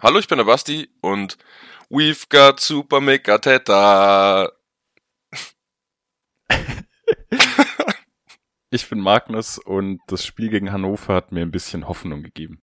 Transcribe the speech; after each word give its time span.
Hallo, 0.00 0.20
ich 0.20 0.28
bin 0.28 0.38
der 0.38 0.44
Basti 0.44 0.88
und 1.00 1.36
we've 1.90 2.26
got 2.28 2.60
Super 2.60 3.00
Mega 3.00 3.38
Teta. 3.38 4.52
ich 8.70 8.88
bin 8.88 9.00
Magnus 9.00 9.58
und 9.58 9.98
das 10.06 10.24
Spiel 10.24 10.50
gegen 10.50 10.70
Hannover 10.70 11.14
hat 11.14 11.32
mir 11.32 11.40
ein 11.40 11.50
bisschen 11.50 11.88
Hoffnung 11.88 12.22
gegeben. 12.22 12.62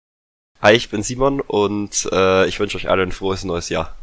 Hi, 0.62 0.76
ich 0.76 0.90
bin 0.90 1.04
Simon 1.04 1.42
und 1.42 2.08
äh, 2.14 2.48
ich 2.48 2.62
wünsche 2.62 2.78
euch 2.78 2.90
allen 2.90 3.10
ein 3.10 3.12
frohes 3.12 3.44
neues 3.44 3.68
Jahr. 3.68 3.98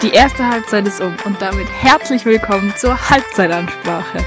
Die 0.00 0.10
erste 0.10 0.48
Halbzeit 0.48 0.86
ist 0.86 1.02
um 1.02 1.14
und 1.26 1.42
damit 1.42 1.68
herzlich 1.68 2.24
willkommen 2.24 2.74
zur 2.78 3.10
Halbzeitansprache. 3.10 4.24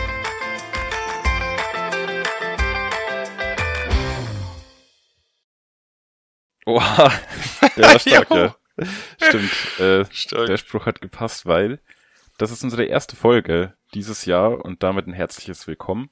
Oha, 6.66 7.12
der 7.78 7.84
war 7.84 8.00
stark, 8.00 8.32
ja. 8.32 8.56
Stimmt, 9.22 9.80
äh, 9.80 10.06
stark. 10.12 10.48
der 10.48 10.58
Spruch 10.58 10.86
hat 10.86 11.00
gepasst, 11.00 11.46
weil 11.46 11.80
das 12.38 12.52
ist 12.52 12.64
unsere 12.64 12.86
erste 12.86 13.16
Folge 13.16 13.74
dieses 13.94 14.26
Jahr 14.26 14.66
und 14.66 14.84
damit 14.84 15.08
ein 15.08 15.14
herzliches 15.14 15.68
Willkommen. 15.68 16.10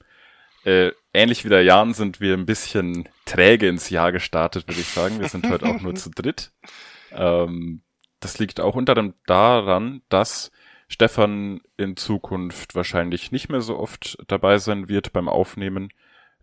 Äh, 0.64 0.92
ähnlich 1.14 1.44
wie 1.44 1.50
der 1.50 1.64
Jan 1.64 1.94
sind 1.94 2.22
wir 2.22 2.36
ein 2.36 2.46
bisschen 2.46 3.10
träge 3.26 3.68
ins 3.68 3.90
Jahr 3.90 4.12
gestartet, 4.12 4.68
würde 4.68 4.80
ich 4.80 4.88
sagen. 4.88 5.20
Wir 5.20 5.28
sind 5.28 5.50
heute 5.50 5.66
auch 5.66 5.82
nur 5.82 5.96
zu 5.96 6.10
dritt. 6.10 6.52
Ähm, 7.12 7.82
das 8.20 8.40
liegt 8.40 8.62
auch 8.62 8.76
unter 8.76 8.96
dem 8.96 9.16
daran, 9.26 10.02
dass 10.08 10.52
Stefan 10.88 11.62
in 11.76 11.98
Zukunft 11.98 12.76
wahrscheinlich 12.76 13.32
nicht 13.32 13.50
mehr 13.50 13.62
so 13.62 13.78
oft 13.78 14.18
dabei 14.28 14.58
sein 14.60 14.88
wird 14.88 15.12
beim 15.12 15.28
Aufnehmen 15.28 15.90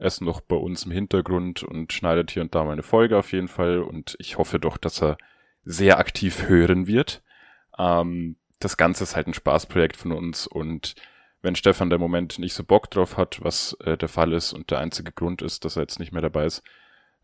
ist 0.00 0.20
noch 0.20 0.40
bei 0.40 0.56
uns 0.56 0.84
im 0.84 0.92
Hintergrund 0.92 1.62
und 1.62 1.92
schneidet 1.92 2.30
hier 2.30 2.42
und 2.42 2.54
da 2.54 2.64
mal 2.64 2.72
eine 2.72 2.82
Folge 2.82 3.18
auf 3.18 3.32
jeden 3.32 3.48
Fall. 3.48 3.80
Und 3.80 4.16
ich 4.18 4.38
hoffe 4.38 4.58
doch, 4.58 4.76
dass 4.76 5.02
er 5.02 5.18
sehr 5.64 5.98
aktiv 5.98 6.48
hören 6.48 6.86
wird. 6.86 7.22
Ähm, 7.78 8.36
das 8.58 8.76
Ganze 8.76 9.04
ist 9.04 9.16
halt 9.16 9.26
ein 9.26 9.34
Spaßprojekt 9.34 9.96
von 9.96 10.12
uns 10.12 10.46
und 10.46 10.94
wenn 11.42 11.56
Stefan 11.56 11.88
der 11.88 11.98
Moment 11.98 12.38
nicht 12.38 12.54
so 12.54 12.64
Bock 12.64 12.90
drauf 12.90 13.16
hat, 13.16 13.42
was 13.42 13.74
äh, 13.84 13.96
der 13.96 14.08
Fall 14.08 14.32
ist 14.32 14.52
und 14.52 14.70
der 14.70 14.78
einzige 14.78 15.12
Grund 15.12 15.42
ist, 15.42 15.64
dass 15.64 15.76
er 15.76 15.82
jetzt 15.82 15.98
nicht 15.98 16.12
mehr 16.12 16.22
dabei 16.22 16.44
ist, 16.44 16.62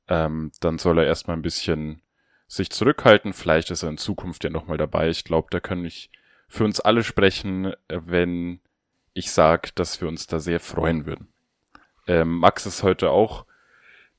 ähm, 0.08 0.52
dann 0.60 0.78
soll 0.78 0.98
er 0.98 1.06
erstmal 1.06 1.36
ein 1.36 1.42
bisschen 1.42 2.00
sich 2.48 2.70
zurückhalten. 2.70 3.32
Vielleicht 3.32 3.70
ist 3.70 3.82
er 3.82 3.90
in 3.90 3.98
Zukunft 3.98 4.44
ja 4.44 4.50
nochmal 4.50 4.78
dabei. 4.78 5.10
Ich 5.10 5.24
glaube, 5.24 5.48
da 5.50 5.60
kann 5.60 5.84
ich 5.84 6.10
für 6.48 6.64
uns 6.64 6.80
alle 6.80 7.02
sprechen, 7.02 7.72
wenn 7.88 8.60
ich 9.12 9.30
sage, 9.30 9.70
dass 9.74 10.00
wir 10.00 10.08
uns 10.08 10.26
da 10.26 10.38
sehr 10.38 10.60
freuen 10.60 11.06
würden. 11.06 11.28
Ähm, 12.06 12.38
Max 12.38 12.66
ist 12.66 12.82
heute 12.82 13.10
auch 13.10 13.46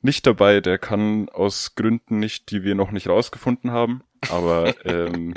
nicht 0.02 0.26
dabei. 0.26 0.62
Der 0.62 0.78
kann 0.78 1.30
aus 1.30 1.76
Gründen 1.76 2.20
nicht, 2.20 2.52
die 2.52 2.64
wir 2.64 2.76
noch 2.76 2.92
nicht 2.92 3.08
rausgefunden 3.08 3.72
haben. 3.72 4.04
Aber 4.30 4.74
ähm, 4.86 5.34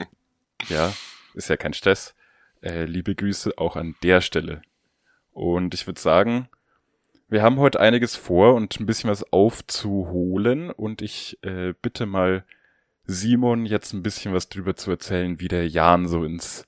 ja, 0.68 0.92
ist 1.34 1.48
ja 1.48 1.56
kein 1.56 1.74
Stress. 1.74 2.14
Äh, 2.62 2.84
liebe 2.84 3.14
Grüße 3.14 3.56
auch 3.56 3.76
an 3.76 3.94
der 4.02 4.20
Stelle. 4.20 4.62
Und 5.32 5.74
ich 5.74 5.86
würde 5.86 6.00
sagen, 6.00 6.48
wir 7.28 7.42
haben 7.42 7.58
heute 7.58 7.80
einiges 7.80 8.16
vor 8.16 8.54
und 8.54 8.78
ein 8.80 8.86
bisschen 8.86 9.10
was 9.10 9.32
aufzuholen. 9.32 10.70
Und 10.70 11.02
ich 11.02 11.38
äh, 11.42 11.74
bitte 11.80 12.06
mal 12.06 12.44
Simon 13.04 13.66
jetzt 13.66 13.92
ein 13.92 14.02
bisschen 14.02 14.34
was 14.34 14.48
drüber 14.48 14.76
zu 14.76 14.90
erzählen, 14.90 15.40
wie 15.40 15.48
der 15.48 15.68
Jan 15.68 16.08
so 16.08 16.24
ins 16.24 16.64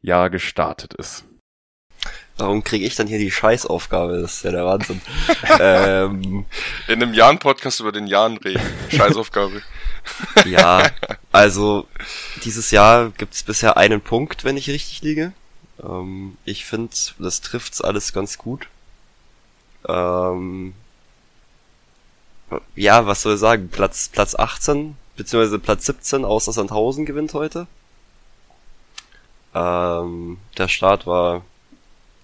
Jahr 0.00 0.30
gestartet 0.30 0.94
ist. 0.94 1.27
Warum 2.38 2.62
kriege 2.62 2.86
ich 2.86 2.94
dann 2.94 3.08
hier 3.08 3.18
die 3.18 3.32
Scheißaufgabe? 3.32 4.20
Das 4.22 4.34
ist 4.34 4.44
ja 4.44 4.52
der 4.52 4.64
Wahnsinn. 4.64 5.00
ähm, 5.60 6.46
In 6.86 7.02
einem 7.02 7.12
Jan-Podcast 7.12 7.80
über 7.80 7.90
den 7.90 8.06
Jan 8.06 8.36
reden. 8.36 8.62
Scheißaufgabe. 8.90 9.62
ja, 10.46 10.88
also 11.32 11.88
dieses 12.44 12.70
Jahr 12.70 13.10
gibt's 13.10 13.42
bisher 13.42 13.76
einen 13.76 14.00
Punkt, 14.00 14.44
wenn 14.44 14.56
ich 14.56 14.70
richtig 14.70 15.02
liege. 15.02 15.32
Ähm, 15.82 16.36
ich 16.44 16.64
finde, 16.64 16.94
das 17.18 17.40
trifft's 17.40 17.80
alles 17.80 18.12
ganz 18.12 18.38
gut. 18.38 18.68
Ähm, 19.86 20.74
ja, 22.76 23.06
was 23.06 23.22
soll 23.22 23.34
ich 23.34 23.40
sagen? 23.40 23.68
Platz, 23.68 24.08
Platz 24.08 24.34
18, 24.34 24.96
beziehungsweise 25.16 25.58
Platz 25.58 25.86
17 25.86 26.24
außer 26.24 26.52
Sandhausen 26.52 27.04
gewinnt 27.04 27.34
heute. 27.34 27.66
Ähm, 29.54 30.38
der 30.56 30.68
Start 30.68 31.06
war 31.06 31.42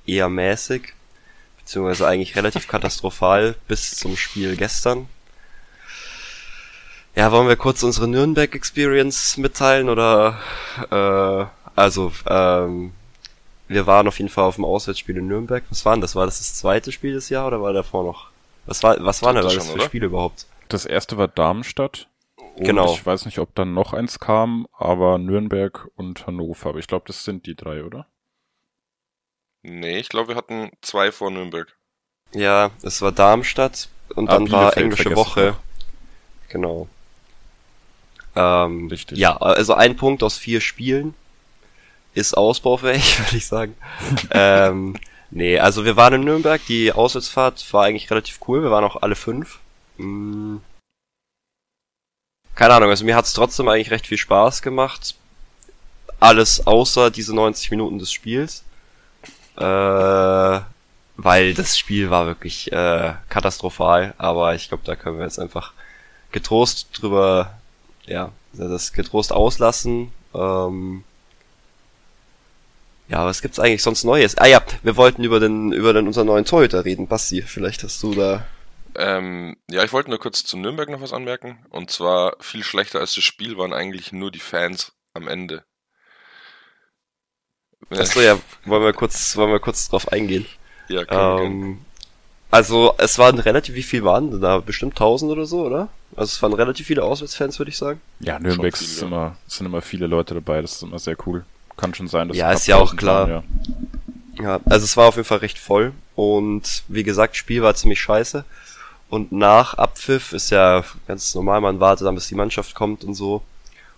eher 0.06 0.28
mäßig, 0.28 0.92
beziehungsweise 1.58 2.06
eigentlich 2.06 2.36
relativ 2.36 2.68
katastrophal 2.68 3.56
bis 3.68 3.96
zum 3.96 4.16
Spiel 4.16 4.56
gestern. 4.56 5.08
Ja, 7.16 7.30
wollen 7.30 7.48
wir 7.48 7.56
kurz 7.56 7.82
unsere 7.82 8.08
Nürnberg-Experience 8.08 9.36
mitteilen 9.36 9.88
oder 9.88 10.38
äh, 10.90 11.46
also 11.76 12.12
ähm, 12.26 12.92
wir 13.68 13.86
waren 13.86 14.08
auf 14.08 14.18
jeden 14.18 14.30
Fall 14.30 14.44
auf 14.44 14.56
dem 14.56 14.64
Auswärtsspiel 14.64 15.18
in 15.18 15.28
Nürnberg. 15.28 15.64
Was 15.70 15.84
war 15.84 15.94
denn 15.94 16.00
das? 16.00 16.16
War 16.16 16.26
das 16.26 16.38
das 16.38 16.54
zweite 16.54 16.92
Spiel 16.92 17.14
des 17.14 17.28
Jahres 17.28 17.48
oder 17.48 17.62
war 17.62 17.72
davor 17.72 18.04
noch? 18.04 18.30
Was 18.66 18.82
war 18.82 18.96
was 19.04 19.22
waren 19.22 19.36
denn 19.36 19.44
das 19.44 19.70
für 19.70 19.80
Spiele 19.80 20.06
überhaupt? 20.06 20.46
Das 20.68 20.86
erste 20.86 21.16
war 21.16 21.28
Darmstadt. 21.28 22.08
Und 22.56 22.64
genau. 22.64 22.92
Ich 22.92 23.04
weiß 23.04 23.26
nicht, 23.26 23.38
ob 23.38 23.54
dann 23.54 23.74
noch 23.74 23.92
eins 23.92 24.18
kam, 24.18 24.66
aber 24.76 25.18
Nürnberg 25.18 25.88
und 25.96 26.26
Hannover. 26.26 26.70
Aber 26.70 26.78
ich 26.78 26.86
glaube, 26.86 27.04
das 27.06 27.24
sind 27.24 27.46
die 27.46 27.54
drei, 27.54 27.84
oder? 27.84 28.06
Nee, 29.66 29.96
ich 29.96 30.10
glaube, 30.10 30.28
wir 30.28 30.36
hatten 30.36 30.70
zwei 30.82 31.10
vor 31.10 31.30
Nürnberg. 31.30 31.74
Ja, 32.34 32.70
es 32.82 33.00
war 33.00 33.12
Darmstadt 33.12 33.88
und 34.14 34.28
ah, 34.28 34.34
dann 34.34 34.50
war 34.52 34.76
englische 34.76 35.16
Woche. 35.16 35.56
Genau. 36.50 36.86
Ähm, 38.36 38.88
Richtig. 38.88 39.16
Ja, 39.16 39.38
also 39.38 39.72
ein 39.72 39.96
Punkt 39.96 40.22
aus 40.22 40.36
vier 40.36 40.60
Spielen 40.60 41.14
ist 42.12 42.36
ausbaufähig, 42.36 43.18
würde 43.24 43.36
ich 43.38 43.46
sagen. 43.46 43.74
ähm, 44.32 44.96
nee, 45.30 45.58
also 45.58 45.86
wir 45.86 45.96
waren 45.96 46.14
in 46.14 46.24
Nürnberg, 46.24 46.60
die 46.66 46.92
Auswärtsfahrt 46.92 47.72
war 47.72 47.84
eigentlich 47.84 48.10
relativ 48.10 48.40
cool, 48.46 48.62
wir 48.62 48.70
waren 48.70 48.84
auch 48.84 49.00
alle 49.00 49.16
fünf. 49.16 49.60
Hm. 49.96 50.60
Keine 52.54 52.74
Ahnung, 52.74 52.90
also 52.90 53.06
mir 53.06 53.16
hat's 53.16 53.32
trotzdem 53.32 53.68
eigentlich 53.68 53.90
recht 53.90 54.06
viel 54.06 54.18
Spaß 54.18 54.60
gemacht. 54.60 55.14
Alles 56.20 56.66
außer 56.66 57.10
diese 57.10 57.34
90 57.34 57.70
Minuten 57.70 57.98
des 57.98 58.12
Spiels 58.12 58.62
äh, 59.56 60.60
weil 61.16 61.54
das 61.54 61.78
Spiel 61.78 62.10
war 62.10 62.26
wirklich 62.26 62.72
äh, 62.72 63.14
katastrophal, 63.28 64.14
aber 64.18 64.54
ich 64.54 64.68
glaube, 64.68 64.84
da 64.84 64.96
können 64.96 65.18
wir 65.18 65.24
jetzt 65.24 65.38
einfach 65.38 65.72
getrost 66.32 66.88
drüber, 67.00 67.56
ja, 68.06 68.32
das 68.52 68.92
getrost 68.92 69.32
auslassen. 69.32 70.12
Ähm, 70.34 71.04
ja, 73.08 73.24
was 73.24 73.42
gibt's 73.42 73.60
eigentlich 73.60 73.82
sonst 73.82 74.04
Neues? 74.04 74.36
Ah 74.38 74.46
ja, 74.46 74.62
wir 74.82 74.96
wollten 74.96 75.22
über 75.24 75.38
den 75.38 75.72
über 75.72 75.92
den 75.92 76.06
unseren 76.06 76.26
neuen 76.26 76.44
Torhüter 76.44 76.84
reden, 76.84 77.06
Basti. 77.06 77.42
Vielleicht 77.42 77.82
hast 77.84 78.02
du 78.02 78.14
da. 78.14 78.46
Ähm, 78.96 79.56
ja, 79.70 79.84
ich 79.84 79.92
wollte 79.92 80.10
nur 80.10 80.18
kurz 80.18 80.44
zu 80.44 80.56
Nürnberg 80.56 80.88
noch 80.88 81.00
was 81.00 81.12
anmerken. 81.12 81.58
Und 81.68 81.90
zwar 81.90 82.36
viel 82.40 82.64
schlechter 82.64 83.00
als 83.00 83.14
das 83.14 83.24
Spiel 83.24 83.58
waren 83.58 83.72
eigentlich 83.72 84.12
nur 84.12 84.30
die 84.30 84.40
Fans 84.40 84.92
am 85.12 85.28
Ende. 85.28 85.64
Achso, 87.90 88.20
ja, 88.20 88.38
wollen 88.64 88.82
wir 88.82 88.92
kurz, 88.92 89.36
wollen 89.36 89.52
wir 89.52 89.60
kurz 89.60 89.88
drauf 89.88 90.10
eingehen. 90.12 90.46
Ja, 90.88 91.40
ähm, 91.40 91.78
Also, 92.50 92.94
es 92.98 93.18
waren 93.18 93.38
relativ, 93.38 93.74
wie 93.74 93.82
viel 93.82 94.04
waren 94.04 94.40
da? 94.40 94.58
Bestimmt 94.58 94.92
1000 94.94 95.32
oder 95.32 95.46
so, 95.46 95.66
oder? 95.66 95.88
Also, 96.16 96.30
es 96.30 96.42
waren 96.42 96.52
relativ 96.52 96.86
viele 96.86 97.02
Auswärtsfans, 97.02 97.58
würde 97.58 97.70
ich 97.70 97.78
sagen. 97.78 98.00
Ja, 98.20 98.38
Nürnberg 98.38 98.76
viel, 98.76 98.86
sind, 98.86 99.10
ja. 99.10 99.16
immer, 99.16 99.36
sind 99.46 99.66
immer 99.66 99.82
viele 99.82 100.06
Leute 100.06 100.34
dabei, 100.34 100.62
das 100.62 100.72
ist 100.72 100.82
immer 100.82 100.98
sehr 100.98 101.16
cool. 101.26 101.44
Kann 101.76 101.92
schon 101.94 102.08
sein, 102.08 102.28
dass 102.28 102.36
Ja, 102.36 102.52
ist 102.52 102.66
ja 102.66 102.76
auch 102.76 102.94
klar. 102.94 103.28
Waren, 103.28 103.44
ja. 104.38 104.42
ja, 104.42 104.60
also 104.66 104.84
es 104.84 104.96
war 104.96 105.08
auf 105.08 105.16
jeden 105.16 105.26
Fall 105.26 105.38
recht 105.38 105.58
voll 105.58 105.92
und 106.14 106.84
wie 106.88 107.02
gesagt, 107.02 107.36
Spiel 107.36 107.62
war 107.62 107.74
ziemlich 107.74 108.00
scheiße. 108.00 108.44
Und 109.10 109.32
nach 109.32 109.74
Abpfiff 109.74 110.32
ist 110.32 110.50
ja 110.50 110.84
ganz 111.06 111.34
normal, 111.34 111.60
man 111.60 111.80
wartet 111.80 112.06
dann, 112.06 112.14
bis 112.14 112.28
die 112.28 112.34
Mannschaft 112.34 112.74
kommt 112.74 113.04
und 113.04 113.14
so. 113.14 113.42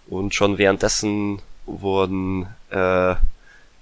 Und 0.09 0.35
schon 0.35 0.59
währenddessen 0.59 1.41
wurden 1.65 2.47
äh, 2.71 3.15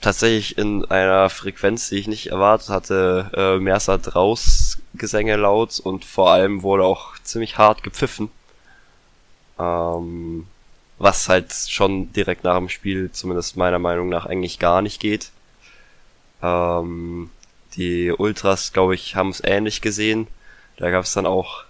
tatsächlich 0.05 0.59
in 0.59 0.85
einer 0.85 1.31
Frequenz, 1.31 1.89
die 1.89 1.97
ich 1.97 2.09
nicht 2.09 2.29
erwartet 2.29 2.69
hatte, 2.69 3.31
äh, 3.35 3.59
Mersat 3.59 4.15
raus 4.15 4.79
Gesänge 4.95 5.37
laut 5.37 5.81
und 5.81 6.05
vor 6.05 6.31
allem 6.31 6.63
wurde 6.63 6.85
auch 6.85 7.19
ziemlich 7.25 7.59
hart 7.59 7.83
gepfiffen. 7.83 8.31
Ähm, 9.59 10.47
was 10.99 11.29
halt 11.29 11.53
schon 11.53 12.13
direkt 12.13 12.45
nach 12.45 12.57
dem 12.57 12.69
Spiel, 12.69 13.11
zumindest 13.11 13.57
meiner 13.57 13.79
Meinung 13.79 14.09
nach, 14.09 14.27
eigentlich 14.27 14.59
gar 14.59 14.83
nicht 14.83 15.01
geht. 15.01 15.31
Ähm, 16.43 17.31
die 17.77 18.13
Ultras, 18.13 18.73
glaube 18.73 18.95
ich, 18.95 19.17
haben 19.17 19.31
es 19.31 19.43
ähnlich 19.43 19.81
gesehen. 19.81 20.29
Da 20.77 20.91
gab 20.91 21.05
es 21.05 21.15
dann 21.15 21.27
auch 21.27 21.65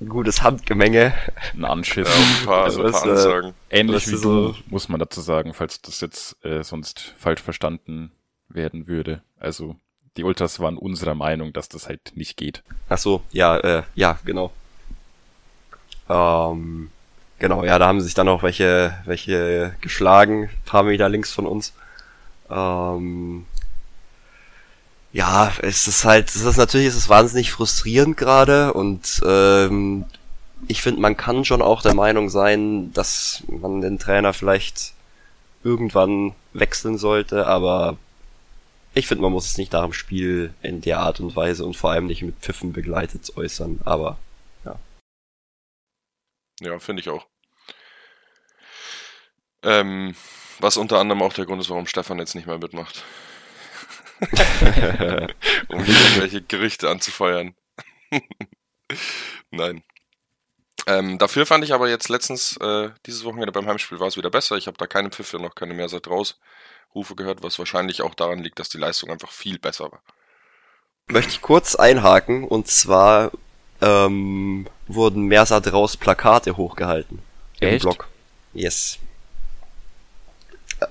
gutes 0.00 0.42
Handgemenge. 0.42 1.14
Ein 1.54 1.64
Anschiss. 1.64 2.08
Ja, 2.08 2.14
ein 2.14 2.46
paar, 2.46 2.64
also 2.64 2.82
ein 2.82 2.92
paar 2.92 3.02
Ansagen. 3.02 3.54
Ähnlich 3.70 4.06
wie 4.08 4.16
so 4.16 4.54
muss 4.66 4.88
man 4.88 5.00
dazu 5.00 5.20
sagen, 5.20 5.54
falls 5.54 5.80
das 5.82 6.00
jetzt 6.00 6.44
äh, 6.44 6.62
sonst 6.62 7.14
falsch 7.18 7.42
verstanden 7.42 8.12
werden 8.48 8.86
würde. 8.86 9.22
Also 9.38 9.76
die 10.16 10.24
Ultras 10.24 10.60
waren 10.60 10.78
unserer 10.78 11.14
Meinung, 11.14 11.52
dass 11.52 11.68
das 11.68 11.88
halt 11.88 12.12
nicht 12.14 12.36
geht. 12.36 12.62
Ach 12.88 12.98
so, 12.98 13.22
ja, 13.30 13.56
äh, 13.58 13.82
ja, 13.94 14.18
genau. 14.24 14.52
Ähm, 16.08 16.90
genau, 17.38 17.64
ja, 17.64 17.78
da 17.78 17.86
haben 17.86 18.00
sich 18.00 18.14
dann 18.14 18.28
auch 18.28 18.42
welche, 18.42 18.96
welche 19.06 19.74
geschlagen, 19.80 20.50
paar 20.64 20.84
Meter 20.84 21.08
links 21.08 21.32
von 21.32 21.46
uns. 21.46 21.72
Ähm, 22.50 23.46
ja, 25.14 25.52
es 25.62 25.86
ist 25.86 26.04
halt, 26.04 26.28
es 26.28 26.42
ist 26.42 26.56
natürlich, 26.56 26.88
es 26.88 26.96
ist 26.96 27.08
wahnsinnig 27.08 27.52
frustrierend 27.52 28.16
gerade 28.16 28.72
und 28.72 29.22
ähm, 29.24 30.06
ich 30.66 30.82
finde, 30.82 31.00
man 31.00 31.16
kann 31.16 31.44
schon 31.44 31.62
auch 31.62 31.82
der 31.82 31.94
Meinung 31.94 32.30
sein, 32.30 32.92
dass 32.94 33.44
man 33.46 33.80
den 33.80 34.00
Trainer 34.00 34.32
vielleicht 34.32 34.92
irgendwann 35.62 36.34
wechseln 36.52 36.98
sollte, 36.98 37.46
aber 37.46 37.96
ich 38.92 39.06
finde, 39.06 39.22
man 39.22 39.30
muss 39.30 39.46
es 39.46 39.56
nicht 39.56 39.72
nach 39.72 39.84
dem 39.84 39.92
Spiel 39.92 40.52
in 40.62 40.80
der 40.80 40.98
Art 40.98 41.20
und 41.20 41.36
Weise 41.36 41.64
und 41.64 41.76
vor 41.76 41.92
allem 41.92 42.06
nicht 42.06 42.22
mit 42.22 42.34
Pfiffen 42.40 42.72
begleitet 42.72 43.36
äußern, 43.36 43.80
aber 43.84 44.18
ja. 44.64 44.76
Ja, 46.60 46.78
finde 46.80 47.02
ich 47.02 47.08
auch. 47.08 47.24
Ähm, 49.62 50.16
was 50.58 50.76
unter 50.76 50.98
anderem 50.98 51.22
auch 51.22 51.32
der 51.32 51.46
Grund 51.46 51.60
ist, 51.60 51.70
warum 51.70 51.86
Stefan 51.86 52.18
jetzt 52.18 52.34
nicht 52.34 52.48
mehr 52.48 52.58
mitmacht. 52.58 53.04
um 55.68 55.80
irgendwelche 55.80 56.42
Gerüchte 56.42 56.88
anzufeuern. 56.88 57.54
Nein. 59.50 59.82
Ähm, 60.86 61.18
dafür 61.18 61.46
fand 61.46 61.64
ich 61.64 61.72
aber 61.72 61.88
jetzt 61.88 62.08
letztens, 62.08 62.56
äh, 62.58 62.90
dieses 63.06 63.24
Wochenende 63.24 63.52
beim 63.52 63.66
Heimspiel 63.66 64.00
war 64.00 64.08
es 64.08 64.16
wieder 64.16 64.30
besser. 64.30 64.56
Ich 64.56 64.66
habe 64.66 64.76
da 64.76 64.86
keine 64.86 65.10
Pfiffe, 65.10 65.38
noch 65.38 65.54
keine 65.54 65.74
Mehrseite 65.74 66.10
rausrufe 66.10 67.14
gehört, 67.16 67.42
was 67.42 67.58
wahrscheinlich 67.58 68.02
auch 68.02 68.14
daran 68.14 68.40
liegt, 68.40 68.58
dass 68.58 68.68
die 68.68 68.78
Leistung 68.78 69.10
einfach 69.10 69.30
viel 69.30 69.58
besser 69.58 69.90
war. 69.90 70.02
Möchte 71.06 71.30
ich 71.30 71.42
kurz 71.42 71.74
einhaken, 71.74 72.44
und 72.44 72.68
zwar 72.68 73.32
ähm, 73.80 74.66
wurden 74.86 75.24
Mersat 75.24 75.72
raus 75.72 75.96
Plakate 75.96 76.56
hochgehalten. 76.56 77.20
Echt? 77.60 77.84
Im 77.84 77.90
Blog. 77.90 78.08
Yes. 78.52 78.98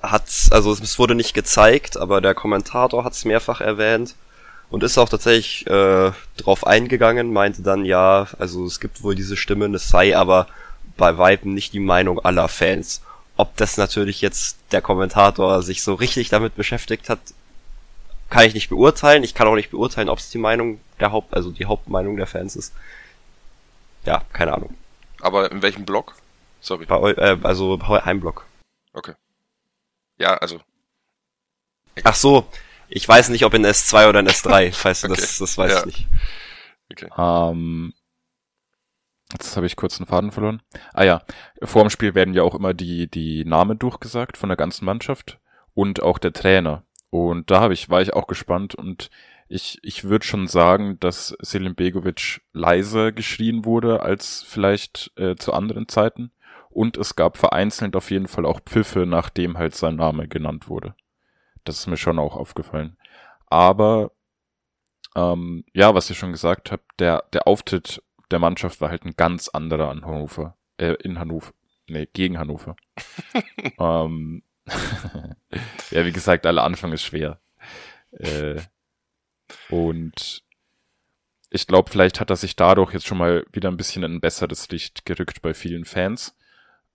Hat's, 0.01 0.51
also 0.51 0.71
es 0.71 0.99
wurde 0.99 1.15
nicht 1.15 1.33
gezeigt, 1.33 1.97
aber 1.97 2.21
der 2.21 2.33
Kommentator 2.33 3.03
hat 3.03 3.13
es 3.13 3.25
mehrfach 3.25 3.61
erwähnt 3.61 4.15
und 4.69 4.83
ist 4.83 4.97
auch 4.97 5.09
tatsächlich 5.09 5.67
äh, 5.67 6.11
drauf 6.37 6.65
eingegangen, 6.65 7.31
meinte 7.31 7.61
dann 7.61 7.85
ja, 7.85 8.27
also 8.39 8.65
es 8.65 8.79
gibt 8.79 9.03
wohl 9.03 9.15
diese 9.15 9.37
Stimmen, 9.37 9.73
es 9.75 9.89
sei 9.89 10.17
aber 10.17 10.47
bei 10.97 11.17
Weitem 11.17 11.53
nicht 11.53 11.73
die 11.73 11.79
Meinung 11.79 12.19
aller 12.19 12.47
Fans. 12.47 13.01
Ob 13.35 13.55
das 13.57 13.77
natürlich 13.77 14.21
jetzt 14.21 14.57
der 14.71 14.81
Kommentator 14.81 15.63
sich 15.63 15.81
so 15.81 15.95
richtig 15.95 16.29
damit 16.29 16.55
beschäftigt 16.55 17.09
hat, 17.09 17.19
kann 18.29 18.45
ich 18.45 18.53
nicht 18.53 18.69
beurteilen. 18.69 19.23
Ich 19.23 19.35
kann 19.35 19.47
auch 19.47 19.55
nicht 19.55 19.71
beurteilen, 19.71 20.09
ob 20.09 20.19
es 20.19 20.29
die 20.29 20.37
Meinung 20.37 20.79
der 20.99 21.11
Haupt, 21.11 21.33
also 21.33 21.51
die 21.51 21.65
Hauptmeinung 21.65 22.17
der 22.17 22.27
Fans 22.27 22.55
ist. 22.55 22.73
Ja, 24.05 24.23
keine 24.33 24.53
Ahnung. 24.53 24.75
Aber 25.21 25.51
in 25.51 25.61
welchem 25.61 25.85
Blog? 25.85 26.15
Sorry. 26.61 26.85
Bei, 26.85 27.11
äh, 27.11 27.37
also 27.43 27.79
Heimblock. 27.87 28.45
Okay. 28.93 29.13
Ja, 30.17 30.35
also. 30.37 30.59
Ach 32.03 32.15
so, 32.15 32.47
ich 32.89 33.07
weiß 33.07 33.29
nicht, 33.29 33.45
ob 33.45 33.53
in 33.53 33.65
S2 33.65 34.09
oder 34.09 34.19
in 34.19 34.27
S3, 34.27 34.71
falls 34.73 35.01
du 35.01 35.07
okay. 35.07 35.21
das, 35.21 35.37
das 35.37 35.57
weiß 35.57 35.71
ja. 35.71 35.79
ich 35.79 35.85
nicht. 35.85 36.07
Okay. 36.91 37.09
Ähm, 37.17 37.93
jetzt 39.31 39.55
habe 39.55 39.65
ich 39.65 39.75
kurz 39.75 39.97
einen 39.97 40.05
Faden 40.05 40.31
verloren. 40.31 40.61
Ah 40.93 41.03
ja, 41.03 41.23
vor 41.61 41.83
dem 41.83 41.89
Spiel 41.89 42.15
werden 42.15 42.33
ja 42.33 42.43
auch 42.43 42.55
immer 42.55 42.73
die, 42.73 43.09
die 43.09 43.45
Namen 43.45 43.79
durchgesagt 43.79 44.37
von 44.37 44.49
der 44.49 44.57
ganzen 44.57 44.85
Mannschaft 44.85 45.39
und 45.73 46.01
auch 46.03 46.19
der 46.19 46.33
Trainer. 46.33 46.85
Und 47.09 47.51
da 47.51 47.61
habe 47.61 47.73
ich, 47.73 47.89
war 47.89 48.01
ich 48.01 48.13
auch 48.13 48.27
gespannt 48.27 48.75
und 48.75 49.09
ich, 49.47 49.79
ich 49.83 50.05
würde 50.05 50.25
schon 50.25 50.47
sagen, 50.47 50.99
dass 50.99 51.35
Selim 51.39 51.75
Begovic 51.75 52.41
leiser 52.53 53.11
geschrien 53.11 53.65
wurde 53.65 54.01
als 54.01 54.43
vielleicht 54.47 55.11
äh, 55.15 55.35
zu 55.35 55.53
anderen 55.53 55.87
Zeiten. 55.87 56.31
Und 56.73 56.97
es 56.97 57.15
gab 57.15 57.37
vereinzelt 57.37 57.95
auf 57.95 58.11
jeden 58.11 58.27
Fall 58.27 58.45
auch 58.45 58.59
Pfiffe, 58.61 59.05
nachdem 59.05 59.57
halt 59.57 59.75
sein 59.75 59.95
Name 59.95 60.27
genannt 60.27 60.67
wurde. 60.67 60.95
Das 61.63 61.79
ist 61.79 61.87
mir 61.87 61.97
schon 61.97 62.19
auch 62.19 62.35
aufgefallen. 62.35 62.97
Aber 63.47 64.11
ähm, 65.15 65.63
ja, 65.73 65.93
was 65.93 66.09
ihr 66.09 66.15
schon 66.15 66.31
gesagt 66.31 66.71
habt, 66.71 66.99
der, 66.99 67.23
der 67.33 67.47
Auftritt 67.47 68.01
der 68.31 68.39
Mannschaft 68.39 68.81
war 68.81 68.89
halt 68.89 69.05
ein 69.05 69.15
ganz 69.15 69.47
anderer 69.49 69.89
an 69.89 70.05
Hannover. 70.05 70.57
Äh, 70.77 70.95
in 71.03 71.19
Hannover. 71.19 71.51
Nee, 71.87 72.07
gegen 72.11 72.39
Hannover. 72.39 72.75
ähm, 73.79 74.43
ja, 75.91 76.05
wie 76.05 76.11
gesagt, 76.11 76.45
aller 76.45 76.63
Anfang 76.63 76.91
ist 76.93 77.03
schwer. 77.03 77.39
Äh, 78.11 78.61
und 79.69 80.43
ich 81.49 81.67
glaube, 81.67 81.91
vielleicht 81.91 82.19
hat 82.19 82.31
er 82.31 82.35
sich 82.35 82.55
dadurch 82.55 82.93
jetzt 82.93 83.05
schon 83.05 83.19
mal 83.19 83.45
wieder 83.51 83.69
ein 83.69 83.77
bisschen 83.77 84.03
in 84.03 84.15
ein 84.15 84.21
besseres 84.21 84.69
Licht 84.69 85.05
gerückt 85.05 85.41
bei 85.41 85.53
vielen 85.53 85.85
Fans. 85.85 86.35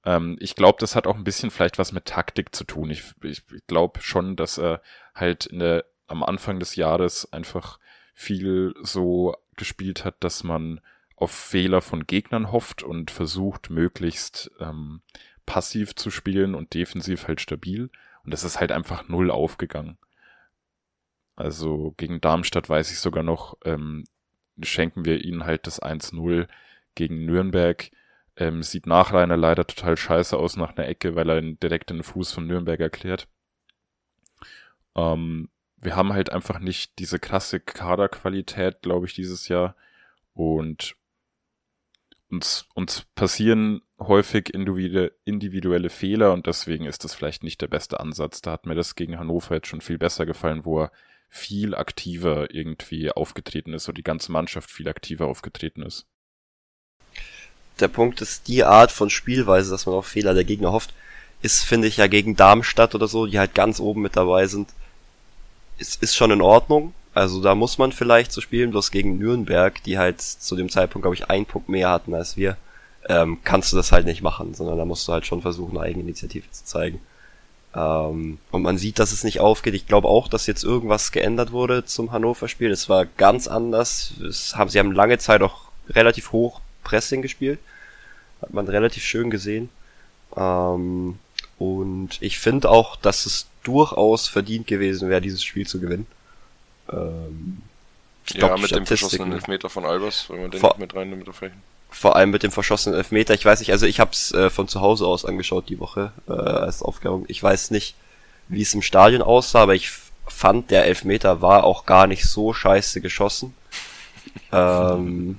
Ähm, 0.04 0.36
ich 0.40 0.54
glaube, 0.54 0.78
das 0.80 0.96
hat 0.96 1.06
auch 1.06 1.16
ein 1.16 1.24
bisschen 1.24 1.50
vielleicht 1.50 1.78
was 1.78 1.92
mit 1.92 2.06
Taktik 2.06 2.54
zu 2.54 2.64
tun. 2.64 2.90
Ich, 2.90 3.12
ich, 3.22 3.42
ich 3.52 3.66
glaube 3.66 4.00
schon, 4.00 4.36
dass 4.36 4.58
er 4.58 4.82
halt 5.14 5.46
in 5.46 5.58
der, 5.58 5.84
am 6.06 6.22
Anfang 6.22 6.58
des 6.60 6.76
Jahres 6.76 7.32
einfach 7.32 7.78
viel 8.14 8.74
so 8.82 9.36
gespielt 9.56 10.04
hat, 10.04 10.16
dass 10.20 10.44
man 10.44 10.80
auf 11.16 11.30
Fehler 11.32 11.80
von 11.80 12.06
Gegnern 12.06 12.52
hofft 12.52 12.82
und 12.82 13.10
versucht, 13.10 13.70
möglichst 13.70 14.50
ähm, 14.60 15.02
passiv 15.46 15.96
zu 15.96 16.10
spielen 16.10 16.54
und 16.54 16.74
defensiv 16.74 17.26
halt 17.26 17.40
stabil. 17.40 17.90
Und 18.24 18.32
das 18.32 18.44
ist 18.44 18.60
halt 18.60 18.72
einfach 18.72 19.08
null 19.08 19.30
aufgegangen. 19.30 19.98
Also 21.34 21.94
gegen 21.96 22.20
Darmstadt 22.20 22.68
weiß 22.68 22.90
ich 22.90 22.98
sogar 22.98 23.22
noch, 23.22 23.56
ähm, 23.64 24.04
schenken 24.60 25.04
wir 25.04 25.24
ihnen 25.24 25.44
halt 25.44 25.66
das 25.66 25.80
1-0 25.80 26.48
gegen 26.94 27.24
Nürnberg. 27.24 27.90
Ähm, 28.38 28.62
sieht 28.62 28.86
nach 28.86 29.12
Rainer 29.12 29.36
leider 29.36 29.66
total 29.66 29.96
scheiße 29.96 30.36
aus 30.36 30.56
nach 30.56 30.76
einer 30.76 30.86
Ecke, 30.86 31.16
weil 31.16 31.28
er 31.28 31.42
direkt 31.42 31.90
in 31.90 31.98
den 31.98 32.04
Fuß 32.04 32.32
von 32.32 32.46
Nürnberg 32.46 32.78
erklärt. 32.78 33.26
Ähm, 34.94 35.48
wir 35.76 35.96
haben 35.96 36.12
halt 36.12 36.30
einfach 36.30 36.60
nicht 36.60 37.00
diese 37.00 37.18
krasse 37.18 37.58
Kaderqualität, 37.58 38.82
glaube 38.82 39.06
ich, 39.06 39.14
dieses 39.14 39.48
Jahr. 39.48 39.74
Und 40.34 40.94
uns, 42.30 42.66
uns 42.74 43.06
passieren 43.16 43.82
häufig 43.98 44.54
individuelle 44.54 45.90
Fehler 45.90 46.32
und 46.32 46.46
deswegen 46.46 46.84
ist 46.84 47.02
das 47.02 47.14
vielleicht 47.14 47.42
nicht 47.42 47.60
der 47.60 47.66
beste 47.66 47.98
Ansatz. 47.98 48.40
Da 48.40 48.52
hat 48.52 48.66
mir 48.66 48.76
das 48.76 48.94
gegen 48.94 49.18
Hannover 49.18 49.56
jetzt 49.56 49.66
schon 49.66 49.80
viel 49.80 49.98
besser 49.98 50.26
gefallen, 50.26 50.64
wo 50.64 50.82
er 50.82 50.92
viel 51.28 51.74
aktiver 51.74 52.54
irgendwie 52.54 53.10
aufgetreten 53.10 53.72
ist 53.72 53.88
oder 53.88 53.96
die 53.96 54.04
ganze 54.04 54.30
Mannschaft 54.30 54.70
viel 54.70 54.88
aktiver 54.88 55.26
aufgetreten 55.26 55.82
ist 55.82 56.06
der 57.80 57.88
Punkt 57.88 58.20
ist, 58.20 58.48
die 58.48 58.64
Art 58.64 58.92
von 58.92 59.10
Spielweise, 59.10 59.70
dass 59.70 59.86
man 59.86 59.94
auf 59.94 60.06
Fehler 60.06 60.34
der 60.34 60.44
Gegner 60.44 60.72
hofft, 60.72 60.92
ist, 61.42 61.64
finde 61.64 61.88
ich, 61.88 61.96
ja 61.96 62.06
gegen 62.06 62.36
Darmstadt 62.36 62.94
oder 62.94 63.08
so, 63.08 63.26
die 63.26 63.38
halt 63.38 63.54
ganz 63.54 63.80
oben 63.80 64.02
mit 64.02 64.16
dabei 64.16 64.46
sind, 64.46 64.70
ist, 65.78 66.02
ist 66.02 66.16
schon 66.16 66.30
in 66.30 66.42
Ordnung. 66.42 66.94
Also 67.14 67.40
da 67.40 67.54
muss 67.54 67.78
man 67.78 67.92
vielleicht 67.92 68.32
so 68.32 68.40
spielen, 68.40 68.70
bloß 68.70 68.90
gegen 68.90 69.18
Nürnberg, 69.18 69.82
die 69.84 69.98
halt 69.98 70.20
zu 70.20 70.56
dem 70.56 70.68
Zeitpunkt, 70.68 71.04
glaube 71.04 71.14
ich, 71.14 71.30
einen 71.30 71.46
Punkt 71.46 71.68
mehr 71.68 71.90
hatten 71.90 72.14
als 72.14 72.36
wir, 72.36 72.56
ähm, 73.08 73.38
kannst 73.44 73.72
du 73.72 73.76
das 73.76 73.92
halt 73.92 74.06
nicht 74.06 74.22
machen, 74.22 74.54
sondern 74.54 74.78
da 74.78 74.84
musst 74.84 75.06
du 75.08 75.12
halt 75.12 75.26
schon 75.26 75.42
versuchen, 75.42 75.78
Eigeninitiative 75.78 76.50
zu 76.50 76.64
zeigen. 76.64 77.00
Ähm, 77.74 78.38
und 78.50 78.62
man 78.62 78.78
sieht, 78.78 78.98
dass 78.98 79.12
es 79.12 79.24
nicht 79.24 79.40
aufgeht. 79.40 79.74
Ich 79.74 79.86
glaube 79.86 80.08
auch, 80.08 80.28
dass 80.28 80.46
jetzt 80.46 80.64
irgendwas 80.64 81.12
geändert 81.12 81.52
wurde 81.52 81.84
zum 81.84 82.12
Hannover-Spiel. 82.12 82.70
Es 82.70 82.88
war 82.88 83.06
ganz 83.06 83.48
anders. 83.48 84.14
Es 84.26 84.56
haben, 84.56 84.70
sie 84.70 84.78
haben 84.78 84.92
lange 84.92 85.18
Zeit 85.18 85.42
auch 85.42 85.68
relativ 85.90 86.32
hoch 86.32 86.60
Pressing 86.88 87.22
gespielt. 87.22 87.58
Hat 88.40 88.54
man 88.54 88.66
relativ 88.66 89.04
schön 89.04 89.30
gesehen. 89.30 89.68
Ähm, 90.36 91.18
und 91.58 92.10
ich 92.20 92.38
finde 92.38 92.70
auch, 92.70 92.96
dass 92.96 93.26
es 93.26 93.46
durchaus 93.62 94.28
verdient 94.28 94.66
gewesen 94.66 95.10
wäre, 95.10 95.20
dieses 95.20 95.44
Spiel 95.44 95.66
zu 95.66 95.80
gewinnen. 95.80 96.06
Ähm, 96.90 97.62
ja, 98.28 98.56
mit 98.56 98.70
dem 98.70 98.86
verschossenen 98.86 99.32
Elfmeter 99.32 99.68
von 99.68 99.84
Albers, 99.84 100.26
wenn 100.28 100.42
man 100.42 100.50
den 100.50 100.60
vor, 100.60 100.76
mit 100.78 100.94
reinnimmt 100.94 101.28
Vor 101.90 102.16
allem 102.16 102.30
mit 102.30 102.42
dem 102.42 102.52
verschossenen 102.52 102.96
Elfmeter. 102.96 103.34
Ich 103.34 103.44
weiß 103.44 103.60
nicht, 103.60 103.72
also 103.72 103.86
ich 103.86 104.00
habe 104.00 104.12
es 104.12 104.32
äh, 104.32 104.50
von 104.50 104.68
zu 104.68 104.80
Hause 104.80 105.06
aus 105.06 105.24
angeschaut 105.24 105.68
die 105.68 105.80
Woche 105.80 106.12
äh, 106.28 106.32
als 106.32 106.82
Aufklärung. 106.82 107.24
Ich 107.28 107.42
weiß 107.42 107.70
nicht, 107.70 107.96
wie 108.48 108.62
es 108.62 108.74
im 108.74 108.82
Stadion 108.82 109.22
aussah, 109.22 109.62
aber 109.62 109.74
ich 109.74 109.90
fand, 110.26 110.70
der 110.70 110.84
Elfmeter 110.84 111.42
war 111.42 111.64
auch 111.64 111.86
gar 111.86 112.06
nicht 112.06 112.24
so 112.26 112.52
scheiße 112.52 113.00
geschossen. 113.00 113.54
ähm, 114.52 115.38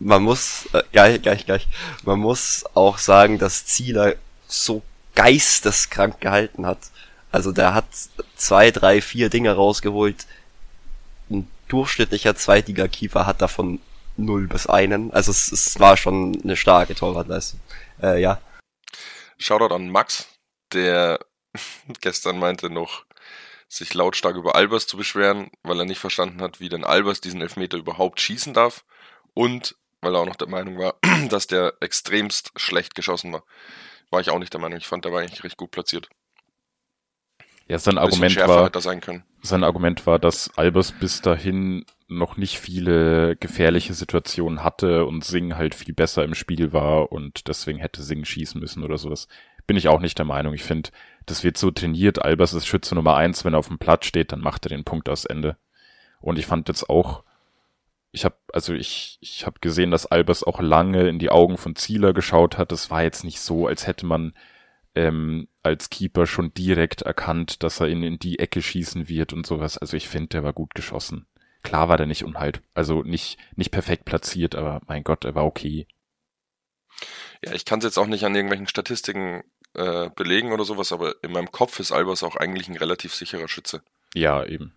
man 0.00 0.22
muss, 0.22 0.66
äh, 0.72 0.82
gleich, 0.92 1.22
gleich, 1.22 1.46
gleich, 1.46 1.68
man 2.04 2.18
muss 2.18 2.64
auch 2.74 2.98
sagen, 2.98 3.38
dass 3.38 3.66
Zieler 3.66 4.16
so 4.48 4.82
geisteskrank 5.14 6.20
gehalten 6.20 6.66
hat. 6.66 6.78
Also 7.30 7.52
der 7.52 7.74
hat 7.74 7.86
zwei, 8.34 8.70
drei, 8.70 9.00
vier 9.00 9.28
Dinge 9.28 9.52
rausgeholt. 9.52 10.26
Ein 11.30 11.48
durchschnittlicher 11.68 12.34
Zweitliga-Keeper 12.34 13.26
hat 13.26 13.40
davon 13.40 13.80
null 14.16 14.48
bis 14.48 14.66
einen. 14.66 15.12
Also 15.12 15.30
es, 15.30 15.52
es 15.52 15.78
war 15.78 15.96
schon 15.96 16.40
eine 16.42 16.56
starke 16.56 16.94
Torwartleistung. 16.94 17.60
Äh, 18.02 18.20
ja. 18.20 18.40
Shoutout 19.38 19.74
an 19.74 19.90
Max, 19.90 20.28
der 20.72 21.20
gestern 22.00 22.38
meinte 22.38 22.70
noch, 22.70 23.04
sich 23.68 23.94
lautstark 23.94 24.34
über 24.34 24.56
Albers 24.56 24.88
zu 24.88 24.96
beschweren, 24.96 25.50
weil 25.62 25.78
er 25.78 25.84
nicht 25.84 26.00
verstanden 26.00 26.42
hat, 26.42 26.58
wie 26.58 26.68
denn 26.68 26.84
Albers 26.84 27.20
diesen 27.20 27.40
Elfmeter 27.40 27.78
überhaupt 27.78 28.20
schießen 28.20 28.52
darf. 28.52 28.84
Und 29.32 29.76
weil 30.00 30.14
er 30.14 30.20
auch 30.20 30.26
noch 30.26 30.36
der 30.36 30.48
Meinung 30.48 30.78
war, 30.78 30.96
dass 31.28 31.46
der 31.46 31.74
extremst 31.80 32.52
schlecht 32.56 32.94
geschossen 32.94 33.32
war. 33.32 33.44
War 34.10 34.20
ich 34.20 34.30
auch 34.30 34.38
nicht 34.38 34.52
der 34.52 34.60
Meinung. 34.60 34.78
Ich 34.78 34.86
fand, 34.86 35.04
der 35.04 35.12
war 35.12 35.20
eigentlich 35.20 35.44
recht 35.44 35.56
gut 35.56 35.70
platziert. 35.70 36.08
Ja, 37.68 37.78
sein 37.78 37.98
Argument 37.98 38.36
war, 38.36 38.68
sein 39.42 39.62
Argument 39.62 40.04
war, 40.04 40.18
dass 40.18 40.50
Albers 40.58 40.90
bis 40.90 41.22
dahin 41.22 41.84
noch 42.08 42.36
nicht 42.36 42.58
viele 42.58 43.36
gefährliche 43.36 43.94
Situationen 43.94 44.64
hatte 44.64 45.06
und 45.06 45.24
Sing 45.24 45.54
halt 45.54 45.76
viel 45.76 45.94
besser 45.94 46.24
im 46.24 46.34
Spiel 46.34 46.72
war 46.72 47.12
und 47.12 47.46
deswegen 47.46 47.78
hätte 47.78 48.02
Sing 48.02 48.24
schießen 48.24 48.60
müssen 48.60 48.82
oder 48.82 48.98
sowas. 48.98 49.28
Bin 49.68 49.76
ich 49.76 49.86
auch 49.86 50.00
nicht 50.00 50.18
der 50.18 50.26
Meinung. 50.26 50.52
Ich 50.52 50.64
finde, 50.64 50.90
das 51.26 51.44
wird 51.44 51.56
so 51.56 51.70
trainiert. 51.70 52.20
Albers 52.20 52.54
ist 52.54 52.66
Schütze 52.66 52.96
Nummer 52.96 53.14
eins. 53.14 53.44
Wenn 53.44 53.54
er 53.54 53.60
auf 53.60 53.68
dem 53.68 53.78
Platz 53.78 54.06
steht, 54.06 54.32
dann 54.32 54.40
macht 54.40 54.66
er 54.66 54.70
den 54.70 54.82
Punkt 54.82 55.08
aus 55.08 55.24
Ende. 55.24 55.56
Und 56.20 56.40
ich 56.40 56.46
fand 56.46 56.66
jetzt 56.66 56.90
auch, 56.90 57.22
ich 58.12 58.24
habe 58.24 58.36
also 58.52 58.74
ich 58.74 59.18
ich 59.20 59.46
habe 59.46 59.60
gesehen, 59.60 59.90
dass 59.90 60.06
Albers 60.06 60.42
auch 60.44 60.60
lange 60.60 61.08
in 61.08 61.18
die 61.18 61.30
Augen 61.30 61.56
von 61.56 61.76
Zieler 61.76 62.12
geschaut 62.12 62.58
hat. 62.58 62.72
Das 62.72 62.90
war 62.90 63.02
jetzt 63.02 63.24
nicht 63.24 63.40
so, 63.40 63.66
als 63.66 63.86
hätte 63.86 64.06
man 64.06 64.34
ähm, 64.94 65.48
als 65.62 65.90
Keeper 65.90 66.26
schon 66.26 66.52
direkt 66.52 67.02
erkannt, 67.02 67.62
dass 67.62 67.80
er 67.80 67.88
ihn 67.88 68.02
in 68.02 68.18
die 68.18 68.38
Ecke 68.38 68.62
schießen 68.62 69.08
wird 69.08 69.32
und 69.32 69.46
sowas. 69.46 69.78
Also 69.78 69.96
ich 69.96 70.08
finde, 70.08 70.28
der 70.28 70.44
war 70.44 70.52
gut 70.52 70.74
geschossen. 70.74 71.26
Klar 71.62 71.88
war 71.88 71.96
der 71.96 72.06
nicht 72.06 72.24
unhalt, 72.24 72.62
also 72.74 73.02
nicht 73.02 73.38
nicht 73.54 73.70
perfekt 73.70 74.04
platziert, 74.06 74.54
aber 74.54 74.80
mein 74.86 75.04
Gott, 75.04 75.24
er 75.24 75.34
war 75.34 75.44
okay. 75.44 75.86
Ja, 77.44 77.52
ich 77.52 77.64
kann 77.64 77.78
es 77.78 77.84
jetzt 77.84 77.98
auch 77.98 78.06
nicht 78.06 78.24
an 78.24 78.34
irgendwelchen 78.34 78.66
Statistiken 78.66 79.44
äh, 79.74 80.10
belegen 80.10 80.52
oder 80.52 80.64
sowas, 80.64 80.92
aber 80.92 81.22
in 81.22 81.32
meinem 81.32 81.52
Kopf 81.52 81.78
ist 81.78 81.92
Albers 81.92 82.22
auch 82.22 82.36
eigentlich 82.36 82.68
ein 82.68 82.76
relativ 82.76 83.14
sicherer 83.14 83.48
Schütze. 83.48 83.82
Ja, 84.14 84.44
eben. 84.44 84.74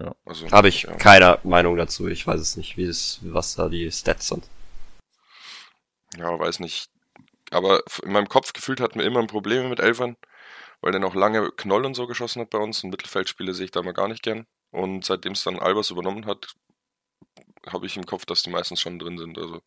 Ja. 0.00 0.14
Also, 0.24 0.50
Habe 0.50 0.68
ich 0.68 0.82
ja. 0.82 0.94
keine 0.94 1.38
Meinung 1.42 1.76
dazu. 1.76 2.08
Ich 2.08 2.26
weiß 2.26 2.40
es 2.40 2.56
nicht, 2.56 2.76
wie 2.76 2.84
es, 2.84 3.20
was 3.22 3.54
da 3.54 3.68
die 3.68 3.92
Stats 3.92 4.28
sind. 4.28 4.48
Ja, 6.16 6.38
weiß 6.38 6.60
nicht. 6.60 6.88
Aber 7.50 7.82
in 8.02 8.12
meinem 8.12 8.28
Kopf 8.28 8.52
gefühlt 8.52 8.80
hatten 8.80 8.98
wir 8.98 9.06
immer 9.06 9.26
Probleme 9.26 9.68
mit 9.68 9.80
Elfern, 9.80 10.16
weil 10.80 10.92
der 10.92 11.00
noch 11.00 11.14
lange 11.14 11.50
Knoll 11.50 11.84
und 11.84 11.94
so 11.94 12.06
geschossen 12.06 12.40
hat 12.40 12.50
bei 12.50 12.58
uns. 12.58 12.82
Und 12.82 12.90
Mittelfeldspiele 12.90 13.52
sehe 13.52 13.66
ich 13.66 13.70
da 13.72 13.82
mal 13.82 13.92
gar 13.92 14.08
nicht 14.08 14.22
gern. 14.22 14.46
Und 14.70 15.04
seitdem 15.04 15.32
es 15.32 15.44
dann 15.44 15.58
Albers 15.58 15.90
übernommen 15.90 16.26
hat, 16.26 16.54
habe 17.66 17.86
ich 17.86 17.96
im 17.96 18.06
Kopf, 18.06 18.24
dass 18.24 18.42
die 18.42 18.50
meistens 18.50 18.80
schon 18.80 18.98
drin 18.98 19.18
sind. 19.18 19.36
Also, 19.36 19.60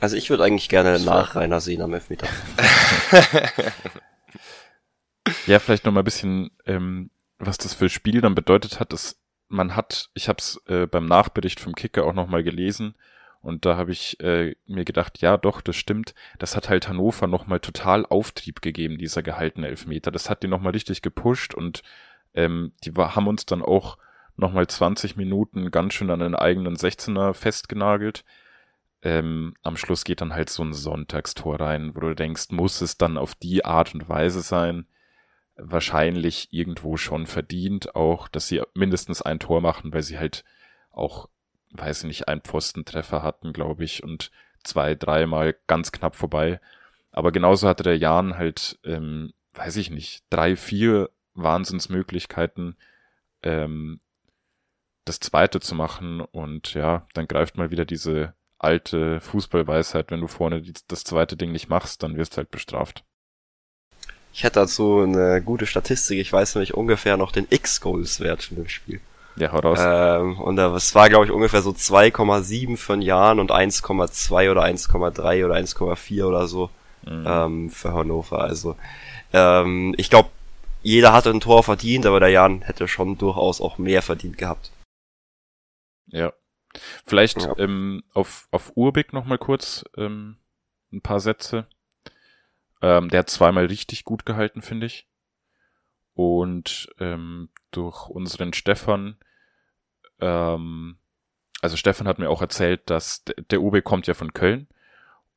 also 0.00 0.16
ich 0.16 0.30
würde 0.30 0.44
eigentlich 0.44 0.68
gerne 0.68 0.98
nach 1.00 1.34
Rainer 1.34 1.60
sehen 1.60 1.82
am 1.82 1.92
Elfmeter. 1.92 2.26
ja, 5.46 5.58
vielleicht 5.58 5.84
noch 5.84 5.92
mal 5.92 6.00
ein 6.00 6.04
bisschen 6.04 6.50
ähm, 6.66 7.10
was 7.46 7.58
das 7.58 7.74
für 7.74 7.88
Spiel 7.88 8.20
dann 8.20 8.34
bedeutet 8.34 8.80
hat, 8.80 8.92
ist, 8.92 9.20
man 9.48 9.76
hat, 9.76 10.10
ich 10.14 10.28
habe 10.28 10.38
es 10.38 10.60
äh, 10.66 10.86
beim 10.86 11.06
Nachbericht 11.06 11.60
vom 11.60 11.74
Kicker 11.74 12.04
auch 12.04 12.12
nochmal 12.12 12.42
gelesen 12.42 12.94
und 13.44 13.66
da 13.66 13.76
habe 13.76 13.92
ich 13.92 14.18
äh, 14.20 14.56
mir 14.66 14.86
gedacht, 14.86 15.20
ja 15.20 15.36
doch, 15.36 15.60
das 15.60 15.76
stimmt, 15.76 16.14
das 16.38 16.56
hat 16.56 16.70
halt 16.70 16.88
Hannover 16.88 17.26
nochmal 17.26 17.60
total 17.60 18.06
Auftrieb 18.06 18.62
gegeben, 18.62 18.96
dieser 18.96 19.22
gehaltene 19.22 19.68
Elfmeter. 19.68 20.10
Das 20.10 20.30
hat 20.30 20.42
die 20.42 20.48
nochmal 20.48 20.72
richtig 20.72 21.02
gepusht 21.02 21.54
und 21.54 21.82
ähm, 22.32 22.72
die 22.84 22.96
war, 22.96 23.14
haben 23.14 23.28
uns 23.28 23.44
dann 23.44 23.60
auch 23.60 23.98
nochmal 24.36 24.66
20 24.66 25.16
Minuten 25.16 25.70
ganz 25.70 25.92
schön 25.92 26.10
an 26.10 26.20
den 26.20 26.34
eigenen 26.34 26.76
16er 26.76 27.34
festgenagelt. 27.34 28.24
Ähm, 29.02 29.54
am 29.62 29.76
Schluss 29.76 30.04
geht 30.04 30.22
dann 30.22 30.32
halt 30.32 30.48
so 30.48 30.64
ein 30.64 30.72
Sonntagstor 30.72 31.60
rein, 31.60 31.94
wo 31.94 32.00
du 32.00 32.14
denkst, 32.14 32.46
muss 32.50 32.80
es 32.80 32.96
dann 32.96 33.18
auf 33.18 33.34
die 33.34 33.62
Art 33.66 33.94
und 33.94 34.08
Weise 34.08 34.40
sein? 34.40 34.86
Wahrscheinlich 35.56 36.48
irgendwo 36.52 36.96
schon 36.96 37.26
verdient, 37.26 37.94
auch, 37.94 38.28
dass 38.28 38.48
sie 38.48 38.62
mindestens 38.74 39.22
ein 39.22 39.38
Tor 39.38 39.60
machen, 39.60 39.92
weil 39.92 40.02
sie 40.02 40.18
halt 40.18 40.44
auch, 40.90 41.28
weiß 41.70 42.00
ich 42.00 42.08
nicht, 42.08 42.28
einen 42.28 42.40
Pfostentreffer 42.40 43.22
hatten, 43.22 43.52
glaube 43.52 43.84
ich, 43.84 44.02
und 44.02 44.30
zwei, 44.62 44.94
dreimal 44.94 45.56
ganz 45.66 45.92
knapp 45.92 46.16
vorbei. 46.16 46.60
Aber 47.12 47.30
genauso 47.30 47.68
hatte 47.68 47.84
der 47.84 47.98
Jan 47.98 48.36
halt, 48.36 48.78
ähm, 48.84 49.32
weiß 49.52 49.76
ich 49.76 49.90
nicht, 49.90 50.24
drei, 50.30 50.56
vier 50.56 51.10
Wahnsinnsmöglichkeiten, 51.34 52.76
ähm, 53.42 54.00
das 55.04 55.20
zweite 55.20 55.60
zu 55.60 55.74
machen 55.74 56.20
und 56.20 56.74
ja, 56.74 57.06
dann 57.12 57.28
greift 57.28 57.56
mal 57.56 57.70
wieder 57.70 57.84
diese 57.84 58.34
alte 58.58 59.20
Fußballweisheit, 59.20 60.10
wenn 60.10 60.20
du 60.20 60.26
vorne 60.26 60.62
das 60.88 61.04
zweite 61.04 61.36
Ding 61.36 61.52
nicht 61.52 61.68
machst, 61.68 62.02
dann 62.02 62.16
wirst 62.16 62.32
du 62.32 62.36
halt 62.38 62.50
bestraft. 62.50 63.04
Ich 64.34 64.42
hätte 64.42 64.58
dazu 64.58 64.98
eine 64.98 65.40
gute 65.40 65.64
Statistik. 65.64 66.18
Ich 66.18 66.32
weiß 66.32 66.56
nämlich 66.56 66.74
ungefähr 66.74 67.16
noch 67.16 67.30
den 67.30 67.46
X-Goals-Wert 67.48 68.42
von 68.42 68.56
dem 68.56 68.68
Spiel. 68.68 69.00
Ja, 69.36 69.52
hau 69.52 69.60
raus. 69.60 69.78
Ähm, 69.80 70.40
und 70.40 70.58
es 70.58 70.92
war, 70.96 71.08
glaube 71.08 71.26
ich, 71.26 71.30
ungefähr 71.30 71.62
so 71.62 71.70
2,7 71.70 72.76
für 72.76 72.96
Jahren 72.96 73.38
und 73.38 73.52
1,2 73.52 74.50
oder 74.50 74.64
1,3 74.64 75.44
oder 75.44 75.54
1,4 75.54 76.24
oder 76.24 76.48
so 76.48 76.68
mhm. 77.06 77.24
ähm, 77.24 77.70
für 77.70 77.92
Hannover. 77.92 78.40
Also 78.40 78.74
ähm, 79.32 79.94
ich 79.98 80.10
glaube, 80.10 80.30
jeder 80.82 81.12
hatte 81.12 81.30
ein 81.30 81.40
Tor 81.40 81.62
verdient, 81.62 82.04
aber 82.04 82.18
der 82.18 82.30
Jan 82.30 82.62
hätte 82.62 82.88
schon 82.88 83.16
durchaus 83.16 83.60
auch 83.60 83.78
mehr 83.78 84.02
verdient 84.02 84.36
gehabt. 84.36 84.72
Ja. 86.06 86.32
Vielleicht 87.06 87.42
ja. 87.42 87.56
Ähm, 87.56 88.02
auf, 88.12 88.48
auf 88.50 88.72
Urbik 88.74 89.12
noch 89.12 89.26
mal 89.26 89.38
kurz 89.38 89.84
ähm, 89.96 90.38
ein 90.92 91.02
paar 91.02 91.20
Sätze. 91.20 91.68
Ähm, 92.84 93.08
der 93.08 93.20
hat 93.20 93.30
zweimal 93.30 93.64
richtig 93.64 94.04
gut 94.04 94.26
gehalten, 94.26 94.60
finde 94.60 94.84
ich. 94.84 95.08
Und 96.12 96.90
ähm, 97.00 97.48
durch 97.70 98.10
unseren 98.10 98.52
Stefan, 98.52 99.16
ähm, 100.20 100.98
also 101.62 101.78
Stefan 101.78 102.06
hat 102.06 102.18
mir 102.18 102.28
auch 102.28 102.42
erzählt, 102.42 102.82
dass 102.90 103.24
der 103.24 103.62
Ube 103.62 103.80
kommt 103.80 104.06
ja 104.06 104.12
von 104.12 104.34
Köln 104.34 104.68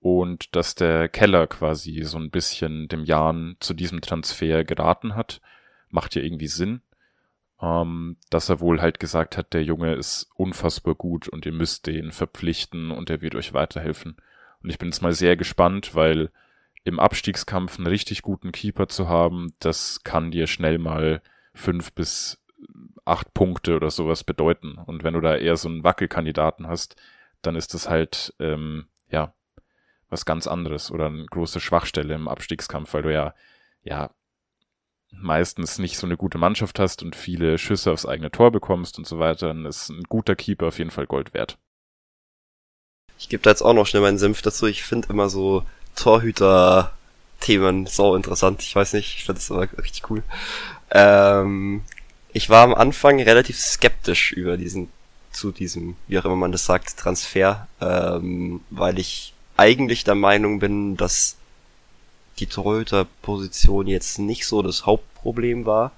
und 0.02 0.58
dass 0.58 0.76
der 0.76 1.08
Keller 1.08 1.48
quasi 1.48 2.04
so 2.04 2.18
ein 2.18 2.32
bisschen 2.32 2.90
dem 2.90 3.06
Jan 3.06 3.56
zu 3.62 3.74
diesem 3.74 4.02
Transfer 4.02 4.66
geraten 4.66 5.16
hat. 5.16 5.40
Macht 5.90 6.16
ja 6.16 6.24
irgendwie 6.24 6.48
Sinn. 6.48 6.82
Ähm, 7.62 8.18
dass 8.30 8.50
er 8.50 8.60
wohl 8.60 8.82
halt 8.82 9.00
gesagt 9.00 9.38
hat, 9.38 9.54
der 9.54 9.64
Junge 9.64 9.96
ist 9.96 10.30
unfassbar 10.36 10.96
gut 10.96 11.30
und 11.30 11.46
ihr 11.46 11.54
müsst 11.54 11.88
den 11.88 12.12
verpflichten 12.12 12.92
und 12.92 13.10
er 13.10 13.22
wird 13.22 13.36
euch 13.36 13.54
weiterhelfen. 13.54 14.18
Und 14.62 14.70
ich 14.70 14.78
bin 14.78 14.90
jetzt 14.90 15.02
mal 15.02 15.14
sehr 15.14 15.38
gespannt, 15.38 15.96
weil 15.96 16.30
im 16.88 17.02
Abstiegskampf 17.02 17.78
einen 17.78 17.88
richtig 17.88 18.22
guten 18.22 18.54
Keeper 18.54 18.88
zu 18.88 19.10
haben, 19.10 19.54
das 19.60 20.04
kann 20.06 20.32
dir 20.32 20.48
schnell 20.48 20.78
mal 20.78 21.22
fünf 21.54 21.92
bis 21.92 22.42
acht 23.04 23.34
Punkte 23.34 23.76
oder 23.76 23.90
sowas 23.90 24.24
bedeuten. 24.24 24.78
Und 24.78 25.04
wenn 25.04 25.14
du 25.14 25.20
da 25.20 25.36
eher 25.36 25.58
so 25.58 25.68
einen 25.68 25.84
Wackelkandidaten 25.84 26.66
hast, 26.68 26.96
dann 27.42 27.58
ist 27.58 27.74
das 27.74 27.90
halt, 27.90 28.34
ähm, 28.40 28.88
ja, 29.10 29.34
was 30.10 30.26
ganz 30.26 30.48
anderes 30.48 30.90
oder 30.90 31.08
eine 31.08 31.26
große 31.26 31.60
Schwachstelle 31.60 32.16
im 32.16 32.30
Abstiegskampf, 32.30 32.94
weil 32.94 33.02
du 33.04 33.14
ja, 33.14 33.36
ja, 33.84 34.10
meistens 35.12 35.80
nicht 35.80 35.98
so 35.98 36.08
eine 36.08 36.16
gute 36.16 36.38
Mannschaft 36.38 36.80
hast 36.80 37.04
und 37.04 37.18
viele 37.18 37.58
Schüsse 37.58 37.92
aufs 37.92 38.06
eigene 38.06 38.32
Tor 38.32 38.52
bekommst 38.52 38.98
und 38.98 39.06
so 39.06 39.20
weiter, 39.20 39.48
dann 39.48 39.66
ist 39.66 39.90
ein 39.90 40.04
guter 40.04 40.38
Keeper 40.38 40.68
auf 40.68 40.80
jeden 40.80 40.92
Fall 40.92 41.06
Gold 41.06 41.34
wert. 41.34 41.58
Ich 43.20 43.28
gebe 43.28 43.44
da 43.44 43.50
jetzt 43.50 43.62
auch 43.62 43.74
noch 43.74 43.88
schnell 43.88 44.02
meinen 44.02 44.20
Senf 44.20 44.42
dazu. 44.42 44.68
Ich 44.68 44.84
finde 44.84 45.10
immer 45.10 45.28
so 45.28 45.64
Torhüter-Themen 45.98 47.88
so 47.88 48.16
interessant. 48.16 48.62
Ich 48.62 48.76
weiß 48.76 48.94
nicht, 48.94 49.16
ich 49.18 49.26
finde 49.26 49.40
das 49.40 49.52
aber 49.52 49.68
richtig 49.78 50.10
cool. 50.10 50.24
Ähm, 50.92 51.84
ich 52.32 52.50
war 52.50 52.64
am 52.64 52.74
Anfang 52.74 53.22
relativ 53.22 53.60
skeptisch 53.60 54.32
über 54.32 54.58
diesen, 54.58 54.90
zu 55.32 55.52
diesem, 55.52 55.96
wie 56.08 56.20
auch 56.20 56.26
immer 56.26 56.36
man 56.36 56.52
das 56.52 56.66
sagt, 56.66 56.98
Transfer, 56.98 57.68
ähm, 57.82 58.62
weil 58.70 59.00
ich 59.00 59.34
eigentlich 59.58 60.04
der 60.04 60.16
Meinung 60.16 60.60
bin, 60.60 60.98
dass 60.98 61.36
die 62.40 62.46
Torhüter-Position 62.46 63.88
jetzt 63.88 64.20
nicht 64.20 64.46
so 64.46 64.62
das 64.62 64.86
Hauptproblem 64.86 65.66
war. 65.66 65.92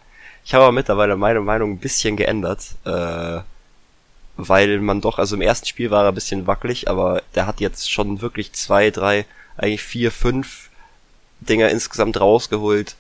Ich 0.45 0.53
habe 0.53 0.63
aber 0.63 0.71
mittlerweile 0.71 1.17
meine 1.17 1.41
Meinung 1.41 1.73
ein 1.73 1.79
bisschen 1.79 2.15
geändert, 2.15 2.75
äh, 2.85 3.41
weil 4.37 4.79
man 4.79 5.01
doch, 5.01 5.19
also 5.19 5.35
im 5.35 5.41
ersten 5.41 5.67
Spiel 5.67 5.91
war 5.91 6.05
er 6.05 6.09
ein 6.09 6.15
bisschen 6.15 6.47
wackelig, 6.47 6.89
aber 6.89 7.21
der 7.35 7.45
hat 7.45 7.59
jetzt 7.59 7.91
schon 7.91 8.21
wirklich 8.21 8.53
zwei, 8.53 8.89
drei 8.89 9.25
eigentlich 9.59 9.83
vier, 9.83 10.11
fünf 10.11 10.69
Dinger 11.41 11.69
insgesamt 11.69 12.19
rausgeholt, 12.19 12.95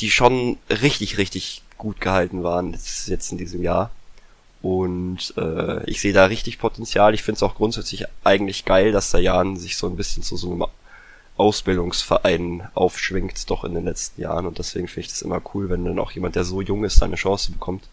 die 0.00 0.10
schon 0.10 0.58
richtig, 0.68 1.18
richtig 1.18 1.62
gut 1.78 2.00
gehalten 2.00 2.42
waren 2.42 2.72
jetzt, 3.06 3.32
in 3.32 3.38
diesem 3.38 3.62
Jahr. 3.62 3.90
Und 4.62 5.34
äh, 5.36 5.88
ich 5.88 6.00
sehe 6.00 6.12
da 6.12 6.26
richtig 6.26 6.58
Potenzial. 6.58 7.14
Ich 7.14 7.22
finde 7.22 7.36
es 7.36 7.42
auch 7.42 7.54
grundsätzlich 7.54 8.04
eigentlich 8.24 8.64
geil, 8.64 8.92
dass 8.92 9.10
der 9.10 9.20
Jan 9.20 9.56
sich 9.56 9.76
so 9.76 9.86
ein 9.86 9.96
bisschen 9.96 10.22
zu 10.22 10.36
so 10.36 10.52
einem 10.52 10.64
Ausbildungsverein 11.36 12.68
aufschwingt, 12.74 13.48
doch 13.50 13.64
in 13.64 13.74
den 13.74 13.84
letzten 13.84 14.22
Jahren. 14.22 14.46
Und 14.46 14.58
deswegen 14.58 14.88
finde 14.88 15.00
ich 15.02 15.08
das 15.08 15.22
immer 15.22 15.40
cool, 15.54 15.68
wenn 15.68 15.84
dann 15.84 15.98
auch 15.98 16.10
jemand, 16.12 16.34
der 16.34 16.44
so 16.44 16.60
jung 16.62 16.84
ist, 16.84 16.96
seine 16.96 17.16
Chance 17.16 17.52
bekommt. 17.52 17.84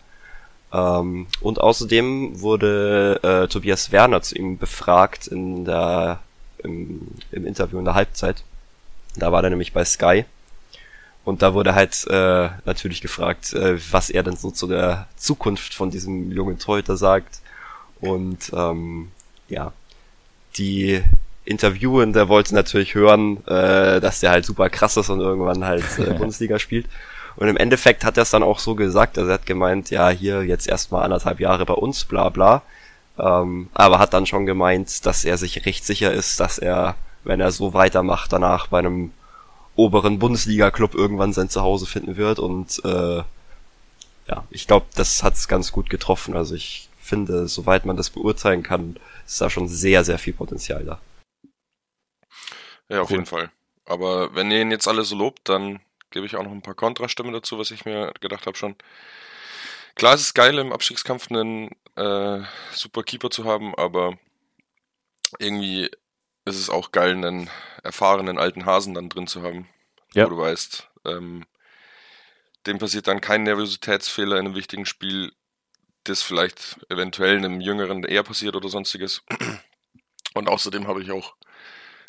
Ähm, 0.72 1.28
und 1.42 1.62
außerdem 1.62 2.42
wurde 2.42 3.20
äh, 3.22 3.48
Tobias 3.48 3.92
Werner 3.92 4.22
zu 4.22 4.36
ihm 4.36 4.58
befragt 4.58 5.28
in 5.28 5.66
der 5.66 6.20
im, 6.64 7.08
im 7.32 7.46
Interview 7.46 7.80
in 7.80 7.86
der 7.86 7.96
Halbzeit. 7.96 8.44
Da 9.16 9.32
war 9.32 9.44
er 9.44 9.50
nämlich 9.50 9.74
bei 9.74 9.86
Sky. 9.86 10.26
Und 11.26 11.42
da 11.42 11.54
wurde 11.54 11.74
halt 11.74 12.06
äh, 12.10 12.50
natürlich 12.66 13.02
gefragt, 13.02 13.54
äh, 13.54 13.78
was 13.92 14.10
er 14.10 14.24
denn 14.24 14.36
so 14.36 14.52
zu 14.52 14.68
der 14.68 15.08
Zukunft 15.16 15.74
von 15.74 15.90
diesem 15.90 16.32
jungen 16.32 16.60
Torhüter 16.60 16.98
sagt. 16.98 17.40
Und 18.02 18.52
ähm, 18.54 19.12
ja, 19.48 19.72
die 20.58 21.02
Interviewende 21.46 22.28
wollte 22.28 22.56
natürlich 22.56 22.96
hören, 22.96 23.46
äh, 23.48 24.02
dass 24.02 24.20
der 24.20 24.32
halt 24.32 24.46
super 24.46 24.70
krass 24.70 24.98
ist 24.98 25.10
und 25.10 25.22
irgendwann 25.22 25.64
halt 25.66 25.86
äh, 25.98 26.14
Bundesliga 26.18 26.60
spielt. 26.60 26.88
Und 27.36 27.48
im 27.48 27.58
Endeffekt 27.58 28.04
hat 28.04 28.18
er 28.18 28.24
es 28.24 28.30
dann 28.30 28.44
auch 28.44 28.60
so 28.60 28.76
gesagt, 28.76 29.18
also 29.18 29.30
er 29.30 29.36
hat 29.36 29.46
gemeint, 29.46 29.90
ja, 29.90 30.10
hier 30.10 30.44
jetzt 30.44 30.68
erstmal 30.68 31.04
anderthalb 31.04 31.40
Jahre 31.40 31.66
bei 31.66 31.74
uns, 31.74 32.06
bla 32.06 32.30
bla. 32.30 32.62
Ähm, 33.18 33.70
aber 33.74 34.00
hat 34.00 34.14
dann 34.14 34.26
schon 34.26 34.46
gemeint, 34.46 35.06
dass 35.06 35.26
er 35.26 35.38
sich 35.38 35.66
recht 35.66 35.86
sicher 35.86 36.12
ist, 36.12 36.40
dass 36.40 36.58
er, 36.58 36.96
wenn 37.24 37.40
er 37.40 37.52
so 37.52 37.74
weitermacht, 37.74 38.34
danach 38.34 38.68
bei 38.68 38.80
einem 38.80 39.12
oberen 39.76 40.20
Bundesliga-Club 40.20 40.96
irgendwann 40.96 41.34
sein 41.34 41.50
Zuhause 41.50 41.86
finden 41.86 42.18
wird. 42.18 42.40
Und 42.40 42.82
äh, 42.84 43.24
ja, 44.28 44.44
ich 44.50 44.68
glaube, 44.68 44.86
das 44.96 45.24
hat's 45.24 45.48
ganz 45.48 45.72
gut 45.72 45.90
getroffen. 45.90 46.36
Also 46.36 46.56
ich 46.56 46.90
finde, 47.00 47.48
soweit 47.48 47.86
man 47.86 47.98
das 47.98 48.10
beurteilen 48.10 48.64
kann, 48.64 48.98
ist 49.26 49.42
da 49.42 49.50
schon 49.50 49.68
sehr, 49.68 50.04
sehr 50.04 50.20
viel 50.20 50.34
Potenzial 50.34 50.84
da. 50.84 51.00
Ja, 52.90 53.02
auf 53.02 53.10
cool. 53.10 53.18
jeden 53.18 53.26
Fall. 53.26 53.52
Aber 53.86 54.34
wenn 54.36 54.52
ihr 54.52 54.62
ihn 54.62 54.72
jetzt 54.72 54.88
alle 54.88 55.04
so 55.04 55.16
lobt, 55.16 55.50
dann 55.50 55.80
gebe 56.12 56.26
ich 56.26 56.36
auch 56.36 56.44
noch 56.44 56.52
ein 56.52 56.62
paar 56.62 56.76
Kontrastimmen 56.76 57.34
dazu, 57.34 57.58
was 57.60 57.72
ich 57.72 57.86
mir 57.86 58.14
gedacht 58.22 58.46
habe 58.46 58.58
schon. 58.58 58.76
Klar, 59.96 60.14
es 60.14 60.22
ist 60.22 60.34
geil, 60.34 60.58
im 60.58 60.72
Abstiegskampf 60.72 61.30
einen 61.30 61.70
äh, 61.96 62.40
super 62.72 63.04
Keeper 63.04 63.30
zu 63.30 63.46
haben, 63.46 63.76
aber 63.76 64.18
irgendwie 65.40 65.90
ist 66.46 66.60
es 66.60 66.70
auch 66.70 66.92
geil, 66.92 67.12
einen 67.12 67.50
erfahrenen 67.84 68.38
alten 68.38 68.66
Hasen 68.66 68.94
dann 68.94 69.10
drin 69.10 69.28
zu 69.28 69.42
haben. 69.44 69.70
Ja. 70.14 70.26
Wo 70.26 70.30
du 70.30 70.38
weißt, 70.38 70.90
ähm, 71.06 71.46
dem 72.66 72.80
passiert 72.80 73.08
dann 73.08 73.22
kein 73.22 73.44
Nervositätsfehler 73.44 74.38
in 74.38 74.46
einem 74.46 74.56
wichtigen 74.56 74.86
Spiel, 74.86 75.34
das 76.04 76.22
vielleicht 76.22 76.80
eventuell 76.90 77.38
einem 77.38 77.62
Jüngeren 77.62 78.04
eher 78.04 78.24
passiert 78.24 78.56
oder 78.56 78.70
sonstiges. 78.70 79.24
Und 80.34 80.50
außerdem 80.50 80.88
habe 80.88 81.02
ich 81.02 81.12
auch 81.12 81.36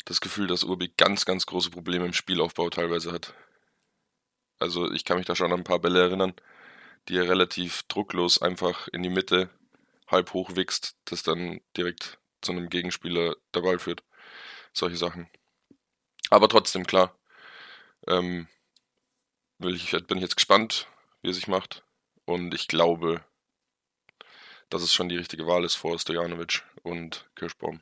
das 0.05 0.21
Gefühl, 0.21 0.47
dass 0.47 0.63
Urbi 0.63 0.93
ganz, 0.97 1.25
ganz 1.25 1.45
große 1.45 1.71
Probleme 1.71 2.05
im 2.05 2.13
Spielaufbau 2.13 2.69
teilweise 2.69 3.11
hat. 3.11 3.33
Also 4.59 4.91
ich 4.91 5.03
kann 5.03 5.17
mich 5.17 5.25
da 5.25 5.35
schon 5.35 5.51
an 5.51 5.59
ein 5.59 5.63
paar 5.63 5.79
Bälle 5.79 6.01
erinnern, 6.01 6.33
die 7.07 7.17
er 7.17 7.27
relativ 7.27 7.83
drucklos 7.83 8.41
einfach 8.41 8.87
in 8.89 9.03
die 9.03 9.09
Mitte 9.09 9.49
halb 10.07 10.33
hoch 10.33 10.55
wächst, 10.55 10.95
das 11.05 11.23
dann 11.23 11.61
direkt 11.75 12.19
zu 12.41 12.51
einem 12.51 12.69
Gegenspieler 12.69 13.35
der 13.53 13.61
Ball 13.61 13.79
führt. 13.79 14.03
Solche 14.73 14.97
Sachen. 14.97 15.29
Aber 16.29 16.49
trotzdem, 16.49 16.85
klar. 16.85 17.17
Ähm, 18.07 18.47
ich, 19.59 19.91
bin 19.91 20.17
ich 20.17 20.23
jetzt 20.23 20.35
gespannt, 20.35 20.87
wie 21.21 21.29
er 21.29 21.33
sich 21.33 21.47
macht. 21.47 21.83
Und 22.25 22.53
ich 22.53 22.67
glaube, 22.67 23.23
dass 24.69 24.81
es 24.81 24.93
schon 24.93 25.09
die 25.09 25.17
richtige 25.17 25.47
Wahl 25.47 25.63
ist 25.63 25.75
vor 25.75 25.97
Stojanovic 25.97 26.63
und 26.83 27.29
Kirschbaum. 27.35 27.81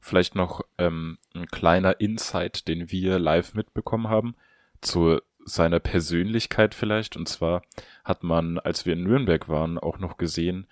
Vielleicht 0.00 0.34
noch 0.34 0.62
ähm, 0.78 1.18
ein 1.34 1.46
kleiner 1.46 2.00
Insight, 2.00 2.68
den 2.68 2.90
wir 2.90 3.18
live 3.18 3.54
mitbekommen 3.54 4.08
haben, 4.08 4.36
zu 4.80 5.20
seiner 5.44 5.80
Persönlichkeit 5.80 6.74
vielleicht. 6.74 7.16
Und 7.16 7.28
zwar 7.28 7.62
hat 8.04 8.22
man, 8.22 8.58
als 8.58 8.86
wir 8.86 8.92
in 8.94 9.04
Nürnberg 9.04 9.48
waren, 9.48 9.78
auch 9.78 9.98
noch 9.98 10.16
gesehen, 10.16 10.66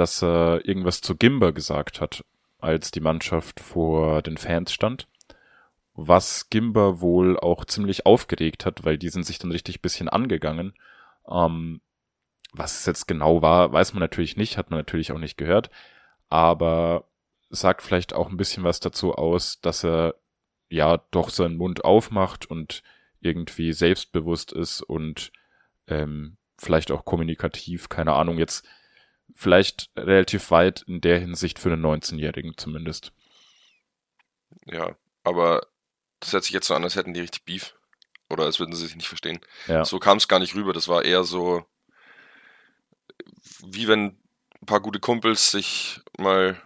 dass 0.00 0.22
er 0.22 0.66
irgendwas 0.66 1.02
zu 1.02 1.14
Gimba 1.14 1.50
gesagt 1.50 2.00
hat, 2.00 2.24
als 2.58 2.90
die 2.90 3.00
Mannschaft 3.00 3.60
vor 3.60 4.22
den 4.22 4.38
Fans 4.38 4.72
stand. 4.72 5.06
Was 5.92 6.48
Gimba 6.48 7.02
wohl 7.02 7.38
auch 7.38 7.66
ziemlich 7.66 8.06
aufgeregt 8.06 8.64
hat, 8.64 8.82
weil 8.82 8.96
die 8.96 9.10
sind 9.10 9.26
sich 9.26 9.38
dann 9.38 9.52
richtig 9.52 9.82
bisschen 9.82 10.08
angegangen. 10.08 10.72
Ähm, 11.30 11.82
was 12.54 12.80
es 12.80 12.86
jetzt 12.86 13.08
genau 13.08 13.42
war, 13.42 13.74
weiß 13.74 13.92
man 13.92 14.00
natürlich 14.00 14.38
nicht, 14.38 14.56
hat 14.56 14.70
man 14.70 14.78
natürlich 14.78 15.12
auch 15.12 15.18
nicht 15.18 15.36
gehört. 15.36 15.68
Aber 16.30 17.04
sagt 17.50 17.82
vielleicht 17.82 18.14
auch 18.14 18.30
ein 18.30 18.38
bisschen 18.38 18.64
was 18.64 18.80
dazu 18.80 19.14
aus, 19.14 19.60
dass 19.60 19.84
er 19.84 20.14
ja 20.70 20.96
doch 21.10 21.28
seinen 21.28 21.58
Mund 21.58 21.84
aufmacht 21.84 22.46
und 22.46 22.82
irgendwie 23.20 23.74
selbstbewusst 23.74 24.50
ist 24.52 24.80
und 24.80 25.30
ähm, 25.88 26.38
vielleicht 26.56 26.90
auch 26.90 27.04
kommunikativ, 27.04 27.90
keine 27.90 28.14
Ahnung, 28.14 28.38
jetzt 28.38 28.64
vielleicht 29.34 29.90
relativ 29.96 30.50
weit 30.50 30.82
in 30.82 31.00
der 31.00 31.18
Hinsicht 31.18 31.58
für 31.58 31.72
einen 31.72 31.84
19-Jährigen 31.84 32.56
zumindest. 32.56 33.12
Ja, 34.66 34.96
aber 35.24 35.66
das 36.20 36.32
hört 36.32 36.44
sich 36.44 36.52
jetzt 36.52 36.66
so 36.66 36.74
an, 36.74 36.84
als 36.84 36.96
hätten 36.96 37.14
die 37.14 37.20
richtig 37.20 37.44
Beef. 37.44 37.74
Oder 38.28 38.44
als 38.44 38.60
würden 38.60 38.74
sie 38.74 38.86
sich 38.86 38.94
nicht 38.94 39.08
verstehen. 39.08 39.40
Ja. 39.66 39.84
So 39.84 39.98
kam 39.98 40.18
es 40.18 40.28
gar 40.28 40.38
nicht 40.38 40.54
rüber. 40.54 40.72
Das 40.72 40.86
war 40.86 41.04
eher 41.04 41.24
so, 41.24 41.64
wie 43.66 43.88
wenn 43.88 44.18
ein 44.62 44.66
paar 44.66 44.80
gute 44.80 45.00
Kumpels 45.00 45.50
sich 45.50 46.00
mal 46.16 46.60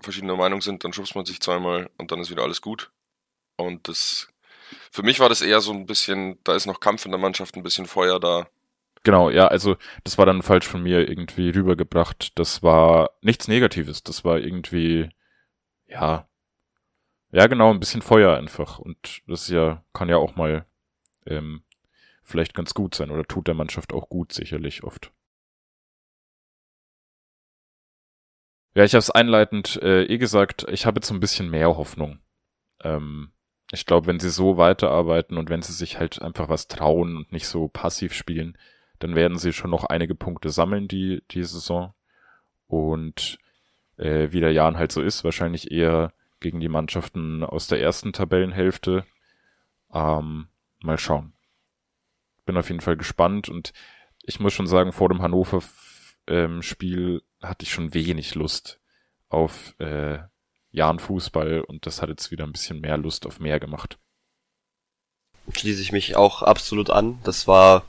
verschiedener 0.00 0.36
Meinung 0.36 0.62
sind, 0.62 0.84
dann 0.84 0.92
schubst 0.92 1.14
man 1.14 1.26
sich 1.26 1.40
zweimal 1.40 1.90
und 1.98 2.10
dann 2.10 2.20
ist 2.20 2.30
wieder 2.30 2.42
alles 2.42 2.62
gut. 2.62 2.90
Und 3.56 3.88
das, 3.88 4.28
für 4.90 5.02
mich 5.02 5.20
war 5.20 5.28
das 5.28 5.42
eher 5.42 5.60
so 5.60 5.72
ein 5.72 5.86
bisschen, 5.86 6.38
da 6.44 6.54
ist 6.54 6.66
noch 6.66 6.80
Kampf 6.80 7.04
in 7.04 7.10
der 7.10 7.20
Mannschaft, 7.20 7.56
ein 7.56 7.62
bisschen 7.62 7.86
Feuer 7.86 8.18
da. 8.18 8.48
Genau, 9.02 9.30
ja, 9.30 9.46
also 9.48 9.76
das 10.04 10.18
war 10.18 10.26
dann 10.26 10.42
falsch 10.42 10.66
von 10.68 10.82
mir 10.82 11.08
irgendwie 11.08 11.50
rübergebracht. 11.50 12.38
Das 12.38 12.62
war 12.62 13.10
nichts 13.22 13.48
Negatives. 13.48 14.02
Das 14.02 14.24
war 14.24 14.38
irgendwie, 14.38 15.08
ja, 15.88 16.28
ja 17.32 17.46
genau, 17.46 17.70
ein 17.70 17.80
bisschen 17.80 18.02
Feuer 18.02 18.36
einfach. 18.36 18.78
Und 18.78 19.22
das 19.26 19.48
ja, 19.48 19.84
kann 19.92 20.08
ja 20.08 20.16
auch 20.16 20.36
mal 20.36 20.66
ähm, 21.26 21.62
vielleicht 22.22 22.54
ganz 22.54 22.74
gut 22.74 22.94
sein 22.94 23.10
oder 23.10 23.24
tut 23.24 23.48
der 23.48 23.54
Mannschaft 23.54 23.92
auch 23.92 24.08
gut, 24.08 24.32
sicherlich 24.32 24.84
oft. 24.84 25.12
Ja, 28.74 28.84
ich 28.84 28.92
habe 28.92 28.98
es 29.00 29.10
einleitend 29.10 29.80
äh, 29.82 30.04
eh 30.04 30.18
gesagt, 30.18 30.66
ich 30.70 30.86
habe 30.86 30.98
jetzt 30.98 31.10
ein 31.10 31.20
bisschen 31.20 31.50
mehr 31.50 31.76
Hoffnung. 31.76 32.20
Ähm, 32.82 33.32
ich 33.72 33.86
glaube, 33.86 34.06
wenn 34.08 34.20
sie 34.20 34.30
so 34.30 34.56
weiterarbeiten 34.58 35.38
und 35.38 35.50
wenn 35.50 35.62
sie 35.62 35.72
sich 35.72 35.98
halt 35.98 36.22
einfach 36.22 36.48
was 36.48 36.68
trauen 36.68 37.16
und 37.16 37.32
nicht 37.32 37.48
so 37.48 37.68
passiv 37.68 38.14
spielen, 38.14 38.58
dann 39.00 39.16
werden 39.16 39.38
sie 39.38 39.52
schon 39.52 39.70
noch 39.70 39.84
einige 39.84 40.14
Punkte 40.14 40.50
sammeln, 40.50 40.86
die, 40.86 41.22
die 41.30 41.42
Saison. 41.42 41.92
Und 42.66 43.38
äh, 43.96 44.28
wie 44.30 44.40
der 44.40 44.52
Jan 44.52 44.76
halt 44.76 44.92
so 44.92 45.02
ist, 45.02 45.24
wahrscheinlich 45.24 45.72
eher 45.72 46.12
gegen 46.38 46.60
die 46.60 46.68
Mannschaften 46.68 47.42
aus 47.42 47.66
der 47.66 47.80
ersten 47.80 48.12
Tabellenhälfte. 48.12 49.04
Ähm, 49.92 50.48
mal 50.80 50.98
schauen. 50.98 51.32
Bin 52.44 52.56
auf 52.56 52.68
jeden 52.68 52.80
Fall 52.80 52.96
gespannt 52.96 53.48
und 53.48 53.72
ich 54.22 54.38
muss 54.38 54.52
schon 54.52 54.66
sagen, 54.66 54.92
vor 54.92 55.08
dem 55.08 55.22
Hannover 55.22 55.62
ähm, 56.26 56.60
hatte 56.62 57.64
ich 57.64 57.72
schon 57.72 57.94
wenig 57.94 58.34
Lust 58.34 58.80
auf 59.28 59.74
äh, 59.78 60.18
Jahren 60.70 60.98
Fußball 60.98 61.62
und 61.62 61.86
das 61.86 62.02
hat 62.02 62.10
jetzt 62.10 62.30
wieder 62.30 62.44
ein 62.44 62.52
bisschen 62.52 62.80
mehr 62.80 62.96
Lust 62.96 63.26
auf 63.26 63.40
mehr 63.40 63.58
gemacht. 63.60 63.98
Schließe 65.52 65.82
ich 65.82 65.92
mich 65.92 66.16
auch 66.16 66.42
absolut 66.42 66.90
an. 66.90 67.18
Das 67.24 67.48
war 67.48 67.84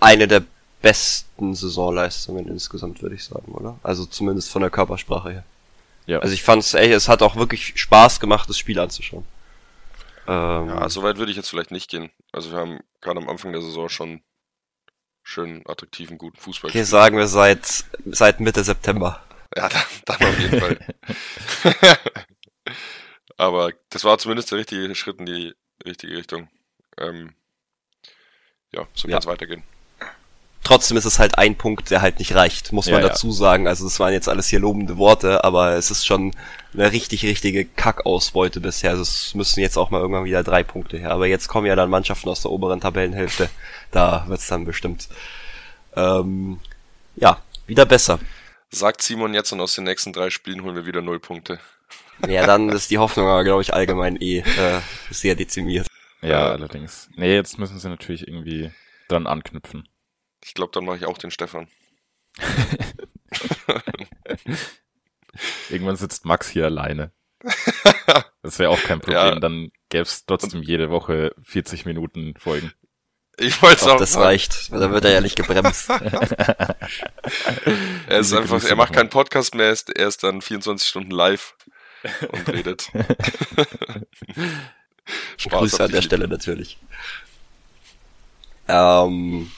eine 0.00 0.28
der 0.28 0.42
besten 0.82 1.54
Saisonleistungen 1.54 2.48
insgesamt, 2.48 3.02
würde 3.02 3.14
ich 3.14 3.24
sagen, 3.24 3.52
oder? 3.52 3.78
Also 3.82 4.06
zumindest 4.06 4.50
von 4.50 4.62
der 4.62 4.70
Körpersprache 4.70 5.30
her. 5.30 5.44
Ja. 6.06 6.18
Also 6.20 6.34
ich 6.34 6.42
fand 6.42 6.62
es, 6.62 6.74
ey, 6.74 6.90
es 6.90 7.08
hat 7.08 7.22
auch 7.22 7.36
wirklich 7.36 7.74
Spaß 7.76 8.20
gemacht, 8.20 8.48
das 8.48 8.58
Spiel 8.58 8.78
anzuschauen. 8.78 9.24
Ähm, 10.26 10.68
ja, 10.68 10.88
so 10.88 11.02
weit 11.02 11.18
würde 11.18 11.30
ich 11.30 11.36
jetzt 11.36 11.50
vielleicht 11.50 11.70
nicht 11.70 11.90
gehen. 11.90 12.10
Also 12.32 12.50
wir 12.50 12.58
haben 12.58 12.80
gerade 13.00 13.20
am 13.20 13.28
Anfang 13.28 13.52
der 13.52 13.62
Saison 13.62 13.88
schon 13.88 14.22
schönen, 15.22 15.62
attraktiven, 15.66 16.18
guten 16.18 16.38
Fußball. 16.38 16.70
Hier 16.70 16.86
sagen 16.86 17.16
wir 17.16 17.28
seit, 17.28 17.84
seit 18.06 18.40
Mitte 18.40 18.64
September. 18.64 19.22
Ja, 19.56 19.68
dann, 19.68 19.82
dann 20.06 20.28
auf 20.28 20.38
jeden 20.38 20.60
Fall. 20.60 20.78
Aber 23.36 23.72
das 23.90 24.04
war 24.04 24.18
zumindest 24.18 24.50
der 24.50 24.58
richtige 24.58 24.94
Schritt 24.94 25.18
in 25.18 25.26
die 25.26 25.54
richtige 25.84 26.16
Richtung. 26.16 26.48
Ähm, 26.98 27.34
ja, 28.72 28.86
so 28.94 29.08
kann 29.08 29.18
es 29.18 29.24
ja. 29.24 29.30
weitergehen. 29.30 29.62
Trotzdem 30.62 30.96
ist 30.98 31.06
es 31.06 31.18
halt 31.18 31.38
ein 31.38 31.56
Punkt, 31.56 31.90
der 31.90 32.02
halt 32.02 32.18
nicht 32.18 32.34
reicht, 32.34 32.72
muss 32.72 32.86
man 32.90 33.00
ja, 33.00 33.08
dazu 33.08 33.32
sagen. 33.32 33.66
Also 33.66 33.84
das 33.84 33.98
waren 33.98 34.12
jetzt 34.12 34.28
alles 34.28 34.48
hier 34.48 34.60
lobende 34.60 34.98
Worte, 34.98 35.42
aber 35.42 35.72
es 35.72 35.90
ist 35.90 36.06
schon 36.06 36.32
eine 36.74 36.92
richtig, 36.92 37.24
richtige 37.24 37.64
Kackausbeute 37.64 38.60
bisher. 38.60 38.90
Also 38.90 39.02
es 39.02 39.34
müssen 39.34 39.60
jetzt 39.60 39.78
auch 39.78 39.90
mal 39.90 40.00
irgendwann 40.00 40.24
wieder 40.24 40.44
drei 40.44 40.62
Punkte 40.62 40.98
her. 40.98 41.12
Aber 41.12 41.26
jetzt 41.26 41.48
kommen 41.48 41.66
ja 41.66 41.76
dann 41.76 41.88
Mannschaften 41.88 42.28
aus 42.28 42.42
der 42.42 42.50
oberen 42.50 42.80
Tabellenhälfte. 42.80 43.48
da 43.90 44.24
wird's 44.28 44.48
dann 44.48 44.66
bestimmt 44.66 45.08
ähm, 45.96 46.60
ja, 47.16 47.42
wieder 47.66 47.86
besser. 47.86 48.18
Sagt 48.70 49.02
Simon 49.02 49.34
jetzt 49.34 49.52
und 49.52 49.60
aus 49.60 49.74
den 49.74 49.84
nächsten 49.84 50.12
drei 50.12 50.30
Spielen 50.30 50.62
holen 50.62 50.76
wir 50.76 50.86
wieder 50.86 51.02
null 51.02 51.20
Punkte. 51.20 51.58
Ja, 52.28 52.46
dann 52.46 52.68
ist 52.68 52.90
die 52.90 52.98
Hoffnung 52.98 53.26
aber, 53.26 53.44
glaube 53.44 53.62
ich, 53.62 53.72
allgemein 53.72 54.20
eh 54.20 54.40
äh, 54.40 54.80
sehr 55.10 55.34
dezimiert. 55.34 55.86
Ja, 56.22 56.50
allerdings. 56.50 57.08
Nee, 57.16 57.34
jetzt 57.34 57.58
müssen 57.58 57.78
sie 57.78 57.88
natürlich 57.88 58.28
irgendwie 58.28 58.70
dran 59.08 59.26
anknüpfen. 59.26 59.88
Ich 60.44 60.54
glaube, 60.54 60.72
dann 60.72 60.84
mache 60.84 60.96
ich 60.98 61.06
auch 61.06 61.18
den 61.18 61.30
Stefan. 61.30 61.68
Irgendwann 65.70 65.96
sitzt 65.96 66.24
Max 66.24 66.48
hier 66.48 66.64
alleine. 66.66 67.12
Das 68.42 68.58
wäre 68.58 68.70
auch 68.70 68.82
kein 68.82 69.00
Problem. 69.00 69.34
Ja. 69.34 69.38
Dann 69.38 69.70
gäbe 69.90 70.04
es 70.04 70.24
trotzdem 70.24 70.62
jede 70.62 70.88
Woche 70.88 71.34
40 71.42 71.84
Minuten 71.84 72.34
Folgen. 72.38 72.72
Ich 73.36 73.60
wollte 73.62 73.82
es 73.82 73.86
auch. 73.86 73.98
Das 73.98 74.12
sagen. 74.12 74.24
reicht, 74.24 74.72
da 74.72 74.90
wird 74.90 75.04
er 75.04 75.12
ja 75.12 75.20
nicht 75.20 75.36
gebremst. 75.36 75.90
er 78.08 78.18
ist 78.18 78.32
einfach, 78.32 78.64
er 78.64 78.76
macht 78.76 78.94
keinen 78.94 79.10
Podcast 79.10 79.54
mehr, 79.54 79.66
er 79.66 79.72
ist, 79.72 79.90
er 79.90 80.08
ist 80.08 80.22
dann 80.22 80.40
24 80.40 80.88
Stunden 80.88 81.10
live 81.10 81.54
und 82.32 82.48
redet. 82.48 82.90
Spaß 85.36 85.60
Grüße 85.60 85.84
an 85.84 85.92
der 85.92 86.00
Stelle 86.02 86.28
natürlich. 86.28 86.78
Ähm, 88.68 89.50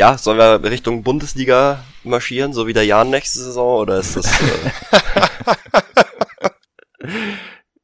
ja, 0.00 0.16
sollen 0.16 0.38
wir 0.38 0.70
Richtung 0.70 1.02
Bundesliga 1.02 1.84
marschieren, 2.04 2.54
so 2.54 2.66
wie 2.66 2.72
der 2.72 2.86
Jan 2.86 3.10
nächste 3.10 3.38
Saison, 3.40 3.80
oder 3.80 3.98
ist 3.98 4.16
das... 4.16 4.26
Äh... 4.40 4.70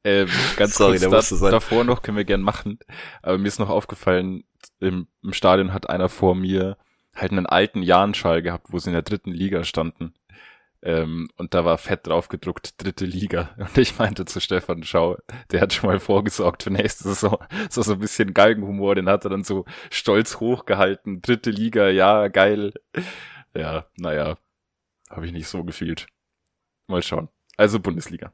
ähm, 0.22 0.29
ganz 0.57 0.76
Sorry, 0.76 0.98
kurz 0.98 1.29
da, 1.38 1.50
davor 1.50 1.85
noch 1.85 2.00
können 2.00 2.16
wir 2.16 2.24
gern 2.24 2.40
machen, 2.40 2.79
aber 3.20 3.37
mir 3.37 3.48
ist 3.48 3.59
noch 3.59 3.68
aufgefallen, 3.68 4.44
im, 4.81 5.09
im 5.22 5.35
Stadion 5.35 5.74
hat 5.74 5.90
einer 5.90 6.09
vor 6.09 6.35
mir 6.35 6.79
halt 7.14 7.33
einen 7.33 7.44
alten 7.44 7.83
Jahnschal 7.83 8.40
gehabt, 8.40 8.68
wo 8.70 8.79
sie 8.79 8.88
in 8.88 8.94
der 8.94 9.02
dritten 9.02 9.33
Liga 9.33 9.62
standen. 9.64 10.14
Ähm, 10.87 11.29
und 11.37 11.53
da 11.53 11.64
war 11.64 11.79
fett 11.79 12.07
drauf 12.07 12.29
gedruckt, 12.29 12.81
dritte 12.81 13.05
Liga. 13.07 13.51
Und 13.59 13.77
ich 13.77 13.99
meinte 13.99 14.25
zu 14.25 14.40
Stefan, 14.40 14.85
schau, 14.85 15.16
der 15.51 15.61
hat 15.61 15.72
schon 15.72 15.90
mal 15.90 15.99
vorgesorgt 15.99 16.62
für 16.62 16.70
nächste 16.70 17.05
Saison. 17.05 17.38
So, 17.70 17.83
so 17.83 17.94
ein 17.94 17.99
bisschen 17.99 18.33
Galgenhumor, 18.33 18.94
den 18.94 19.09
hat 19.09 19.25
er 19.25 19.31
dann 19.31 19.42
so 19.42 19.64
stolz 19.90 20.38
hochgehalten. 20.38 21.22
Dritte 21.22 21.51
Liga, 21.51 21.88
ja, 21.88 22.29
geil. 22.29 22.72
Ja, 23.53 23.87
naja, 23.96 24.38
habe 25.11 25.27
ich 25.27 25.33
nicht 25.33 25.49
so 25.49 25.64
gefühlt. 25.64 26.07
Mal 26.87 27.03
schauen. 27.03 27.29
Also 27.57 27.81
Bundesliga. 27.81 28.33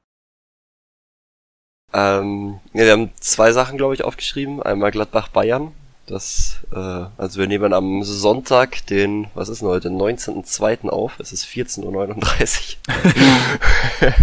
Ähm, 1.95 2.61
ja, 2.75 2.85
wir 2.85 2.93
haben 2.93 3.11
zwei 3.17 3.53
Sachen, 3.53 3.79
glaube 3.79 3.95
ich, 3.95 4.05
aufgeschrieben. 4.05 4.62
Einmal 4.62 4.91
Gladbach-Bayern. 4.91 5.73
Das, 6.07 6.61
äh, 6.73 7.07
also 7.17 7.38
wir 7.38 7.47
nehmen 7.47 7.73
am 7.73 8.03
Sonntag 8.03 8.87
den, 8.87 9.31
was 9.35 9.49
ist 9.49 9.62
denn 9.62 9.69
heute, 9.69 9.88
19.02. 9.88 10.88
auf. 10.88 11.21
Es 11.21 11.33
ist 11.33 11.45
14.39 11.47 12.77
Uhr. 12.88 14.15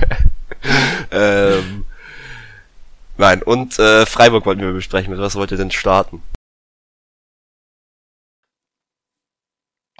ähm, 1.12 1.86
nein, 3.18 3.42
und 3.44 3.80
äh, 3.80 4.06
Freiburg 4.06 4.46
wollten 4.46 4.62
wir 4.62 4.74
besprechen. 4.74 5.12
Mit 5.12 5.22
was 5.22 5.36
wollt 5.36 5.52
ihr 5.52 5.58
denn 5.58 5.72
starten? 5.72 6.22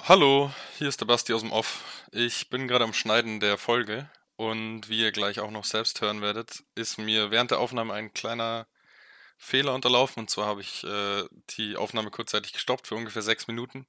Hallo, 0.02 0.50
hier 0.76 0.88
ist 0.88 1.00
der 1.00 1.06
Basti 1.06 1.32
aus 1.32 1.40
dem 1.40 1.52
Off. 1.52 2.04
Ich 2.12 2.50
bin 2.50 2.68
gerade 2.68 2.84
am 2.84 2.92
Schneiden 2.92 3.40
der 3.40 3.56
Folge 3.56 4.10
und 4.36 4.88
wie 4.88 5.00
ihr 5.00 5.12
gleich 5.12 5.40
auch 5.40 5.50
noch 5.50 5.64
selbst 5.64 6.00
hören 6.00 6.20
werdet, 6.20 6.62
ist 6.74 6.98
mir 6.98 7.30
während 7.30 7.52
der 7.52 7.60
Aufnahme 7.60 7.94
ein 7.94 8.12
kleiner 8.12 8.66
Fehler 9.40 9.74
unterlaufen. 9.74 10.20
Und 10.20 10.30
zwar 10.30 10.46
habe 10.46 10.60
ich 10.60 10.84
äh, 10.84 11.24
die 11.56 11.76
Aufnahme 11.76 12.10
kurzzeitig 12.10 12.52
gestoppt 12.52 12.86
für 12.86 12.94
ungefähr 12.94 13.22
sechs 13.22 13.48
Minuten. 13.48 13.86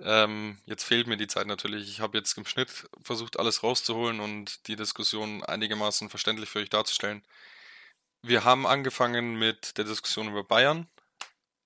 Ähm, 0.00 0.58
jetzt 0.66 0.84
fehlt 0.84 1.08
mir 1.08 1.16
die 1.16 1.26
Zeit 1.26 1.46
natürlich. 1.46 1.88
Ich 1.90 2.00
habe 2.00 2.16
jetzt 2.16 2.36
im 2.38 2.46
Schnitt 2.46 2.88
versucht, 3.02 3.38
alles 3.38 3.62
rauszuholen 3.62 4.20
und 4.20 4.68
die 4.68 4.76
Diskussion 4.76 5.42
einigermaßen 5.42 6.08
verständlich 6.08 6.48
für 6.48 6.60
euch 6.60 6.70
darzustellen. 6.70 7.26
Wir 8.22 8.44
haben 8.44 8.66
angefangen 8.66 9.36
mit 9.36 9.76
der 9.78 9.84
Diskussion 9.84 10.28
über 10.28 10.44
Bayern. 10.44 10.88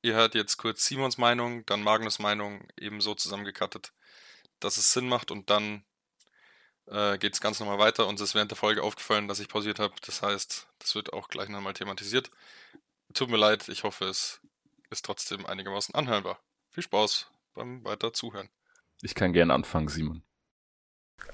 Ihr 0.02 0.14
hört 0.14 0.34
jetzt 0.34 0.56
kurz 0.56 0.86
Simons 0.86 1.18
Meinung, 1.18 1.66
dann 1.66 1.82
Magnus 1.82 2.18
Meinung 2.18 2.66
ebenso 2.78 3.14
zusammengekattet, 3.14 3.92
dass 4.58 4.78
es 4.78 4.92
Sinn 4.92 5.08
macht 5.08 5.30
und 5.30 5.50
dann 5.50 5.84
äh, 6.90 7.18
geht 7.18 7.34
es 7.34 7.40
ganz 7.40 7.60
normal 7.60 7.78
weiter. 7.78 8.06
Uns 8.06 8.20
ist 8.20 8.34
während 8.34 8.50
der 8.50 8.58
Folge 8.58 8.82
aufgefallen, 8.82 9.28
dass 9.28 9.40
ich 9.40 9.48
pausiert 9.48 9.78
habe. 9.78 9.94
Das 10.04 10.22
heißt, 10.22 10.66
das 10.78 10.94
wird 10.94 11.12
auch 11.12 11.28
gleich 11.28 11.48
nochmal 11.48 11.74
thematisiert. 11.74 12.30
Tut 13.14 13.30
mir 13.30 13.36
leid, 13.36 13.68
ich 13.68 13.84
hoffe, 13.84 14.06
es 14.06 14.40
ist 14.90 15.04
trotzdem 15.04 15.46
einigermaßen 15.46 15.94
anhörbar. 15.94 16.38
Viel 16.70 16.82
Spaß 16.82 17.26
beim 17.54 17.84
weiter 17.84 18.12
Zuhören. 18.12 18.48
Ich 19.02 19.14
kann 19.14 19.32
gerne 19.32 19.54
anfangen, 19.54 19.88
Simon. 19.88 20.22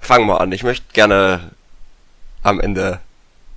Fangen 0.00 0.26
wir 0.26 0.40
an. 0.40 0.52
Ich 0.52 0.62
möchte 0.62 0.86
gerne 0.92 1.54
am 2.42 2.60
Ende 2.60 3.00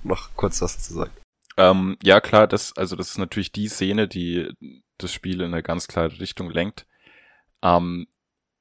noch 0.02 0.30
kurz 0.36 0.60
was 0.60 0.76
dazu 0.76 0.94
sagen. 0.94 1.12
Ähm, 1.56 1.96
ja, 2.02 2.20
klar, 2.20 2.46
das, 2.46 2.76
also 2.76 2.96
das 2.96 3.10
ist 3.10 3.18
natürlich 3.18 3.52
die 3.52 3.68
Szene, 3.68 4.08
die 4.08 4.50
das 4.98 5.12
Spiel 5.12 5.40
in 5.40 5.52
eine 5.52 5.62
ganz 5.62 5.88
klare 5.88 6.18
Richtung 6.20 6.50
lenkt. 6.50 6.86
Ähm, 7.62 8.06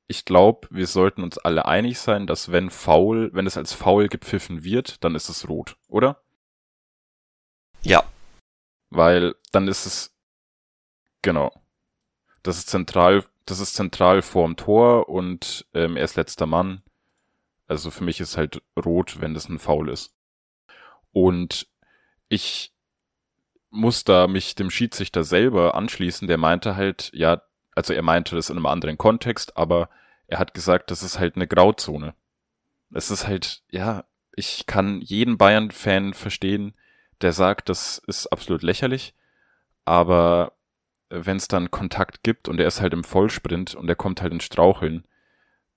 ich 0.09 0.25
glaube, 0.25 0.67
wir 0.71 0.87
sollten 0.87 1.21
uns 1.21 1.37
alle 1.37 1.65
einig 1.65 1.99
sein, 1.99 2.25
dass 2.25 2.51
wenn 2.51 2.71
faul, 2.71 3.29
wenn 3.31 3.45
es 3.45 3.57
als 3.57 3.73
faul 3.73 4.09
gepfiffen 4.09 4.63
wird, 4.63 5.03
dann 5.03 5.13
ist 5.13 5.29
es 5.29 5.47
rot, 5.47 5.77
oder? 5.87 6.19
Ja. 7.83 8.03
Weil 8.89 9.35
dann 9.51 9.67
ist 9.67 9.85
es 9.85 10.17
genau. 11.21 11.53
Das 12.41 12.57
ist 12.57 12.69
zentral, 12.71 13.23
das 13.45 13.59
ist 13.59 13.75
zentral 13.75 14.23
vorm 14.23 14.55
Tor 14.55 15.09
und 15.09 15.67
ähm, 15.75 15.95
er 15.95 16.05
ist 16.05 16.15
letzter 16.15 16.47
Mann. 16.47 16.81
Also 17.67 17.91
für 17.91 18.03
mich 18.03 18.19
ist 18.19 18.35
halt 18.35 18.63
rot, 18.83 19.21
wenn 19.21 19.35
das 19.35 19.47
ein 19.47 19.59
Foul 19.59 19.89
ist. 19.89 20.15
Und 21.11 21.67
ich 22.29 22.73
muss 23.69 24.05
da 24.05 24.25
mich 24.25 24.55
dem 24.55 24.71
Schiedsrichter 24.71 25.23
selber 25.23 25.75
anschließen, 25.75 26.27
der 26.27 26.39
meinte 26.39 26.75
halt, 26.75 27.11
ja, 27.13 27.43
also 27.75 27.93
er 27.93 28.01
meinte 28.01 28.35
das 28.35 28.49
in 28.49 28.57
einem 28.57 28.65
anderen 28.65 28.97
Kontext, 28.97 29.55
aber 29.55 29.87
er 30.29 30.39
hat 30.39 30.53
gesagt, 30.53 30.91
das 30.91 31.03
ist 31.03 31.19
halt 31.19 31.35
eine 31.35 31.47
Grauzone. 31.47 32.13
Es 32.93 33.11
ist 33.11 33.27
halt, 33.27 33.63
ja, 33.69 34.05
ich 34.35 34.65
kann 34.67 35.01
jeden 35.01 35.37
Bayern-Fan 35.37 36.13
verstehen, 36.13 36.73
der 37.21 37.33
sagt, 37.33 37.69
das 37.69 38.01
ist 38.07 38.27
absolut 38.27 38.63
lächerlich, 38.63 39.13
aber 39.85 40.53
wenn 41.09 41.37
es 41.37 41.47
dann 41.47 41.71
Kontakt 41.71 42.23
gibt 42.23 42.47
und 42.47 42.59
er 42.59 42.67
ist 42.67 42.81
halt 42.81 42.93
im 42.93 43.03
Vollsprint 43.03 43.73
und 43.75 43.89
er 43.89 43.95
kommt 43.95 44.21
halt 44.21 44.31
in 44.31 44.39
Straucheln, 44.39 45.05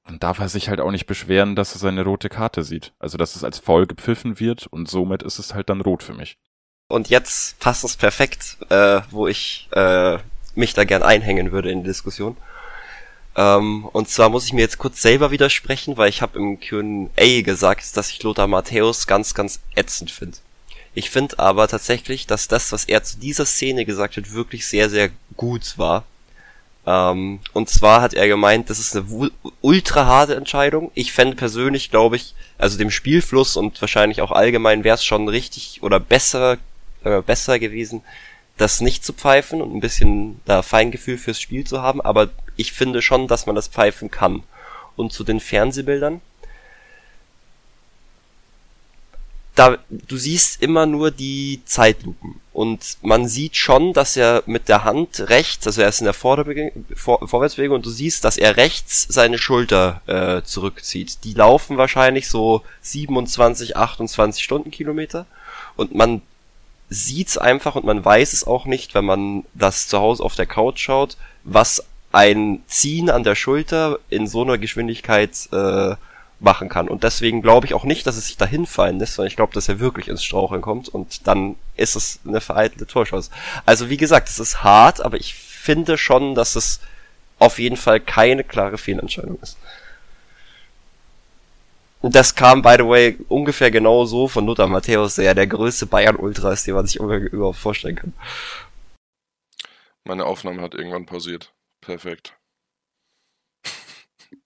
dann 0.04 0.18
darf 0.18 0.38
er 0.38 0.48
sich 0.48 0.68
halt 0.68 0.80
auch 0.80 0.90
nicht 0.90 1.06
beschweren, 1.06 1.56
dass 1.56 1.74
er 1.74 1.78
seine 1.78 2.04
rote 2.04 2.28
Karte 2.28 2.64
sieht. 2.64 2.92
Also, 2.98 3.16
dass 3.16 3.36
es 3.36 3.44
als 3.44 3.58
faul 3.58 3.86
gepfiffen 3.86 4.38
wird 4.40 4.66
und 4.66 4.88
somit 4.88 5.22
ist 5.22 5.38
es 5.38 5.54
halt 5.54 5.70
dann 5.70 5.80
rot 5.80 6.02
für 6.02 6.14
mich. 6.14 6.38
Und 6.88 7.08
jetzt 7.08 7.58
passt 7.60 7.84
es 7.84 7.96
perfekt, 7.96 8.58
äh, 8.68 9.00
wo 9.10 9.26
ich 9.26 9.68
äh, 9.72 10.18
mich 10.54 10.74
da 10.74 10.84
gern 10.84 11.02
einhängen 11.02 11.52
würde 11.52 11.70
in 11.70 11.82
die 11.82 11.88
Diskussion. 11.88 12.36
Ähm, 13.34 13.86
und 13.86 14.08
zwar 14.08 14.28
muss 14.28 14.44
ich 14.44 14.52
mir 14.52 14.60
jetzt 14.60 14.78
kurz 14.78 15.00
selber 15.00 15.30
widersprechen, 15.30 15.96
weil 15.96 16.10
ich 16.10 16.20
habe 16.20 16.38
im 16.38 16.60
Q&A 16.60 17.40
gesagt, 17.42 17.96
dass 17.96 18.10
ich 18.10 18.22
Lothar 18.22 18.46
Matthäus 18.46 19.06
ganz, 19.06 19.34
ganz 19.34 19.60
ätzend 19.74 20.10
finde. 20.10 20.38
Ich 20.94 21.10
finde 21.10 21.38
aber 21.38 21.68
tatsächlich, 21.68 22.26
dass 22.26 22.48
das, 22.48 22.72
was 22.72 22.84
er 22.84 23.02
zu 23.02 23.18
dieser 23.18 23.46
Szene 23.46 23.86
gesagt 23.86 24.16
hat, 24.16 24.32
wirklich 24.32 24.66
sehr, 24.66 24.90
sehr 24.90 25.10
gut 25.36 25.78
war. 25.78 26.04
Ähm, 26.86 27.40
und 27.54 27.70
zwar 27.70 28.02
hat 28.02 28.12
er 28.12 28.28
gemeint, 28.28 28.68
das 28.68 28.78
ist 28.78 28.96
eine 28.96 29.30
ultra 29.62 30.04
harte 30.04 30.34
Entscheidung. 30.34 30.90
Ich 30.94 31.12
fände 31.12 31.36
persönlich, 31.36 31.90
glaube 31.90 32.16
ich, 32.16 32.34
also 32.58 32.76
dem 32.76 32.90
Spielfluss 32.90 33.56
und 33.56 33.80
wahrscheinlich 33.80 34.20
auch 34.20 34.32
allgemein 34.32 34.84
wäre 34.84 34.96
es 34.96 35.04
schon 35.04 35.28
richtig 35.28 35.82
oder 35.82 36.00
besser, 36.00 36.58
äh, 37.04 37.22
besser 37.22 37.58
gewesen, 37.58 38.02
das 38.58 38.80
nicht 38.80 39.04
zu 39.04 39.12
pfeifen 39.14 39.62
und 39.62 39.74
ein 39.74 39.80
bisschen 39.80 40.40
da 40.44 40.62
Feingefühl 40.62 41.16
fürs 41.16 41.40
Spiel 41.40 41.64
zu 41.64 41.80
haben, 41.80 42.00
aber 42.00 42.28
ich 42.56 42.72
finde 42.72 43.02
schon, 43.02 43.28
dass 43.28 43.46
man 43.46 43.54
das 43.54 43.68
pfeifen 43.68 44.10
kann. 44.10 44.42
Und 44.96 45.12
zu 45.12 45.24
den 45.24 45.40
Fernsehbildern. 45.40 46.20
Da, 49.54 49.78
du 49.90 50.16
siehst 50.16 50.62
immer 50.62 50.86
nur 50.86 51.10
die 51.10 51.62
Zeitlupen. 51.64 52.40
Und 52.52 52.98
man 53.02 53.26
sieht 53.28 53.56
schon, 53.56 53.92
dass 53.92 54.16
er 54.16 54.42
mit 54.46 54.68
der 54.68 54.84
Hand 54.84 55.20
rechts, 55.28 55.66
also 55.66 55.82
er 55.82 55.88
ist 55.88 56.00
in 56.00 56.04
der 56.04 56.14
Vor 56.14 56.44
Vorwärtsbewegung 56.94 57.76
und 57.76 57.86
du 57.86 57.90
siehst, 57.90 58.24
dass 58.24 58.36
er 58.36 58.56
rechts 58.56 59.06
seine 59.08 59.38
Schulter 59.38 60.02
äh, 60.06 60.42
zurückzieht. 60.42 61.24
Die 61.24 61.34
laufen 61.34 61.78
wahrscheinlich 61.78 62.28
so 62.28 62.62
27, 62.82 63.76
28 63.76 64.42
Stundenkilometer. 64.42 65.26
Und 65.76 65.94
man 65.94 66.22
sieht's 66.92 67.38
einfach 67.38 67.74
und 67.74 67.84
man 67.84 68.04
weiß 68.04 68.32
es 68.32 68.46
auch 68.46 68.66
nicht, 68.66 68.94
wenn 68.94 69.04
man 69.04 69.44
das 69.54 69.88
zu 69.88 69.98
Hause 69.98 70.22
auf 70.22 70.34
der 70.34 70.46
Couch 70.46 70.78
schaut, 70.78 71.16
was 71.44 71.84
ein 72.12 72.62
Ziehen 72.66 73.10
an 73.10 73.24
der 73.24 73.34
Schulter 73.34 73.98
in 74.10 74.26
so 74.26 74.42
einer 74.42 74.58
Geschwindigkeit 74.58 75.48
äh, 75.52 75.96
machen 76.40 76.68
kann. 76.68 76.88
Und 76.88 77.04
deswegen 77.04 77.40
glaube 77.40 77.66
ich 77.66 77.74
auch 77.74 77.84
nicht, 77.84 78.06
dass 78.06 78.16
es 78.16 78.26
sich 78.26 78.36
dahin 78.36 78.66
fallen 78.66 78.98
lässt, 78.98 79.14
sondern 79.14 79.28
ich 79.28 79.36
glaube, 79.36 79.54
dass 79.54 79.68
er 79.68 79.80
wirklich 79.80 80.08
ins 80.08 80.22
Straucheln 80.22 80.60
kommt 80.60 80.88
und 80.88 81.26
dann 81.26 81.56
ist 81.76 81.96
es 81.96 82.20
eine 82.26 82.40
vereitelte 82.40 82.86
Torschance. 82.86 83.30
Also 83.64 83.88
wie 83.88 83.96
gesagt, 83.96 84.28
es 84.28 84.38
ist 84.38 84.62
hart, 84.62 85.00
aber 85.00 85.16
ich 85.16 85.34
finde 85.34 85.96
schon, 85.96 86.34
dass 86.34 86.56
es 86.56 86.80
auf 87.38 87.58
jeden 87.58 87.76
Fall 87.76 88.00
keine 88.00 88.44
klare 88.44 88.78
Fehlentscheidung 88.78 89.38
ist. 89.40 89.56
Das 92.02 92.34
kam, 92.34 92.62
by 92.62 92.74
the 92.78 92.86
way, 92.86 93.16
ungefähr 93.28 93.70
genau 93.70 94.04
so 94.04 94.26
von 94.26 94.44
Lothar 94.44 94.66
Matthäus, 94.66 95.14
der 95.14 95.24
ja 95.26 95.34
der 95.34 95.46
größte 95.46 95.86
Bayern-Ultra 95.86 96.52
ist, 96.52 96.66
den 96.66 96.74
man 96.74 96.86
sich 96.86 96.96
überhaupt 96.96 97.58
vorstellen 97.58 97.94
kann. 97.94 98.12
Meine 100.04 100.24
Aufnahme 100.24 100.62
hat 100.62 100.74
irgendwann 100.74 101.06
pausiert. 101.06 101.52
Perfekt. 101.82 102.38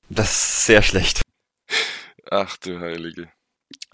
Das 0.09 0.31
ist 0.33 0.67
sehr 0.67 0.83
schlecht. 0.83 1.23
Ach 2.31 2.57
du 2.57 2.81
Heilige. 2.81 3.31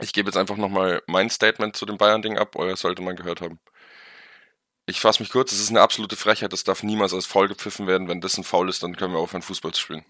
Ich 0.01 0.13
gebe 0.13 0.29
jetzt 0.29 0.37
einfach 0.37 0.57
nochmal 0.57 1.03
mein 1.07 1.29
Statement 1.29 1.77
zu 1.77 1.85
dem 1.87 1.99
Bayern-Ding 1.99 2.39
ab, 2.39 2.57
euer 2.57 2.77
sollte 2.77 3.03
man 3.03 3.17
gehört 3.17 3.41
haben. 3.43 3.61
ich 4.87 5.01
fasse 5.01 5.21
mich 5.23 5.31
kurz, 5.31 5.51
es 5.53 5.59
ist 5.61 5.71
eine 5.71 5.81
absolute 5.81 6.15
Frechheit, 6.17 6.53
das 6.53 6.63
darf 6.65 6.85
niemals 6.85 7.13
als 7.15 7.27
Foul 7.27 7.49
gepfiffen 7.49 7.87
werden. 7.89 8.07
Wenn 8.09 8.21
das 8.21 8.39
ein 8.39 8.45
Foul 8.45 8.69
ist, 8.69 8.83
dann 8.83 8.97
können 8.97 9.13
wir 9.13 9.19
aufhören, 9.19 9.43
Fußball 9.43 9.73
zu 9.73 9.81
spielen. 9.81 10.05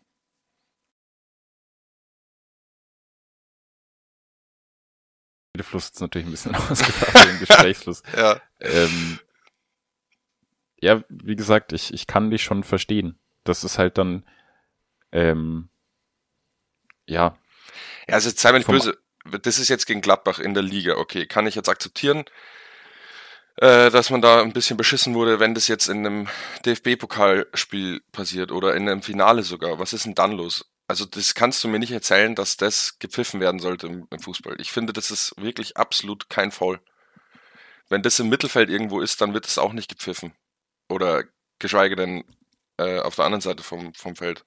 Der 5.57 5.65
Fluss 5.65 5.85
ist 5.91 6.01
natürlich 6.01 6.27
ein 6.27 6.31
bisschen 6.31 6.55
ausgedacht, 6.71 7.27
den 7.27 7.39
Gesprächsfluss. 7.47 8.03
ja. 8.17 8.41
Ähm, 8.61 9.21
ja, 10.81 11.05
wie 11.09 11.37
gesagt, 11.37 11.73
ich, 11.73 11.95
ich 11.95 12.07
kann 12.07 12.31
dich 12.31 12.43
schon 12.43 12.65
verstehen. 12.65 13.19
Das 13.45 13.65
ist 13.65 13.79
halt 13.79 13.99
dann, 13.99 14.25
ähm, 15.11 15.69
ja. 17.07 17.37
Ja, 18.09 18.15
also 18.15 18.31
sei 18.31 18.53
mir 18.53 18.59
nicht 18.59 18.69
böse, 18.69 18.99
das 19.25 19.59
ist 19.59 19.69
jetzt 19.69 19.87
gegen 19.87 20.01
Gladbach 20.01 20.39
in 20.39 20.55
der 20.55 20.63
Liga, 20.63 20.97
okay, 20.97 21.27
kann 21.27 21.47
ich 21.47 21.55
jetzt 21.55 21.69
akzeptieren, 21.69 22.25
äh, 23.57 23.91
dass 23.91 24.11
man 24.11 24.23
da 24.23 24.43
ein 24.43 24.53
bisschen 24.53 24.77
beschissen 24.77 25.15
wurde, 25.15 25.41
wenn 25.41 25.55
das 25.55 25.69
jetzt 25.69 25.89
in 25.89 26.07
einem 26.07 26.29
DFB-Pokalspiel 26.65 28.01
passiert 28.13 28.51
oder 28.53 28.75
in 28.75 28.89
einem 28.89 29.03
Finale 29.03 29.43
sogar. 29.43 29.79
Was 29.79 29.93
ist 29.93 30.07
denn 30.07 30.15
dann 30.15 30.33
los? 30.33 30.71
Also 30.89 31.05
das 31.05 31.35
kannst 31.35 31.63
du 31.63 31.69
mir 31.69 31.79
nicht 31.79 31.93
erzählen, 31.93 32.35
dass 32.35 32.57
das 32.57 32.99
gepfiffen 32.99 33.41
werden 33.41 33.61
sollte 33.61 33.87
im, 33.87 34.07
im 34.11 34.19
Fußball. 34.21 34.61
Ich 34.61 34.73
finde, 34.73 34.93
das 34.93 35.11
ist 35.11 35.35
wirklich 35.37 35.77
absolut 35.77 36.29
kein 36.29 36.51
Foul. 36.51 36.81
Wenn 37.89 38.03
das 38.03 38.19
im 38.19 38.29
Mittelfeld 38.29 38.71
irgendwo 38.71 39.01
ist, 39.01 39.21
dann 39.21 39.35
wird 39.35 39.47
es 39.47 39.59
auch 39.59 39.73
nicht 39.73 39.89
gepfiffen. 39.89 40.35
Oder 40.89 41.25
geschweige 41.59 41.97
denn 41.97 42.25
äh, 42.87 43.01
auf 43.01 43.17
der 43.17 43.25
anderen 43.25 43.41
Seite 43.41 43.63
vom, 43.63 43.95
vom 43.95 44.17
Feld. 44.17 44.45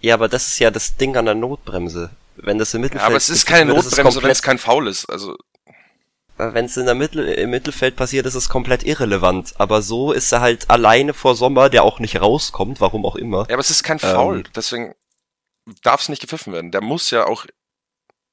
Ja, 0.00 0.14
aber 0.14 0.28
das 0.28 0.48
ist 0.48 0.58
ja 0.58 0.70
das 0.70 0.96
Ding 0.96 1.16
an 1.16 1.26
der 1.26 1.34
Notbremse. 1.34 2.10
Wenn 2.36 2.58
das 2.58 2.74
im 2.74 2.80
Mittelfeld. 2.80 3.02
Ja, 3.02 3.06
aber 3.06 3.16
es 3.16 3.28
ist 3.28 3.46
keine 3.46 3.72
Notbremse, 3.72 4.22
wenn 4.22 4.30
es 4.30 4.42
kein 4.42 4.58
Foul 4.58 4.88
ist. 4.88 5.06
Also 5.06 5.36
wenn 6.38 6.64
es 6.64 6.76
in 6.76 6.86
der 6.86 6.94
Mittel 6.94 7.28
im 7.28 7.50
Mittelfeld 7.50 7.94
passiert, 7.94 8.26
ist 8.26 8.34
es 8.34 8.48
komplett 8.48 8.82
irrelevant. 8.84 9.54
Aber 9.58 9.82
so 9.82 10.12
ist 10.12 10.32
er 10.32 10.40
halt 10.40 10.70
alleine 10.70 11.14
vor 11.14 11.36
Sommer, 11.36 11.68
der 11.70 11.84
auch 11.84 11.98
nicht 11.98 12.20
rauskommt, 12.20 12.80
warum 12.80 13.04
auch 13.04 13.16
immer. 13.16 13.46
Ja, 13.48 13.54
aber 13.54 13.60
es 13.60 13.70
ist 13.70 13.82
kein 13.82 13.98
Foul, 13.98 14.38
ähm, 14.38 14.44
deswegen 14.56 14.94
darf 15.82 16.00
es 16.00 16.08
nicht 16.08 16.20
gepfiffen 16.20 16.52
werden. 16.52 16.72
Der 16.72 16.80
muss 16.80 17.10
ja 17.10 17.26
auch 17.26 17.46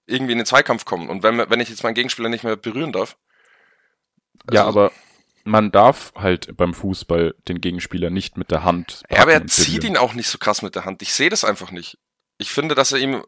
irgendwie 0.08 0.32
in 0.32 0.40
den 0.40 0.48
Zweikampf 0.48 0.86
kommen. 0.86 1.10
Und 1.10 1.24
wenn, 1.24 1.38
wenn 1.38 1.60
ich 1.60 1.70
jetzt 1.70 1.84
meinen 1.84 1.94
Gegenspieler 1.94 2.30
nicht 2.30 2.44
mehr 2.44 2.56
berühren 2.56 2.92
darf. 2.92 3.18
Also 4.48 4.56
ja, 4.56 4.66
aber 4.66 4.92
man 5.50 5.72
darf 5.72 6.14
halt 6.16 6.56
beim 6.56 6.74
Fußball 6.74 7.36
den 7.48 7.60
Gegenspieler 7.60 8.10
nicht 8.10 8.38
mit 8.38 8.52
der 8.52 8.64
Hand. 8.64 9.04
Ja, 9.10 9.24
aber 9.24 9.34
er 9.34 9.48
zieht 9.48 9.84
ihn 9.84 9.98
auch 9.98 10.14
nicht 10.14 10.30
so 10.30 10.38
krass 10.38 10.62
mit 10.62 10.76
der 10.76 10.86
Hand. 10.86 11.02
Ich 11.02 11.14
sehe 11.14 11.30
das 11.30 11.44
einfach 11.44 11.72
nicht. 11.72 11.98
Ich 12.38 12.52
finde, 12.52 12.76
dass 12.76 12.92
er 12.92 13.00
ihm 13.00 13.24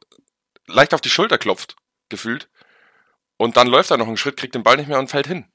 leicht 0.67 0.93
auf 0.93 1.01
die 1.01 1.09
Schulter 1.09 1.37
klopft, 1.37 1.75
gefühlt. 2.09 2.49
Und 3.37 3.57
dann 3.57 3.67
läuft 3.67 3.91
er 3.91 3.97
noch 3.97 4.07
einen 4.07 4.17
Schritt, 4.17 4.37
kriegt 4.37 4.55
den 4.55 4.63
Ball 4.63 4.77
nicht 4.77 4.87
mehr 4.87 4.99
und 4.99 5.09
fällt 5.09 5.27
hin. 5.27 5.45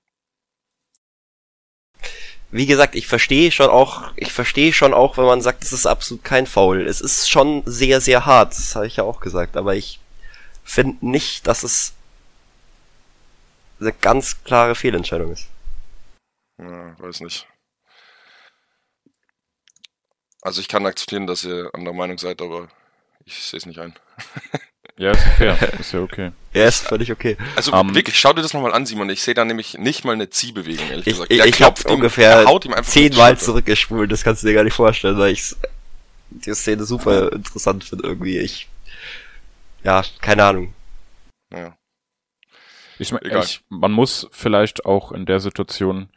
Wie 2.50 2.66
gesagt, 2.66 2.94
ich 2.94 3.06
verstehe 3.06 3.50
schon 3.50 3.70
auch, 3.70 4.12
ich 4.16 4.32
verstehe 4.32 4.72
schon 4.72 4.94
auch, 4.94 5.16
wenn 5.16 5.24
man 5.24 5.40
sagt, 5.40 5.64
es 5.64 5.72
ist 5.72 5.86
absolut 5.86 6.24
kein 6.24 6.46
Foul. 6.46 6.86
Es 6.86 7.00
ist 7.00 7.28
schon 7.28 7.62
sehr, 7.64 8.00
sehr 8.00 8.26
hart, 8.26 8.52
das 8.52 8.74
habe 8.74 8.86
ich 8.86 8.96
ja 8.96 9.04
auch 9.04 9.20
gesagt, 9.20 9.56
aber 9.56 9.74
ich 9.74 10.00
finde 10.64 11.06
nicht, 11.06 11.46
dass 11.46 11.62
es 11.62 11.92
eine 13.80 13.92
ganz 13.92 14.42
klare 14.44 14.74
Fehlentscheidung 14.74 15.32
ist. 15.32 15.48
Ja, 16.58 16.98
weiß 16.98 17.20
nicht. 17.20 17.46
Also 20.42 20.60
ich 20.60 20.68
kann 20.68 20.86
akzeptieren, 20.86 21.26
dass 21.26 21.44
ihr 21.44 21.70
an 21.72 21.84
der 21.84 21.92
Meinung 21.92 22.18
seid, 22.18 22.40
aber 22.40 22.68
ich 23.24 23.42
sehe 23.42 23.58
es 23.58 23.66
nicht 23.66 23.78
ein. 23.78 23.94
Ja, 24.98 25.10
ist 25.10 25.24
fair. 25.36 25.58
ist 25.78 25.92
ja 25.92 26.00
okay. 26.00 26.32
Ja, 26.54 26.64
ist 26.64 26.86
völlig 26.86 27.12
okay. 27.12 27.36
Also 27.54 27.70
um, 27.72 27.94
wirklich, 27.94 28.18
schau 28.18 28.32
dir 28.32 28.40
das 28.40 28.54
nochmal 28.54 28.72
an, 28.72 28.86
Simon. 28.86 29.10
Ich 29.10 29.20
sehe 29.20 29.34
da 29.34 29.44
nämlich 29.44 29.76
nicht 29.76 30.06
mal 30.06 30.12
eine 30.12 30.30
Ziehbewegung, 30.30 30.88
ehrlich 30.88 31.06
ich, 31.06 31.12
gesagt. 31.12 31.30
Der 31.30 31.44
ich 31.44 31.60
habe 31.60 31.82
ungefähr 31.92 32.46
zehnmal 32.82 33.36
zurückgespult, 33.36 34.10
das 34.10 34.24
kannst 34.24 34.42
du 34.42 34.46
dir 34.46 34.54
gar 34.54 34.64
nicht 34.64 34.72
vorstellen, 34.72 35.18
weil 35.18 35.32
ich 35.32 35.54
die 36.30 36.54
Szene 36.54 36.84
super 36.84 37.30
interessant 37.32 37.84
finde 37.84 38.08
irgendwie. 38.08 38.38
Ich, 38.38 38.68
ja, 39.84 40.02
keine 40.22 40.44
Ahnung. 40.44 40.74
Ja. 41.52 41.76
Ich 42.98 43.12
meine, 43.12 43.44
man 43.68 43.92
muss 43.92 44.26
vielleicht 44.32 44.86
auch 44.86 45.12
in 45.12 45.26
der 45.26 45.40
Situation, 45.40 46.08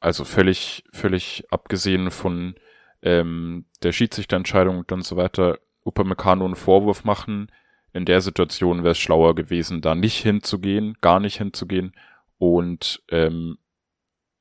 also 0.00 0.24
völlig, 0.24 0.84
völlig 0.92 1.44
abgesehen 1.50 2.10
von 2.10 2.54
ähm, 3.02 3.66
der 3.82 3.92
Schiedsrichterentscheidung 3.92 4.84
und 4.90 5.04
so 5.04 5.16
weiter, 5.16 5.58
Upamecano 5.84 6.44
einen 6.44 6.56
Vorwurf 6.56 7.04
machen. 7.04 7.50
In 7.92 8.04
der 8.04 8.20
Situation 8.20 8.82
wäre 8.82 8.92
es 8.92 8.98
schlauer 8.98 9.34
gewesen, 9.34 9.80
da 9.80 9.94
nicht 9.94 10.18
hinzugehen, 10.22 10.98
gar 11.00 11.20
nicht 11.20 11.38
hinzugehen 11.38 11.94
und 12.38 13.02
ähm, 13.08 13.58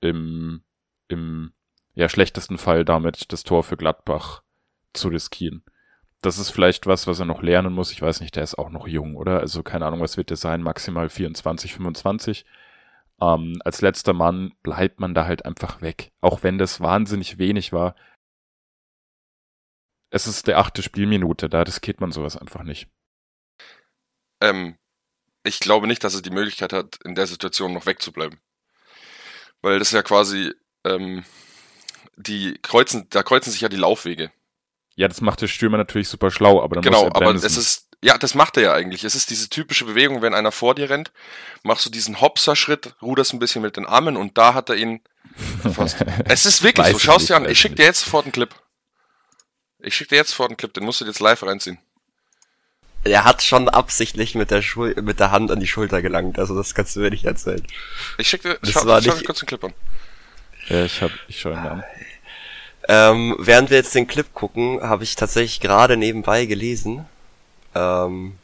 im, 0.01 0.63
im 1.07 1.53
ja, 1.93 2.09
schlechtesten 2.09 2.57
Fall 2.57 2.83
damit 2.83 3.31
das 3.31 3.43
Tor 3.43 3.63
für 3.63 3.77
Gladbach 3.77 4.41
zu 4.93 5.07
riskieren. 5.07 5.63
Das 6.21 6.37
ist 6.39 6.49
vielleicht 6.49 6.87
was, 6.87 7.07
was 7.07 7.19
er 7.19 7.25
noch 7.25 7.43
lernen 7.43 7.73
muss. 7.73 7.91
Ich 7.91 8.01
weiß 8.01 8.19
nicht, 8.21 8.35
der 8.35 8.43
ist 8.43 8.57
auch 8.57 8.69
noch 8.69 8.87
jung, 8.87 9.15
oder? 9.15 9.39
Also 9.39 9.63
keine 9.63 9.85
Ahnung, 9.85 10.01
was 10.01 10.17
wird 10.17 10.31
der 10.31 10.37
sein? 10.37 10.61
Maximal 10.61 11.07
24, 11.07 11.73
25. 11.73 12.45
Ähm, 13.21 13.61
als 13.63 13.81
letzter 13.81 14.13
Mann 14.13 14.53
bleibt 14.61 14.99
man 14.99 15.13
da 15.13 15.25
halt 15.25 15.45
einfach 15.45 15.81
weg. 15.81 16.11
Auch 16.21 16.43
wenn 16.43 16.57
das 16.57 16.81
wahnsinnig 16.81 17.37
wenig 17.37 17.71
war, 17.71 17.95
es 20.09 20.27
ist 20.27 20.47
der 20.47 20.59
achte 20.59 20.81
Spielminute, 20.81 21.49
da 21.49 21.61
riskiert 21.61 22.01
man 22.01 22.11
sowas 22.11 22.37
einfach 22.37 22.63
nicht. 22.63 22.87
Ähm, 24.41 24.77
ich 25.43 25.59
glaube 25.59 25.87
nicht, 25.87 26.03
dass 26.03 26.15
er 26.15 26.21
die 26.21 26.29
Möglichkeit 26.29 26.73
hat, 26.73 26.99
in 27.03 27.15
der 27.15 27.27
Situation 27.27 27.73
noch 27.73 27.85
wegzubleiben. 27.85 28.39
Weil 29.61 29.79
das 29.79 29.91
ja 29.91 30.03
quasi, 30.03 30.53
ähm, 30.85 31.23
die 32.15 32.57
kreuzen, 32.61 33.07
da 33.09 33.23
kreuzen 33.23 33.51
sich 33.51 33.61
ja 33.61 33.69
die 33.69 33.77
Laufwege. 33.77 34.31
Ja, 34.95 35.07
das 35.07 35.21
macht 35.21 35.41
der 35.41 35.47
Stürmer 35.47 35.77
natürlich 35.77 36.07
super 36.07 36.31
schlau, 36.31 36.61
aber 36.63 36.75
dann 36.75 36.83
genau, 36.83 37.03
muss 37.03 37.09
er 37.09 37.15
aber 37.15 37.35
es 37.35 37.57
ist, 37.57 37.84
ja, 38.05 38.19
das 38.19 38.35
macht 38.35 38.55
er 38.57 38.63
ja 38.63 38.73
eigentlich. 38.73 39.03
Es 39.03 39.15
ist 39.15 39.31
diese 39.31 39.49
typische 39.49 39.83
Bewegung, 39.83 40.21
wenn 40.21 40.35
einer 40.35 40.51
vor 40.51 40.75
dir 40.75 40.91
rennt, 40.91 41.11
machst 41.63 41.87
du 41.87 41.89
diesen 41.89 42.21
Hopser-Schritt, 42.21 42.93
ruderst 43.01 43.33
ein 43.33 43.39
bisschen 43.39 43.63
mit 43.63 43.77
den 43.77 43.87
Armen 43.87 44.15
und 44.15 44.37
da 44.37 44.53
hat 44.53 44.69
er 44.69 44.75
ihn 44.75 45.01
fast. 45.73 45.97
es 46.25 46.45
ist 46.45 46.61
wirklich 46.61 46.85
so, 46.85 46.99
schau 46.99 47.17
dir 47.17 47.35
an, 47.35 47.49
ich 47.49 47.59
schick 47.59 47.75
dir 47.75 47.85
jetzt 47.85 48.01
sofort 48.01 48.25
einen 48.25 48.31
Clip. 48.31 48.53
Ich 49.79 49.95
schicke 49.95 50.09
dir 50.09 50.17
jetzt 50.17 50.33
vor 50.33 50.47
den 50.47 50.55
Clip, 50.55 50.71
den 50.71 50.83
musst 50.85 51.01
du 51.01 51.05
jetzt 51.05 51.19
live 51.19 51.41
reinziehen. 51.41 51.79
Er 53.03 53.23
hat 53.23 53.41
schon 53.41 53.69
absichtlich 53.69 54.35
mit 54.35 54.51
der, 54.51 54.61
Schul 54.61 54.93
mit 55.01 55.19
der 55.19 55.31
Hand 55.31 55.49
an 55.49 55.59
die 55.59 55.67
Schulter 55.67 56.03
gelangt, 56.03 56.37
also 56.37 56.55
das 56.55 56.75
kannst 56.75 56.95
du 56.95 56.99
mir 56.99 57.09
nicht 57.09 57.25
erzählen. 57.25 57.65
Ich 58.19 58.27
schicke 58.27 58.49
dir, 58.49 58.59
das 58.61 58.69
schau, 58.69 58.85
war 58.85 59.01
schau 59.01 59.15
nicht... 59.15 59.25
kurz 59.25 59.39
den 59.39 59.47
Clip 59.47 59.63
an. 59.63 59.73
Ja, 60.67 60.85
ich 60.85 61.01
hab, 61.01 61.09
ich 61.27 61.39
schau 61.39 61.49
ihn 61.49 61.57
an. 61.57 61.83
Ähm, 62.87 63.35
während 63.39 63.71
wir 63.71 63.77
jetzt 63.77 63.95
den 63.95 64.05
Clip 64.05 64.31
gucken, 64.35 64.79
habe 64.83 65.03
ich 65.03 65.15
tatsächlich 65.15 65.59
gerade 65.59 65.97
nebenbei 65.97 66.45
gelesen, 66.45 67.07
ähm, 67.75 68.37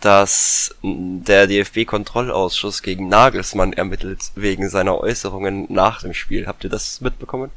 dass 0.00 0.74
der 0.82 1.46
DFB-Kontrollausschuss 1.46 2.82
gegen 2.82 3.08
Nagelsmann 3.08 3.72
ermittelt 3.72 4.32
wegen 4.34 4.68
seiner 4.68 4.98
Äußerungen 4.98 5.66
nach 5.68 6.00
dem 6.02 6.12
Spiel. 6.12 6.46
Habt 6.46 6.64
ihr 6.64 6.70
das 6.70 7.00
mitbekommen? 7.00 7.52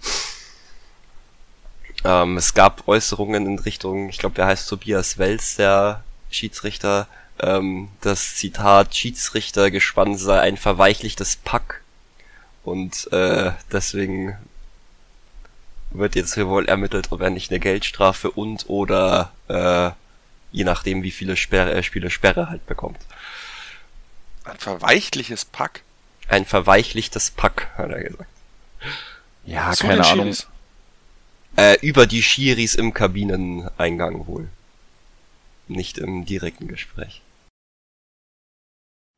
Ähm, 2.04 2.38
es 2.38 2.54
gab 2.54 2.88
Äußerungen 2.88 3.47
in 3.47 3.60
Richtung, 3.60 4.10
ich 4.10 4.19
glaube, 4.19 4.36
der 4.36 4.45
heißt 4.45 4.69
Tobias 4.69 5.17
Wels, 5.17 5.56
der 5.56 6.04
Schiedsrichter, 6.30 7.08
ähm, 7.39 7.89
das 8.01 8.36
Zitat 8.36 8.93
Schiedsrichtergespann 8.95 10.15
sei 10.15 10.39
ein 10.39 10.58
verweichlichtes 10.58 11.38
Pack. 11.38 11.82
Und 12.63 13.12
äh, 13.12 13.51
deswegen 13.71 14.38
wird 15.91 16.15
jetzt 16.15 16.36
hier 16.36 16.47
wohl 16.47 16.65
ermittelt, 16.65 17.12
ob 17.12 17.21
er 17.21 17.30
nicht 17.32 17.51
eine 17.51 17.60
Geldstrafe 17.60 18.30
und 18.30 18.65
oder 18.69 19.32
äh, 19.47 19.91
je 20.55 20.63
nachdem 20.63 21.03
wie 21.03 21.11
viele 21.11 21.35
Sperre, 21.35 21.73
äh, 21.73 21.83
Spiele 21.83 22.09
Sperre 22.09 22.49
halt 22.49 22.65
bekommt. 22.65 22.99
Ein 24.45 24.57
verweichliches 24.57 25.43
Pack? 25.43 25.83
Ein 26.29 26.45
verweichlichtes 26.45 27.31
Pack, 27.31 27.67
hat 27.77 27.91
er 27.91 28.03
gesagt. 28.03 28.29
Ja, 29.43 29.75
so 29.75 29.85
keine 29.85 30.05
Ahnung. 30.07 30.29
Ist. 30.29 30.47
Äh, 31.57 31.77
über 31.81 32.07
die 32.07 32.23
Schiris 32.23 32.75
im 32.75 32.93
Kabineneingang 32.93 34.27
wohl. 34.27 34.47
Nicht 35.67 35.97
im 35.97 36.25
direkten 36.25 36.67
Gespräch. 36.67 37.21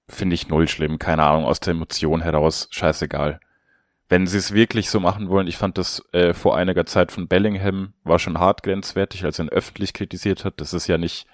Finde 0.10 0.34
ich 0.34 0.48
null 0.48 0.68
schlimm, 0.68 0.98
keine 0.98 1.24
Ahnung, 1.24 1.46
aus 1.46 1.60
der 1.60 1.72
Emotion 1.72 2.22
heraus, 2.22 2.68
scheißegal. 2.72 3.40
Wenn 4.10 4.26
sie 4.26 4.38
es 4.38 4.54
wirklich 4.54 4.90
so 4.90 5.00
machen 5.00 5.30
wollen, 5.30 5.48
ich 5.48 5.58
fand 5.58 5.78
das 5.78 6.04
äh, 6.14 6.34
vor 6.34 6.56
einiger 6.56 6.86
Zeit 6.86 7.12
von 7.12 7.28
Bellingham, 7.28 7.94
war 8.04 8.20
schon 8.20 8.40
hart 8.40 8.64
grenzwertig, 8.64 9.26
als 9.26 9.40
er 9.40 9.46
ihn 9.46 9.50
öffentlich 9.50 9.94
kritisiert 9.94 10.46
hat. 10.46 10.62
Das 10.62 10.74
ist 10.74 10.88
ja 10.88 10.98
nicht, 10.98 11.28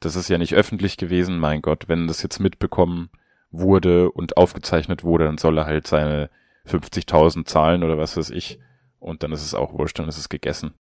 das 0.00 0.16
ist 0.16 0.28
ja 0.28 0.36
nicht 0.36 0.54
öffentlich 0.54 0.98
gewesen, 0.98 1.38
mein 1.38 1.62
Gott, 1.62 1.88
wenn 1.88 2.06
das 2.06 2.22
jetzt 2.22 2.38
mitbekommen 2.38 3.10
wurde 3.50 4.10
und 4.10 4.36
aufgezeichnet 4.36 5.02
wurde, 5.02 5.24
dann 5.24 5.38
soll 5.38 5.58
er 5.58 5.66
halt 5.66 5.86
seine 5.86 6.30
50.000 6.66 7.46
zahlen 7.46 7.82
oder 7.82 7.98
was 7.98 8.16
weiß 8.16 8.30
ich 8.30 8.58
und 8.98 9.22
dann 9.22 9.32
ist 9.32 9.42
es 9.42 9.54
auch 9.54 9.72
wurscht, 9.72 9.98
dann 9.98 10.08
ist 10.08 10.18
es 10.18 10.28
gegessen. 10.28 10.74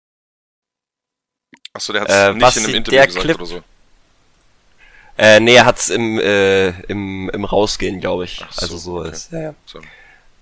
Achso, 1.72 1.92
der 1.92 2.02
hat 2.02 2.08
es 2.08 2.16
äh, 2.16 2.32
nicht 2.32 2.56
in 2.56 2.64
einem 2.64 2.74
Interview 2.74 3.04
gesagt 3.04 3.24
Clip, 3.24 3.36
oder 3.36 3.46
so. 3.46 3.62
Äh, 5.18 5.40
nee, 5.40 5.54
er 5.54 5.66
hat's 5.66 5.90
im, 5.90 6.18
äh, 6.18 6.70
im, 6.82 7.30
im 7.30 7.44
Rausgehen, 7.44 8.00
glaube 8.00 8.24
ich. 8.24 8.38
So, 8.50 8.62
also 8.62 8.78
so 8.78 9.00
okay. 9.00 9.10
ist. 9.10 9.32
Ja, 9.32 9.40
ja. 9.40 9.54
So. 9.64 9.80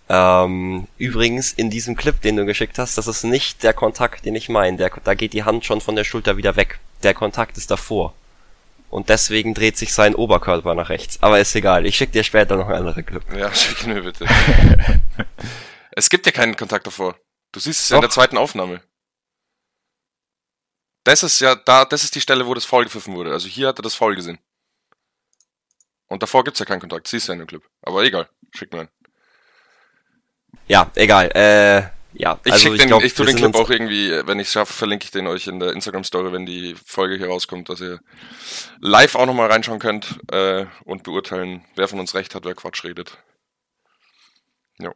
Ähm, 0.09 0.87
übrigens, 0.99 1.53
in 1.53 1.71
diesem 1.71 1.97
Clip, 1.97 2.21
den 2.21 2.37
du 2.37 2.45
geschickt 2.45 2.79
hast, 2.79 2.99
das 2.99 3.07
ist 3.07 3.25
nicht 3.25 3.63
der 3.63 3.73
Kontakt, 3.73 4.25
den 4.25 4.35
ich 4.35 4.49
meine. 4.49 4.77
Da 4.77 5.15
geht 5.15 5.33
die 5.33 5.45
Hand 5.45 5.65
schon 5.65 5.81
von 5.81 5.97
der 5.97 6.05
Schulter 6.05 6.37
wieder 6.37 6.57
weg. 6.57 6.79
Der 7.03 7.15
Kontakt 7.15 7.57
ist 7.57 7.71
davor. 7.71 8.15
Und 8.91 9.09
deswegen 9.09 9.55
dreht 9.55 9.77
sich 9.77 9.93
sein 9.93 10.15
Oberkörper 10.15 10.75
nach 10.75 10.89
rechts. 10.89 11.19
Aber 11.21 11.41
ist 11.41 11.55
egal, 11.57 11.87
ich 11.87 11.97
schicke 11.97 12.13
dir 12.13 12.23
später 12.23 12.57
noch 12.57 12.69
einen 12.69 12.79
anderen 12.79 13.05
Clip. 13.05 13.23
Ja, 13.35 13.53
schick 13.55 13.87
mir 13.87 14.03
bitte. 14.03 14.27
es 15.93 16.09
gibt 16.11 16.27
ja 16.27 16.33
keinen 16.33 16.55
Kontakt 16.55 16.87
davor. 16.87 17.19
Du 17.51 17.61
siehst 17.61 17.81
es 17.81 17.89
ja 17.89 17.97
in 17.97 18.03
der 18.03 18.11
zweiten 18.11 18.37
Aufnahme. 18.37 18.83
Das 21.05 21.23
ist 21.23 21.41
ja 21.41 21.55
da, 21.55 21.85
das 21.85 22.05
ist 22.05 22.15
die 22.15 22.21
Stelle, 22.21 22.47
wo 22.47 22.55
das 22.55 22.65
Foul 22.65 22.85
gepfiffen 22.85 23.15
wurde. 23.15 23.33
Also 23.33 23.49
hier 23.49 23.69
hat 23.69 23.79
er 23.79 23.83
das 23.83 23.95
Foul 23.95 24.15
gesehen. 24.15 24.39
Und 26.07 26.23
davor 26.23 26.45
gibt's 26.45 26.61
ja 26.61 26.67
keinen 26.67 26.81
Kontakt, 26.81 27.09
siehst 27.09 27.29
du 27.29 27.33
ja 27.33 27.35
in 27.35 27.41
dem 27.41 27.49
Clip. 27.49 27.67
Aber 27.83 28.03
egal, 28.05 28.29
schick 28.55 28.73
mir 28.73 28.81
einen. 28.81 28.89
Ja, 30.69 30.91
egal. 30.95 31.31
Äh, 31.35 31.95
ja, 32.17 32.39
ich 32.45 32.53
also 32.53 32.73
ich, 32.73 32.81
den, 32.81 32.89
glaub, 32.89 33.03
ich 33.03 33.15
tue 33.15 33.27
den 33.27 33.37
Clip 33.37 33.55
auch 33.57 33.71
irgendwie, 33.71 34.11
wenn 34.27 34.39
ich 34.39 34.47
es 34.47 34.53
schaffe, 34.53 34.73
verlinke 34.73 35.05
ich 35.05 35.11
den 35.11 35.27
euch 35.27 35.49
in 35.49 35.59
der 35.59 35.73
Instagram-Story, 35.73 36.33
wenn 36.33 36.47
die 36.47 36.77
Folge 36.87 37.17
hier 37.17 37.27
rauskommt, 37.27 37.69
dass 37.69 37.81
ihr 37.81 37.99
live 38.81 39.17
auch 39.17 39.27
nochmal 39.27 39.51
reinschauen 39.51 39.81
könnt 39.81 40.21
äh, 40.31 40.67
und 40.85 41.03
beurteilen, 41.03 41.65
wer 41.75 41.89
von 41.89 41.99
uns 41.99 42.15
recht 42.15 42.37
hat, 42.37 42.45
wer 42.45 42.55
Quatsch 42.55 42.85
redet. 42.85 43.19
Ja. 44.79 44.93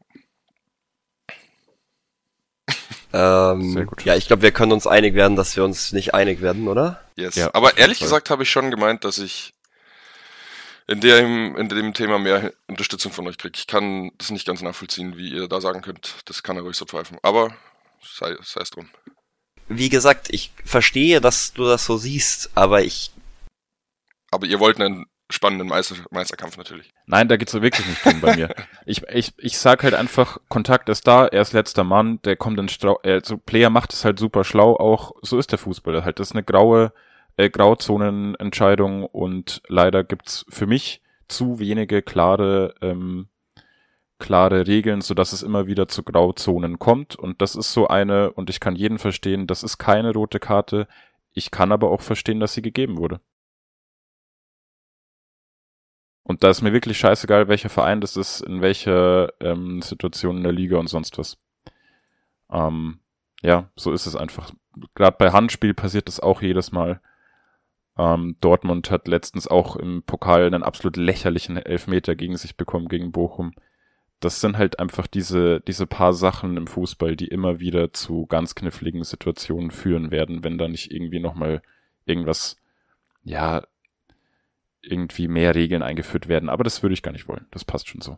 Ähm, 3.10 3.88
ja, 4.04 4.16
ich 4.16 4.26
glaube, 4.26 4.42
wir 4.42 4.50
können 4.50 4.70
uns 4.70 4.86
einig 4.86 5.14
werden, 5.14 5.34
dass 5.34 5.56
wir 5.56 5.64
uns 5.64 5.92
nicht 5.92 6.12
einig 6.12 6.42
werden, 6.42 6.68
oder? 6.68 7.00
Yes. 7.16 7.36
Ja, 7.36 7.48
Aber 7.54 7.78
ehrlich 7.78 8.00
gesagt 8.00 8.28
habe 8.28 8.42
ich 8.42 8.50
schon 8.50 8.70
gemeint, 8.70 9.02
dass 9.02 9.16
ich 9.16 9.54
in 10.88 11.01
dem, 11.01 11.55
in 11.57 11.68
dem 11.68 11.92
Thema 11.94 12.18
mehr 12.18 12.53
Unterstützung 12.66 13.12
von 13.12 13.29
euch 13.29 13.37
kriege. 13.37 13.57
Ich 13.57 13.66
kann 13.66 14.11
das 14.16 14.31
nicht 14.31 14.46
ganz 14.46 14.62
nachvollziehen, 14.62 15.16
wie 15.16 15.31
ihr 15.31 15.46
da 15.46 15.61
sagen 15.61 15.83
könnt. 15.83 16.16
Das 16.24 16.42
kann 16.42 16.57
er 16.57 16.62
ruhig 16.62 16.77
so 16.77 16.87
pfeifen. 16.87 17.18
Aber 17.22 17.55
sei, 18.03 18.37
sei 18.42 18.62
es 18.62 18.70
drum. 18.70 18.88
Wie 19.68 19.90
gesagt, 19.90 20.29
ich 20.31 20.51
verstehe, 20.64 21.20
dass 21.20 21.53
du 21.53 21.64
das 21.64 21.85
so 21.85 21.98
siehst, 21.98 22.51
aber 22.55 22.83
ich. 22.83 23.12
Aber 24.31 24.46
ihr 24.46 24.61
wollt 24.61 24.81
einen 24.81 25.05
spannenden 25.31 25.68
Meister, 25.68 25.94
Meisterkampf 26.11 26.57
natürlich. 26.57 26.90
Nein, 27.05 27.29
da 27.29 27.37
geht's 27.37 27.53
so 27.53 27.61
wirklich 27.61 27.87
nicht 27.87 28.03
drum 28.03 28.20
bei 28.20 28.35
mir. 28.35 28.55
Ich, 28.87 29.03
ich, 29.09 29.35
ich 29.37 29.59
sag 29.59 29.83
halt 29.83 29.92
einfach, 29.92 30.38
Kontakt 30.48 30.88
ist 30.88 31.07
da, 31.07 31.27
er 31.27 31.42
ist 31.42 31.53
letzter 31.53 31.85
Mann, 31.85 32.22
der 32.22 32.37
kommt 32.37 32.59
in 32.59 32.70
Strau, 32.70 32.98
also 33.03 33.37
Player 33.37 33.68
macht 33.68 33.92
es 33.92 34.07
halt 34.07 34.18
super 34.18 34.42
schlau, 34.42 34.74
auch 34.74 35.12
so 35.20 35.38
ist 35.38 35.53
der 35.53 35.59
Fußball 35.59 36.03
halt. 36.05 36.18
Das 36.18 36.29
ist 36.29 36.33
eine 36.33 36.42
graue, 36.42 36.94
äh, 37.38 37.48
Grauzonenentscheidung 37.51 39.07
und 39.07 39.62
leider 39.68 40.05
gibt's 40.05 40.44
für 40.48 40.66
mich 40.66 41.01
zu 41.29 41.61
wenige 41.61 42.03
klare, 42.03 42.74
ähm, 42.83 43.29
klare 44.18 44.66
Regeln, 44.66 45.01
so 45.01 45.14
dass 45.14 45.33
es 45.33 45.42
immer 45.42 45.66
wieder 45.66 45.87
zu 45.88 46.03
Grauzonen 46.03 46.79
kommt 46.79 47.16
und 47.16 47.40
das 47.40 47.55
ist 47.55 47.72
so 47.72 47.87
eine 47.88 48.33
und 48.33 48.51
ich 48.51 48.61
kann 48.61 48.77
jeden 48.77 48.98
verstehen, 48.98 49.46
das 49.46 49.62
ist 49.62 49.79
keine 49.79 50.12
rote 50.12 50.40
Karte. 50.40 50.88
Ich 51.33 51.53
kann 51.53 51.70
aber 51.70 51.90
auch 51.90 52.03
verstehen, 52.03 52.40
dass 52.40 52.55
sie 52.55 52.62
gegeben 52.62 52.98
wurde. 52.98 53.20
Und 56.24 56.42
da 56.42 56.51
ist 56.51 56.62
mir 56.62 56.72
wirklich 56.72 56.98
scheißegal, 56.98 57.48
welcher 57.48 57.68
Verein 57.68 58.01
das 58.01 58.16
ist, 58.16 58.40
in 58.40 58.61
welcher 58.61 59.33
ähm, 59.40 59.81
Situation 59.81 60.38
in 60.38 60.42
der 60.42 60.53
Liga 60.53 60.77
und 60.77 60.88
sonst 60.88 61.16
was. 61.18 61.38
Ähm, 62.51 62.98
ja, 63.42 63.70
so 63.77 63.92
ist 63.92 64.07
es 64.07 64.16
einfach. 64.16 64.51
Gerade 64.94 65.16
bei 65.18 65.31
Handspiel 65.31 65.72
passiert 65.74 66.09
das 66.09 66.18
auch 66.18 66.42
jedes 66.42 66.72
Mal. 66.72 67.01
Ähm, 67.98 68.37
Dortmund 68.40 68.90
hat 68.90 69.08
letztens 69.08 69.48
auch 69.48 69.74
im 69.74 70.02
Pokal 70.04 70.46
einen 70.46 70.62
absolut 70.62 70.96
lächerlichen 70.96 71.56
Elfmeter 71.56 72.14
gegen 72.14 72.37
sich 72.37 72.56
bekommen, 72.56 72.88
gegen 72.88 73.11
Bochum. 73.11 73.52
Das 74.20 74.40
sind 74.40 74.56
halt 74.56 74.78
einfach 74.78 75.06
diese, 75.06 75.61
diese 75.61 75.87
paar 75.87 76.12
Sachen 76.12 76.56
im 76.56 76.66
Fußball, 76.66 77.16
die 77.16 77.28
immer 77.28 77.61
wieder 77.61 77.92
zu 77.92 78.26
ganz 78.26 78.54
kniffligen 78.54 79.04
Situationen 79.04 79.70
führen 79.70 80.11
werden, 80.11 80.44
wenn 80.44 80.58
da 80.58 80.68
nicht 80.68 80.92
irgendwie 80.92 81.20
nochmal 81.20 81.61
irgendwas, 82.04 82.56
ja, 83.24 83.64
irgendwie 84.80 85.28
mehr 85.28 85.54
Regeln 85.56 85.82
eingeführt 85.82 86.28
werden. 86.28 86.48
Aber 86.48 86.64
das 86.64 86.82
würde 86.82 86.94
ich 86.94 87.02
gar 87.02 87.12
nicht 87.12 87.28
wollen. 87.28 87.46
Das 87.50 87.64
passt 87.64 87.88
schon 87.88 88.00
so. 88.00 88.16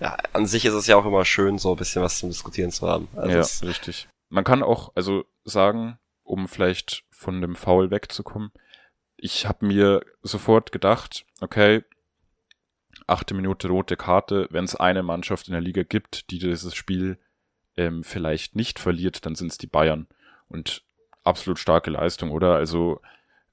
Ja, 0.00 0.16
an 0.32 0.46
sich 0.46 0.64
ist 0.64 0.74
es 0.74 0.86
ja 0.86 0.96
auch 0.96 1.04
immer 1.04 1.24
schön, 1.24 1.58
so 1.58 1.72
ein 1.72 1.76
bisschen 1.76 2.02
was 2.02 2.18
zum 2.18 2.30
Diskutieren 2.30 2.70
zu 2.70 2.88
haben. 2.88 3.08
Also 3.14 3.64
ja, 3.64 3.68
richtig. 3.68 4.08
Man 4.30 4.44
kann 4.44 4.62
auch, 4.62 4.92
also 4.94 5.24
sagen, 5.44 5.98
um 6.24 6.48
vielleicht 6.48 7.04
von 7.22 7.40
dem 7.40 7.54
Foul 7.54 7.90
wegzukommen. 7.90 8.50
Ich 9.16 9.46
habe 9.46 9.66
mir 9.66 10.04
sofort 10.22 10.72
gedacht, 10.72 11.24
okay, 11.40 11.84
achte 13.06 13.34
Minute 13.34 13.68
rote 13.68 13.96
Karte, 13.96 14.48
wenn 14.50 14.64
es 14.64 14.76
eine 14.76 15.02
Mannschaft 15.02 15.48
in 15.48 15.52
der 15.52 15.60
Liga 15.60 15.84
gibt, 15.84 16.30
die 16.30 16.38
dieses 16.38 16.74
Spiel 16.74 17.18
ähm, 17.76 18.04
vielleicht 18.04 18.56
nicht 18.56 18.78
verliert, 18.78 19.24
dann 19.24 19.34
sind 19.34 19.52
es 19.52 19.58
die 19.58 19.66
Bayern. 19.66 20.08
Und 20.48 20.84
absolut 21.22 21.58
starke 21.58 21.90
Leistung, 21.90 22.30
oder? 22.30 22.54
Also 22.54 23.00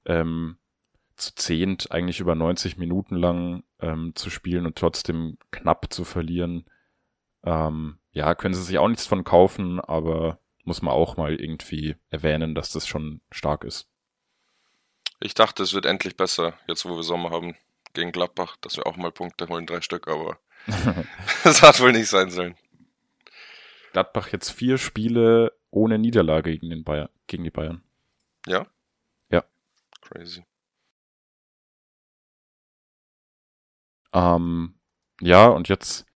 ähm, 0.04 0.56
zu 1.16 1.34
zehnt 1.34 1.92
eigentlich 1.92 2.20
über 2.20 2.34
90 2.34 2.76
Minuten 2.76 3.16
lang 3.16 3.62
ähm, 3.78 4.12
zu 4.14 4.30
spielen 4.30 4.66
und 4.66 4.76
trotzdem 4.76 5.38
knapp 5.50 5.92
zu 5.92 6.04
verlieren. 6.04 6.64
Ähm, 7.44 7.98
ja, 8.12 8.34
können 8.34 8.54
sie 8.54 8.62
sich 8.62 8.78
auch 8.78 8.88
nichts 8.88 9.06
von 9.06 9.24
kaufen, 9.24 9.80
aber 9.80 10.40
muss 10.70 10.82
man 10.82 10.94
auch 10.94 11.16
mal 11.16 11.34
irgendwie 11.34 11.96
erwähnen, 12.10 12.54
dass 12.54 12.70
das 12.70 12.86
schon 12.86 13.20
stark 13.32 13.64
ist. 13.64 13.88
Ich 15.18 15.34
dachte, 15.34 15.64
es 15.64 15.74
wird 15.74 15.84
endlich 15.84 16.16
besser, 16.16 16.54
jetzt 16.68 16.84
wo 16.84 16.94
wir 16.94 17.02
Sommer 17.02 17.30
haben, 17.30 17.56
gegen 17.92 18.12
Gladbach, 18.12 18.56
dass 18.60 18.76
wir 18.76 18.86
auch 18.86 18.96
mal 18.96 19.10
Punkte 19.10 19.48
holen, 19.48 19.66
drei 19.66 19.80
Stück, 19.80 20.06
aber 20.06 20.38
das 21.42 21.62
hat 21.62 21.80
wohl 21.80 21.90
nicht 21.90 22.06
sein 22.06 22.30
sollen. 22.30 22.54
Gladbach 23.90 24.28
jetzt 24.28 24.50
vier 24.50 24.78
Spiele 24.78 25.58
ohne 25.72 25.98
Niederlage 25.98 26.52
gegen, 26.52 26.70
den 26.70 26.84
Bayern, 26.84 27.08
gegen 27.26 27.42
die 27.42 27.50
Bayern. 27.50 27.82
Ja? 28.46 28.64
Ja. 29.28 29.42
Crazy. 30.02 30.44
Ähm, 34.12 34.78
ja, 35.20 35.48
und 35.48 35.68
jetzt 35.68 36.06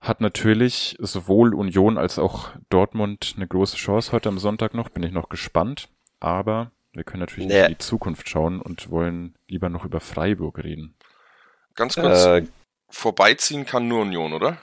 hat 0.00 0.20
natürlich 0.20 0.96
sowohl 0.98 1.54
Union 1.54 1.98
als 1.98 2.18
auch 2.18 2.50
Dortmund 2.70 3.34
eine 3.36 3.46
große 3.46 3.76
Chance 3.76 4.12
heute 4.12 4.28
am 4.28 4.38
Sonntag 4.38 4.74
noch, 4.74 4.88
bin 4.88 5.02
ich 5.02 5.12
noch 5.12 5.28
gespannt. 5.28 5.88
Aber 6.20 6.70
wir 6.92 7.04
können 7.04 7.20
natürlich 7.20 7.48
nee. 7.48 7.54
nicht 7.54 7.64
in 7.64 7.74
die 7.74 7.78
Zukunft 7.78 8.28
schauen 8.28 8.60
und 8.60 8.90
wollen 8.90 9.34
lieber 9.46 9.68
noch 9.68 9.84
über 9.84 10.00
Freiburg 10.00 10.58
reden. 10.64 10.94
Ganz 11.74 11.94
kurz, 11.94 12.24
äh, 12.24 12.46
vorbeiziehen 12.88 13.66
kann 13.66 13.88
nur 13.88 14.02
Union, 14.02 14.32
oder? 14.32 14.58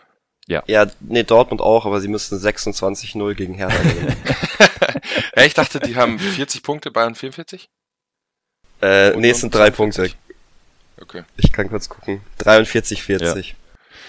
Ja. 0.48 0.64
Ja, 0.66 0.88
nee, 1.02 1.24
Dortmund 1.24 1.62
auch, 1.62 1.86
aber 1.86 2.00
sie 2.00 2.08
müssten 2.08 2.36
26-0 2.36 3.34
gegen 3.36 3.54
Hertha 3.54 3.82
gewinnen. 3.82 4.16
ja, 5.36 5.44
ich 5.44 5.54
dachte, 5.54 5.80
die 5.80 5.96
haben 5.96 6.20
40 6.20 6.64
Punkte, 6.64 6.90
Bayern 6.90 7.16
44? 7.16 7.70
Äh, 8.82 9.16
nee, 9.18 9.32
es 9.32 9.42
sind 9.42 9.54
drei 9.54 9.72
Punkte. 9.72 10.10
Okay. 11.00 11.24
Ich 11.36 11.52
kann 11.52 11.70
kurz 11.70 11.90
gucken. 11.90 12.22
43, 12.40 13.04
40. 13.04 13.50
Ja. 13.50 13.56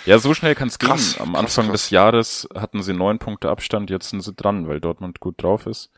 Ja, 0.08 0.18
so 0.18 0.32
schnell 0.32 0.54
kann 0.54 0.68
es 0.68 0.78
gehen. 0.78 0.98
Am 1.18 1.36
Anfang 1.36 1.66
krass. 1.66 1.82
des 1.82 1.90
Jahres 1.90 2.48
hatten 2.54 2.82
sie 2.82 2.94
neun 2.94 3.18
Punkte 3.18 3.50
Abstand, 3.50 3.90
jetzt 3.90 4.08
sind 4.08 4.22
sie 4.22 4.32
dran, 4.32 4.66
weil 4.66 4.80
Dortmund 4.80 5.20
gut 5.20 5.42
drauf 5.42 5.66
ist. 5.66 5.90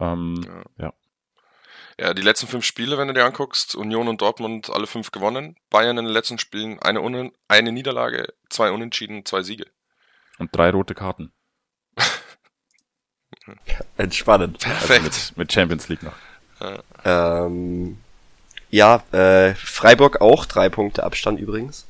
Ähm, 0.00 0.40
ja. 0.78 0.86
ja. 0.86 0.92
Ja, 2.00 2.14
die 2.14 2.22
letzten 2.22 2.46
fünf 2.46 2.64
Spiele, 2.64 2.96
wenn 2.96 3.08
du 3.08 3.14
dir 3.14 3.26
anguckst, 3.26 3.74
Union 3.74 4.08
und 4.08 4.22
Dortmund 4.22 4.70
alle 4.70 4.86
fünf 4.86 5.10
gewonnen. 5.10 5.56
Bayern 5.68 5.98
in 5.98 6.06
den 6.06 6.14
letzten 6.14 6.38
Spielen 6.38 6.78
eine, 6.78 7.02
Un 7.02 7.30
eine 7.46 7.72
Niederlage, 7.72 8.32
zwei 8.48 8.70
Unentschieden, 8.70 9.26
zwei 9.26 9.42
Siege. 9.42 9.66
Und 10.38 10.48
drei 10.56 10.70
rote 10.70 10.94
Karten. 10.94 11.30
Entspannend. 13.98 14.60
Perfekt. 14.60 15.04
Also 15.04 15.04
mit, 15.04 15.36
mit, 15.36 15.52
Champions 15.52 15.90
League 15.90 16.02
noch. 16.02 16.14
Ja, 17.04 17.44
ähm, 17.44 17.98
ja 18.70 19.02
äh, 19.12 19.54
Freiburg 19.56 20.22
auch 20.22 20.46
drei 20.46 20.70
Punkte 20.70 21.04
Abstand 21.04 21.38
übrigens. 21.38 21.86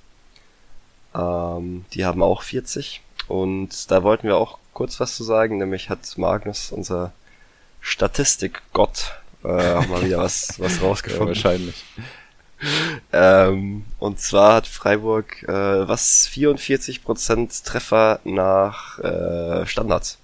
Ähm, 1.14 1.85
die 1.92 2.05
haben 2.05 2.22
auch 2.22 2.42
40. 2.42 3.01
Und 3.29 3.90
da 3.90 4.03
wollten 4.03 4.27
wir 4.27 4.37
auch 4.37 4.59
kurz 4.72 5.01
was 5.01 5.16
zu 5.16 5.25
sagen, 5.25 5.59
nämlich 5.59 5.90
hat 5.90 6.16
Magnus, 6.18 6.72
unser 6.72 7.12
Statistikgott, 7.81 9.12
äh, 9.45 9.72
auch 9.74 9.87
mal 9.89 10.05
wieder 10.05 10.18
was, 10.18 10.55
was 10.61 10.82
rausgefunden. 10.82 11.28
Ja, 11.28 11.45
wahrscheinlich. 11.45 11.84
Ähm, 13.12 13.84
und 13.99 14.20
zwar 14.20 14.55
hat 14.55 14.66
Freiburg 14.68 15.43
äh, 15.43 15.89
was 15.89 16.28
44% 16.28 17.64
Treffer 17.64 18.20
nach 18.24 18.99
äh, 19.01 19.66
Standards. 19.66 20.18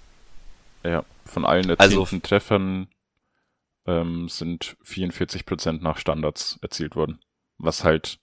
Ja, 0.83 1.03
von 1.25 1.45
allen 1.45 1.69
erzielten 1.69 1.99
also, 1.99 2.19
Treffern 2.19 2.87
ähm, 3.85 4.29
sind 4.29 4.77
44% 4.85 5.81
nach 5.81 5.97
Standards 5.97 6.57
erzielt 6.61 6.95
worden. 6.95 7.19
Was 7.57 7.83
halt 7.83 8.19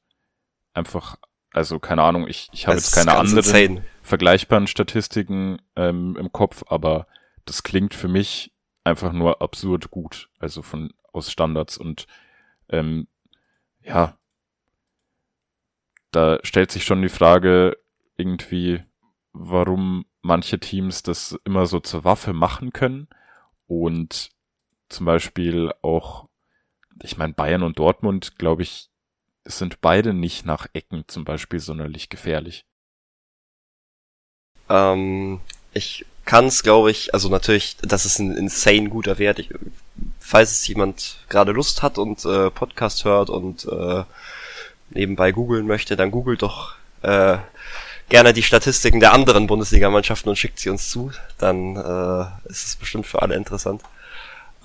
einfach 0.73 1.17
also 1.57 1.79
keine 1.79 2.03
Ahnung, 2.03 2.29
ich, 2.29 2.51
ich 2.53 2.67
habe 2.67 2.77
jetzt 2.77 2.93
keine 2.95 3.17
anderen 3.17 3.39
insane. 3.39 3.85
vergleichbaren 4.03 4.67
Statistiken 4.67 5.57
ähm, 5.75 6.15
im 6.19 6.31
Kopf, 6.31 6.65
aber 6.69 7.07
das 7.47 7.63
klingt 7.63 7.95
für 7.95 8.09
mich 8.09 8.53
einfach 8.85 9.13
nur 9.13 9.41
absurd 9.41 9.91
gut, 9.91 10.29
also 10.39 10.61
von 10.61 10.93
aus 11.15 11.33
Standards 11.33 11.79
und 11.79 12.07
ähm, 12.69 13.09
ja, 13.83 14.19
da 16.11 16.41
stellt 16.43 16.71
sich 16.71 16.85
schon 16.85 17.01
die 17.01 17.09
Frage, 17.09 17.79
irgendwie, 18.19 18.83
warum 19.33 20.05
manche 20.21 20.61
Teams 20.61 21.03
das 21.03 21.39
immer 21.45 21.65
so 21.65 21.81
zur 21.81 22.05
Waffe 22.05 22.35
machen 22.35 22.75
können 22.75 23.09
und 23.67 24.29
zum 24.91 25.07
Beispiel 25.07 25.73
auch, 25.81 26.29
ich 27.03 27.17
meine, 27.17 27.33
Bayern 27.33 27.63
und 27.63 27.79
Dortmund, 27.79 28.37
glaube 28.37 28.63
ich, 28.63 28.91
sind 29.47 29.81
beide 29.81 30.13
nicht 30.13 30.45
nach 30.45 30.67
Ecken 30.73 31.05
zum 31.07 31.25
Beispiel 31.25 31.61
sonderlich 31.61 32.09
gefährlich. 32.09 32.65
Ähm, 34.69 35.41
ich 35.73 36.05
kann 36.25 36.47
es, 36.47 36.63
glaube 36.63 36.91
ich, 36.91 37.15
also 37.15 37.29
natürlich, 37.29 37.77
das 37.83 38.05
ist 38.05 38.19
ein 38.19 38.37
insane 38.37 38.89
guter 38.89 39.19
Wert. 39.19 39.39
Ich, 39.39 39.51
falls 40.19 40.53
es 40.53 40.67
jemand 40.67 41.19
gerade 41.29 41.53
Lust 41.53 41.83
hat 41.83 41.99
und 41.99 42.25
äh, 42.25 42.51
Podcast 42.51 43.05
hört 43.05 43.31
und 43.31 43.65
äh, 43.67 44.05
nebenbei 44.91 45.33
googeln 45.33 45.67
möchte, 45.67 45.97
dann 45.97 46.11
googelt 46.11 46.43
doch 46.43 46.75
äh, 47.03 47.39
gerne 48.09 48.33
die 48.33 48.43
Statistiken 48.43 49.01
der 49.01 49.13
anderen 49.13 49.47
Bundesligamannschaften 49.47 50.31
und 50.31 50.37
schickt 50.37 50.59
sie 50.59 50.71
uns 50.71 50.91
zu. 50.91 51.13
Dann 51.39 51.77
äh, 51.77 52.51
ist 52.51 52.67
es 52.67 52.77
bestimmt 52.77 53.07
für 53.07 53.23
alle 53.23 53.37
interessant. 53.37 53.83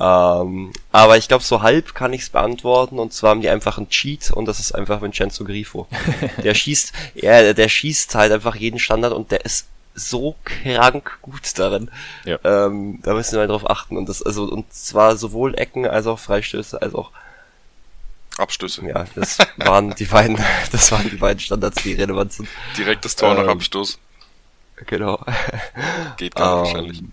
Ähm, 0.01 0.73
aber 0.91 1.17
ich 1.17 1.27
glaube, 1.27 1.43
so 1.43 1.61
halb 1.61 1.93
kann 1.93 2.11
ich 2.11 2.21
es 2.21 2.29
beantworten. 2.29 2.97
Und 2.97 3.13
zwar 3.13 3.31
haben 3.31 3.41
die 3.41 3.49
einfach 3.49 3.77
einen 3.77 3.89
Cheat 3.89 4.31
und 4.31 4.45
das 4.45 4.59
ist 4.59 4.71
einfach 4.71 5.01
Vincenzo 5.01 5.43
Grifo. 5.43 5.87
der 6.43 6.55
schießt, 6.55 6.91
ja, 7.15 7.53
der 7.53 7.69
schießt 7.69 8.15
halt 8.15 8.31
einfach 8.31 8.55
jeden 8.55 8.79
Standard 8.79 9.13
und 9.13 9.31
der 9.31 9.45
ist 9.45 9.67
so 9.93 10.35
krank 10.43 11.19
gut 11.21 11.57
darin. 11.59 11.91
Ja. 12.25 12.39
Ähm, 12.43 12.99
da 13.03 13.13
müssen 13.13 13.33
wir 13.33 13.39
mal 13.39 13.47
drauf 13.47 13.69
achten. 13.69 13.95
Und 13.95 14.09
das, 14.09 14.23
also, 14.23 14.45
und 14.45 14.73
zwar 14.73 15.17
sowohl 15.17 15.53
Ecken 15.55 15.85
als 15.85 16.07
auch 16.07 16.17
Freistöße, 16.17 16.81
als 16.81 16.95
auch 16.95 17.11
Abstöße. 18.37 18.83
Ja, 18.87 19.05
das 19.13 19.37
waren 19.57 19.93
die 19.93 20.05
beiden, 20.05 20.39
das 20.71 20.91
waren 20.91 21.09
die 21.11 21.17
beiden 21.17 21.39
Standards, 21.39 21.83
die 21.83 21.93
relevant 21.93 22.33
sind. 22.33 22.49
Direktes 22.75 23.15
Tor 23.15 23.37
ähm, 23.37 23.45
nach 23.45 23.51
Abstoß. 23.51 23.99
Genau. 24.87 25.23
Geht 26.17 26.33
gar 26.33 26.63
nicht 26.63 26.71
um, 26.71 26.75
wahrscheinlich. 26.75 27.03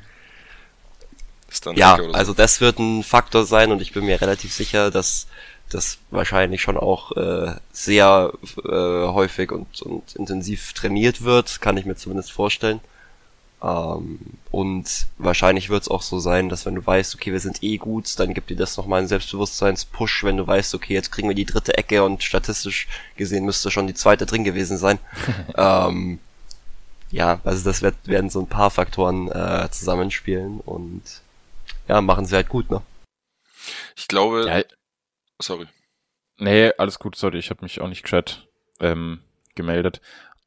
Ja, 1.75 1.97
so. 1.97 2.11
also 2.13 2.35
das 2.35 2.61
wird 2.61 2.79
ein 2.79 3.03
Faktor 3.03 3.45
sein 3.45 3.73
und 3.73 3.81
ich 3.81 3.93
bin 3.93 4.05
mir 4.05 4.21
relativ 4.21 4.53
sicher, 4.53 4.91
dass 4.91 5.27
das 5.71 5.99
wahrscheinlich 6.11 6.63
schon 6.63 6.77
auch 6.77 7.13
äh, 7.17 7.55
sehr 7.73 8.33
äh, 8.65 8.71
häufig 8.71 9.53
und, 9.53 9.83
und 9.83 10.17
intensiv 10.17 10.73
trainiert 10.73 11.23
wird, 11.23 11.61
kann 11.61 11.77
ich 11.77 11.85
mir 11.85 11.97
zumindest 11.97 12.33
vorstellen. 12.33 12.81
Ähm, 13.63 14.19
und 14.51 15.07
wahrscheinlich 15.19 15.69
wird 15.69 15.83
es 15.83 15.89
auch 15.89 16.03
so 16.03 16.19
sein, 16.21 16.49
dass 16.49 16.65
wenn 16.65 16.77
du 16.77 16.87
weißt, 16.87 17.15
okay, 17.15 17.33
wir 17.33 17.41
sind 17.41 17.63
eh 17.63 17.77
gut, 17.77 18.19
dann 18.19 18.35
gibt 18.35 18.51
dir 18.51 18.57
das 18.57 18.77
nochmal 18.77 19.01
einen 19.01 19.09
Selbstbewusstseinspush, 19.09 20.25
wenn 20.25 20.37
du 20.37 20.47
weißt, 20.47 20.75
okay, 20.75 20.95
jetzt 20.95 21.11
kriegen 21.11 21.29
wir 21.29 21.35
die 21.35 21.45
dritte 21.45 21.77
Ecke 21.77 22.05
und 22.05 22.23
statistisch 22.23 22.89
gesehen 23.17 23.45
müsste 23.45 23.71
schon 23.71 23.87
die 23.87 23.95
zweite 23.95 24.27
drin 24.27 24.45
gewesen 24.45 24.79
sein. 24.79 24.99
ähm, 25.57 26.19
ja, 27.11 27.41
also 27.45 27.65
das 27.65 27.83
wird, 27.83 27.97
werden 28.05 28.31
so 28.31 28.41
ein 28.41 28.47
paar 28.47 28.71
Faktoren 28.71 29.29
äh, 29.31 29.69
zusammenspielen 29.71 30.61
und 30.61 31.03
ja, 31.89 32.01
machen 32.01 32.27
sie 32.27 32.37
halt 32.37 32.49
gut, 32.49 32.71
ne? 32.71 32.83
Ich 33.97 34.09
glaube. 34.09 34.47
Ja, 34.47 34.63
sorry. 35.39 35.67
Nee, 36.37 36.73
alles 36.79 36.99
gut, 36.99 37.17
sorry, 37.17 37.39
ich 37.39 37.51
habe 37.51 37.65
mich 37.65 37.81
auch 37.81 37.89
nicht 37.89 38.03
gescheit 38.03 38.49
ähm, 38.81 39.21
gemeldet. 39.55 40.01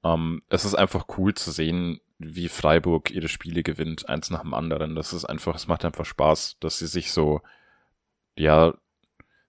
Ähm, 0.04 0.42
es 0.50 0.66
ist 0.66 0.76
einfach 0.76 1.06
cool 1.18 1.34
zu 1.34 1.52
sehen, 1.52 2.00
wie 2.18 2.48
Freiburg 2.48 3.12
ihre 3.12 3.28
Spiele 3.28 3.64
gewinnt, 3.64 4.08
eins 4.08 4.30
nach 4.30 4.42
dem 4.42 4.54
anderen. 4.54 4.96
Das 4.96 5.12
ist 5.12 5.26
einfach, 5.26 5.56
es 5.56 5.68
macht 5.68 5.84
einfach 5.84 6.06
Spaß, 6.06 6.58
dass 6.60 6.78
sie 6.78 6.88
sich 6.88 7.12
so, 7.12 7.42
ja, 8.36 8.74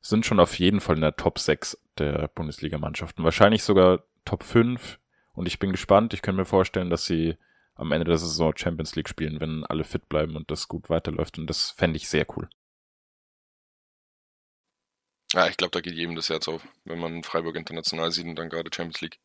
sind 0.01 0.26
schon 0.26 0.40
auf 0.40 0.59
jeden 0.59 0.80
Fall 0.80 0.97
in 0.97 1.03
der 1.03 1.16
Top 1.16 1.38
6 1.38 1.78
der 1.99 2.28
Bundesligamannschaften. 2.34 3.24
Wahrscheinlich 3.24 3.62
sogar 3.62 4.03
Top 4.24 4.43
5. 4.43 4.99
Und 5.34 5.47
ich 5.47 5.59
bin 5.59 5.70
gespannt. 5.70 6.12
Ich 6.12 6.22
kann 6.22 6.36
mir 6.36 6.45
vorstellen, 6.45 6.90
dass 6.90 7.07
sie 7.07 7.36
am 7.82 7.92
Ende 7.92 8.06
der 8.06 8.18
Saison 8.18 8.56
Champions 8.56 8.94
League 8.94 9.08
spielen, 9.08 9.40
wenn 9.40 9.64
alle 9.66 9.84
fit 9.84 10.08
bleiben 10.08 10.36
und 10.36 10.50
das 10.50 10.68
gut 10.68 10.88
weiterläuft. 10.88 11.38
Und 11.38 11.46
das 11.48 11.72
fände 11.72 11.96
ich 11.98 12.08
sehr 12.08 12.26
cool. 12.36 12.48
Ja, 15.32 15.48
ich 15.48 15.56
glaube, 15.56 15.72
da 15.72 15.80
geht 15.80 15.94
jedem 15.94 16.14
das 16.14 16.28
Herz 16.28 16.46
auf, 16.48 16.66
wenn 16.84 16.98
man 16.98 17.22
Freiburg 17.22 17.56
international 17.56 18.12
sieht 18.12 18.26
und 18.26 18.36
dann 18.36 18.50
gerade 18.50 18.70
Champions 18.72 19.00
League. 19.00 19.18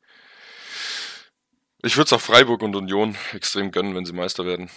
Ich 1.84 1.96
würde 1.98 2.06
es 2.06 2.14
auch 2.14 2.22
Freiburg 2.22 2.62
und 2.64 2.76
Union 2.76 3.16
extrem 3.34 3.72
gönnen, 3.72 3.94
wenn 3.94 4.06
sie 4.06 4.14
Meister 4.14 4.46
werden. 4.46 4.70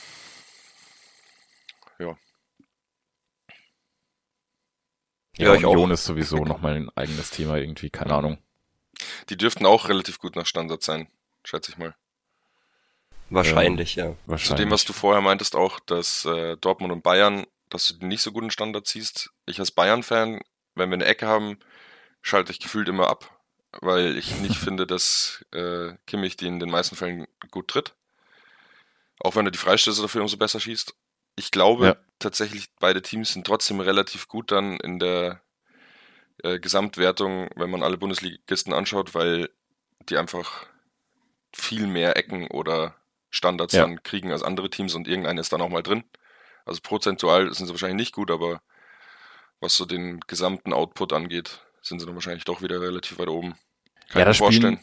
Ja. 1.98 2.18
Ja, 5.38 5.54
ja 5.54 5.68
Union 5.68 5.90
auch. 5.90 5.94
ist 5.94 6.04
sowieso 6.04 6.44
nochmal 6.44 6.74
ein 6.74 6.90
eigenes 6.96 7.30
Thema 7.30 7.56
irgendwie, 7.56 7.90
keine 7.90 8.14
Ahnung. 8.14 8.38
Die 9.30 9.36
dürften 9.36 9.64
auch 9.64 9.88
relativ 9.88 10.18
gut 10.18 10.36
nach 10.36 10.46
Standard 10.46 10.82
sein, 10.82 11.08
schätze 11.44 11.70
ich 11.70 11.78
mal. 11.78 11.94
Wahrscheinlich, 13.30 13.96
ähm, 13.96 14.04
ja. 14.04 14.16
Wahrscheinlich. 14.26 14.48
Zu 14.48 14.54
dem, 14.54 14.70
was 14.70 14.84
du 14.84 14.92
vorher 14.92 15.22
meintest, 15.22 15.56
auch, 15.56 15.80
dass 15.80 16.24
äh, 16.24 16.56
Dortmund 16.56 16.92
und 16.92 17.02
Bayern, 17.02 17.46
dass 17.68 17.88
du 17.88 18.06
nicht 18.06 18.22
so 18.22 18.32
guten 18.32 18.50
Standard 18.50 18.86
ziehst. 18.86 19.30
Ich 19.46 19.60
als 19.60 19.70
Bayern-Fan, 19.70 20.40
wenn 20.74 20.90
wir 20.90 20.94
eine 20.94 21.04
Ecke 21.06 21.26
haben, 21.26 21.58
schalte 22.22 22.52
ich 22.52 22.60
gefühlt 22.60 22.88
immer 22.88 23.08
ab 23.08 23.40
weil 23.80 24.16
ich 24.16 24.34
nicht 24.40 24.56
finde, 24.56 24.86
dass 24.86 25.44
äh, 25.52 25.92
Kimmich 26.06 26.36
die 26.36 26.46
in 26.46 26.60
den 26.60 26.70
meisten 26.70 26.96
Fällen 26.96 27.26
gut 27.50 27.68
tritt. 27.68 27.94
Auch 29.20 29.36
wenn 29.36 29.46
er 29.46 29.52
die 29.52 29.58
Freistöße 29.58 30.00
dafür 30.02 30.22
umso 30.22 30.36
besser 30.36 30.60
schießt. 30.60 30.94
Ich 31.36 31.50
glaube 31.50 31.86
ja. 31.86 31.96
tatsächlich, 32.18 32.68
beide 32.80 33.02
Teams 33.02 33.32
sind 33.32 33.46
trotzdem 33.46 33.80
relativ 33.80 34.28
gut 34.28 34.50
dann 34.50 34.78
in 34.78 34.98
der 34.98 35.42
äh, 36.42 36.58
Gesamtwertung, 36.58 37.48
wenn 37.54 37.70
man 37.70 37.82
alle 37.82 37.98
Bundesligisten 37.98 38.72
anschaut, 38.72 39.14
weil 39.14 39.50
die 40.08 40.16
einfach 40.16 40.66
viel 41.52 41.86
mehr 41.86 42.16
Ecken 42.16 42.46
oder 42.48 42.96
Standards 43.30 43.74
ja. 43.74 43.82
dann 43.82 44.02
kriegen 44.02 44.32
als 44.32 44.42
andere 44.42 44.70
Teams 44.70 44.94
und 44.94 45.08
irgendeine 45.08 45.40
ist 45.40 45.52
dann 45.52 45.60
auch 45.60 45.68
mal 45.68 45.82
drin. 45.82 46.04
Also 46.64 46.80
prozentual 46.82 47.52
sind 47.54 47.66
sie 47.66 47.72
wahrscheinlich 47.72 47.96
nicht 47.98 48.14
gut, 48.14 48.30
aber 48.30 48.60
was 49.60 49.76
so 49.76 49.84
den 49.84 50.20
gesamten 50.26 50.72
Output 50.72 51.12
angeht, 51.12 51.60
sind 51.82 52.00
sie 52.00 52.06
dann 52.06 52.14
wahrscheinlich 52.14 52.44
doch 52.44 52.62
wieder 52.62 52.80
relativ 52.80 53.18
weit 53.18 53.28
oben. 53.28 53.54
Kann 54.08 54.20
ja, 54.20 54.24
da 54.24 54.34
spielen, 54.34 54.80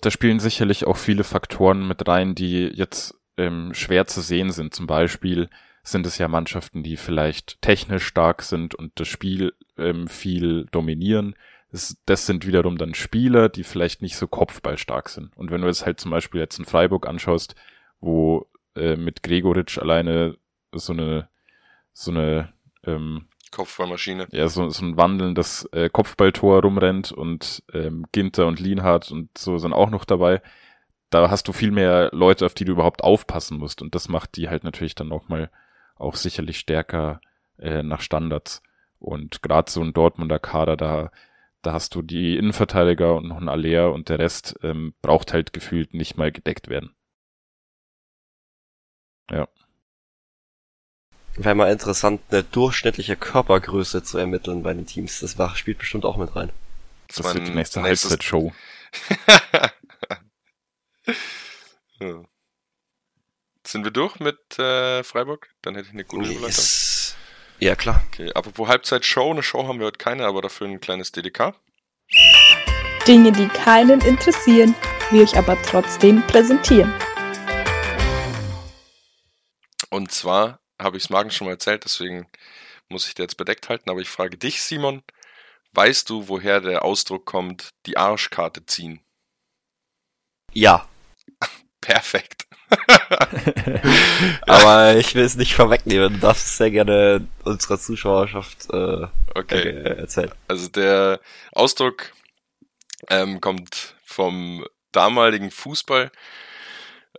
da 0.00 0.10
spielen 0.10 0.40
sicherlich 0.40 0.86
auch 0.86 0.96
viele 0.96 1.24
Faktoren 1.24 1.86
mit 1.86 2.06
rein, 2.08 2.34
die 2.34 2.66
jetzt 2.66 3.14
ähm, 3.36 3.74
schwer 3.74 4.06
zu 4.06 4.20
sehen 4.20 4.52
sind. 4.52 4.74
Zum 4.74 4.86
Beispiel 4.86 5.50
sind 5.82 6.06
es 6.06 6.18
ja 6.18 6.28
Mannschaften, 6.28 6.82
die 6.82 6.96
vielleicht 6.96 7.60
technisch 7.60 8.06
stark 8.06 8.42
sind 8.42 8.74
und 8.74 8.98
das 8.98 9.08
Spiel 9.08 9.52
ähm, 9.76 10.08
viel 10.08 10.66
dominieren. 10.72 11.36
Das, 11.70 11.96
das 12.06 12.26
sind 12.26 12.46
wiederum 12.46 12.78
dann 12.78 12.94
Spieler, 12.94 13.48
die 13.48 13.64
vielleicht 13.64 14.00
nicht 14.00 14.16
so 14.16 14.26
kopfballstark 14.26 15.08
sind. 15.08 15.36
Und 15.36 15.50
wenn 15.50 15.60
du 15.60 15.68
es 15.68 15.84
halt 15.84 16.00
zum 16.00 16.10
Beispiel 16.10 16.40
jetzt 16.40 16.58
in 16.58 16.64
Freiburg 16.64 17.06
anschaust, 17.06 17.54
wo 18.04 18.48
äh, 18.76 18.96
mit 18.96 19.22
Gregoritsch 19.22 19.78
alleine 19.78 20.36
so 20.72 20.92
eine 20.92 21.28
so 21.92 22.10
eine 22.10 22.52
ähm, 22.84 23.26
Kopfballmaschine. 23.54 24.26
Ja, 24.32 24.48
so, 24.48 24.68
so 24.68 24.84
ein 24.84 24.96
wandelndes 24.96 25.68
äh, 25.72 25.88
Kopfballtor 25.88 26.62
rumrennt 26.62 27.12
und 27.12 27.62
ähm, 27.72 28.04
Ginter 28.12 28.46
und 28.46 28.58
Lienhardt 28.58 29.12
und 29.12 29.36
so 29.38 29.58
sind 29.58 29.72
auch 29.72 29.90
noch 29.90 30.04
dabei. 30.04 30.42
Da 31.10 31.30
hast 31.30 31.46
du 31.46 31.52
viel 31.52 31.70
mehr 31.70 32.10
Leute, 32.12 32.46
auf 32.46 32.54
die 32.54 32.64
du 32.64 32.72
überhaupt 32.72 33.04
aufpassen 33.04 33.58
musst. 33.58 33.80
Und 33.80 33.94
das 33.94 34.08
macht 34.08 34.36
die 34.36 34.48
halt 34.48 34.64
natürlich 34.64 34.96
dann 34.96 35.12
auch 35.12 35.28
mal 35.28 35.50
auch 35.94 36.16
sicherlich 36.16 36.58
stärker 36.58 37.20
äh, 37.58 37.84
nach 37.84 38.00
Standards. 38.00 38.60
Und 38.98 39.42
gerade 39.42 39.70
so 39.70 39.80
ein 39.80 39.92
Dortmunder 39.92 40.40
Kader, 40.40 40.76
da, 40.76 41.12
da 41.62 41.72
hast 41.72 41.94
du 41.94 42.02
die 42.02 42.36
Innenverteidiger 42.36 43.14
und 43.14 43.28
noch 43.28 43.40
ein 43.40 43.48
Alea 43.48 43.86
und 43.86 44.08
der 44.08 44.18
Rest 44.18 44.58
ähm, 44.62 44.94
braucht 45.00 45.32
halt 45.32 45.52
gefühlt 45.52 45.94
nicht 45.94 46.16
mal 46.16 46.32
gedeckt 46.32 46.68
werden. 46.68 46.96
Ja. 49.30 49.48
Wäre 51.36 51.54
mal 51.54 51.72
interessant, 51.72 52.20
eine 52.30 52.44
durchschnittliche 52.44 53.16
Körpergröße 53.16 54.02
zu 54.04 54.18
ermitteln 54.18 54.62
bei 54.62 54.72
den 54.72 54.86
Teams. 54.86 55.20
Das 55.20 55.36
war, 55.38 55.56
spielt 55.56 55.78
bestimmt 55.78 56.04
auch 56.04 56.16
mit 56.16 56.36
rein. 56.36 56.50
Das, 57.08 57.16
das 57.16 57.34
wird 57.34 57.48
die 57.48 57.52
nächste 57.52 57.82
Halbzeit-Show. 57.82 58.52
ja. 62.00 62.24
Sind 63.66 63.84
wir 63.84 63.90
durch 63.90 64.20
mit 64.20 64.58
äh, 64.58 65.02
Freiburg? 65.02 65.48
Dann 65.62 65.74
hätte 65.74 65.88
ich 65.88 65.94
eine 65.94 66.04
gute 66.04 66.30
Überleitung. 66.30 66.64
Ja, 67.58 67.74
klar. 67.74 68.04
Okay, 68.08 68.30
apropos 68.32 68.68
Halbzeit-Show. 68.68 69.30
Eine 69.30 69.42
Show 69.42 69.66
haben 69.66 69.78
wir 69.80 69.86
heute 69.86 69.98
keine, 69.98 70.26
aber 70.26 70.42
dafür 70.42 70.68
ein 70.68 70.80
kleines 70.80 71.12
DDK. 71.12 71.54
Dinge, 73.06 73.32
die 73.32 73.48
keinen 73.48 74.00
interessieren, 74.02 74.74
wir 75.10 75.22
euch 75.22 75.36
aber 75.36 75.60
trotzdem 75.62 76.22
präsentieren. 76.26 76.92
Und 79.94 80.10
zwar 80.10 80.58
habe 80.82 80.96
ich 80.96 81.04
es 81.04 81.10
Magen 81.10 81.30
schon 81.30 81.44
mal 81.46 81.52
erzählt, 81.52 81.84
deswegen 81.84 82.26
muss 82.88 83.06
ich 83.06 83.14
dir 83.14 83.22
jetzt 83.22 83.36
bedeckt 83.36 83.68
halten. 83.68 83.88
Aber 83.90 84.00
ich 84.00 84.08
frage 84.08 84.36
dich, 84.36 84.60
Simon, 84.60 85.04
weißt 85.70 86.10
du, 86.10 86.26
woher 86.26 86.60
der 86.60 86.84
Ausdruck 86.84 87.26
kommt, 87.26 87.68
die 87.86 87.96
Arschkarte 87.96 88.66
ziehen? 88.66 89.04
Ja. 90.52 90.88
Perfekt. 91.80 92.48
Aber 94.48 94.96
ich 94.96 95.14
will 95.14 95.22
es 95.22 95.36
nicht 95.36 95.54
vorwegnehmen. 95.54 96.14
Du 96.14 96.18
darfst 96.18 96.44
es 96.44 96.56
sehr 96.56 96.72
gerne 96.72 97.28
unserer 97.44 97.78
Zuschauerschaft 97.78 98.68
äh, 98.70 99.06
okay. 99.36 99.68
Äh, 99.68 99.98
erzählen. 100.00 100.32
Also 100.48 100.66
der 100.70 101.20
Ausdruck 101.52 102.12
ähm, 103.10 103.40
kommt 103.40 103.94
vom 104.04 104.66
damaligen 104.90 105.52
Fußball 105.52 106.10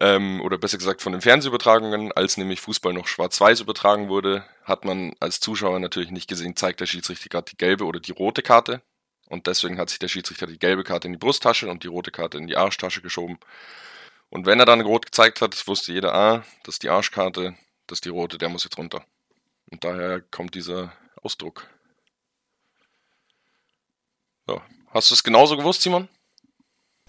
ähm, 0.02 0.42
oder 0.42 0.58
besser 0.58 0.78
gesagt 0.78 1.02
von 1.02 1.14
den 1.14 1.22
Fernsehübertragungen, 1.22 2.12
als 2.12 2.38
nämlich 2.38 2.62
Fußball 2.62 2.94
noch 2.94 3.08
schwarz-weiß 3.08 3.62
übertragen 3.62 4.10
wurde, 4.10 4.46
hat 4.64 4.86
man 4.86 5.14
als 5.20 5.40
Zuschauer 5.40 5.80
natürlich 5.80 6.12
nicht 6.12 6.28
gesehen, 6.28 6.56
zeigt 6.56 6.82
der 6.82 6.86
Schiedsrichter 6.86 7.30
gerade 7.30 7.50
die 7.52 7.58
gelbe 7.58 7.86
oder 7.86 8.00
die 8.00 8.12
rote 8.12 8.42
Karte. 8.42 8.82
Und 9.28 9.48
deswegen 9.48 9.80
hat 9.80 9.90
sich 9.90 10.00
der 10.00 10.08
Schiedsrichter 10.08 10.48
die 10.48 10.60
gelbe 10.60 10.84
Karte 10.84 11.08
in 11.08 11.14
die 11.14 11.20
Brusttasche 11.20 11.70
und 11.70 11.84
die 11.84 11.88
rote 11.88 12.12
Karte 12.12 12.38
in 12.38 12.48
die 12.48 12.58
Arschtasche 12.58 13.02
geschoben. 13.02 13.40
Und 14.30 14.46
wenn 14.46 14.60
er 14.60 14.66
dann 14.66 14.82
rot 14.82 15.06
gezeigt 15.06 15.42
hat, 15.42 15.68
wusste 15.68 15.94
jeder, 15.94 16.14
ah, 16.14 16.44
das 16.64 16.76
ist 16.76 16.84
die 16.84 16.90
Arschkarte, 16.90 17.56
das 17.88 17.98
ist 17.98 18.06
die 18.06 18.10
rote, 18.10 18.38
der 18.38 18.50
muss 18.50 18.64
jetzt 18.64 18.78
runter. 18.78 19.06
Und 19.72 19.84
daher 19.84 20.22
kommt 20.22 20.56
dieser 20.56 20.94
Ausdruck. 21.22 21.68
Ja. 24.48 24.62
Hast 24.92 25.10
du 25.10 25.16
es 25.16 25.24
genauso 25.24 25.58
gewusst, 25.58 25.82
Simon? 25.82 26.08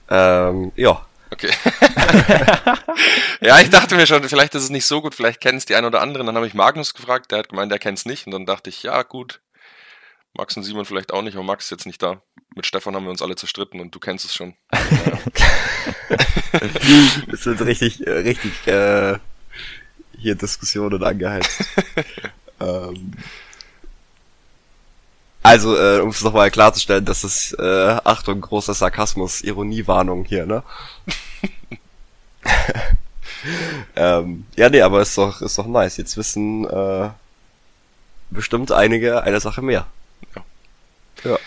Ähm, 0.09 0.73
ja. 0.77 1.07
Okay. 1.31 1.51
ja, 3.41 3.61
ich 3.61 3.71
dachte 3.71 3.97
mir 3.97 4.07
schon, 4.07 4.23
vielleicht 4.29 4.55
ist 4.55 4.63
es 4.65 4.71
nicht 4.71 4.87
so 4.87 5.03
gut, 5.03 5.15
vielleicht 5.15 5.41
kennen 5.41 5.59
es 5.59 5.67
die 5.67 5.75
ein 5.75 5.85
oder 5.85 6.01
anderen. 6.01 6.27
Dann 6.27 6.37
habe 6.37 6.47
ich 6.47 6.55
Magnus 6.55 6.95
gefragt, 6.95 7.33
der 7.33 7.41
hat 7.41 7.49
gemeint, 7.49 7.73
der 7.73 7.79
kennt 7.79 7.99
es 7.99 8.07
nicht. 8.07 8.27
Und 8.27 8.33
dann 8.33 8.47
dachte 8.47 8.71
ich, 8.71 8.83
ja, 8.83 9.03
gut. 9.03 9.41
Max 10.35 10.57
und 10.57 10.63
Simon 10.63 10.85
vielleicht 10.85 11.13
auch 11.13 11.23
nicht, 11.23 11.35
aber 11.35 11.45
Max 11.45 11.65
ist 11.65 11.71
jetzt 11.71 11.87
nicht 11.87 12.03
da. 12.03 12.21
Mit 12.55 12.67
Stefan 12.67 12.95
haben 12.95 13.05
wir 13.05 13.11
uns 13.11 13.23
alle 13.23 13.37
zerstritten 13.37 13.81
und 13.81 13.95
du 13.95 13.99
kennst 13.99 14.25
es 14.25 14.35
schon. 14.35 14.55
das 17.31 17.43
sind 17.43 17.61
richtig, 17.63 18.07
äh, 18.07 18.11
richtig 18.11 18.67
äh, 18.67 19.19
hier 20.19 20.35
Diskussionen 20.35 21.03
angeheizt. 21.03 21.65
ähm, 22.61 23.13
also, 25.47 25.77
äh, 25.77 26.01
um 26.01 26.11
es 26.11 26.23
nochmal 26.23 26.51
klarzustellen, 26.51 27.05
das 27.05 27.25
ist, 27.25 27.53
äh, 27.59 28.01
Achtung, 28.05 28.41
großer 28.41 28.75
Sarkasmus, 28.75 29.43
Ironiewarnung 29.43 30.25
hier, 30.25 30.47
ne? 30.47 30.63
ähm, 33.97 34.47
ja, 34.57 34.69
nee, 34.69 34.81
aber 34.83 35.03
ist 35.03 35.17
doch, 35.17 35.41
ist 35.41 35.59
doch 35.59 35.67
nice. 35.67 35.97
Jetzt 35.97 36.17
wissen 36.17 36.65
äh, 36.69 37.11
bestimmt 38.31 38.73
einige 38.73 39.23
eine 39.23 39.41
Sache 39.41 39.63
mehr. 39.63 39.87
Ja. 40.35 40.45
ja. 41.31 41.39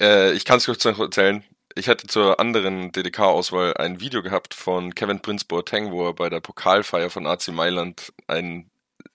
Äh, 0.00 0.32
ich 0.32 0.44
kann 0.44 0.58
es 0.58 0.66
kurz 0.66 0.84
noch 0.84 0.98
erzählen. 0.98 1.44
Ich 1.74 1.88
hatte 1.88 2.06
zur 2.06 2.40
anderen 2.40 2.92
DDK-Auswahl 2.92 3.74
ein 3.76 4.00
Video 4.00 4.22
gehabt 4.22 4.54
von 4.54 4.94
Kevin 4.94 5.20
Prince 5.20 5.44
Boateng, 5.46 5.92
wo 5.92 6.06
er 6.06 6.14
bei 6.14 6.28
der 6.28 6.40
Pokalfeier 6.40 7.10
von 7.10 7.26
AC 7.26 7.48
Mailand 7.48 8.12
einen, 8.26 8.70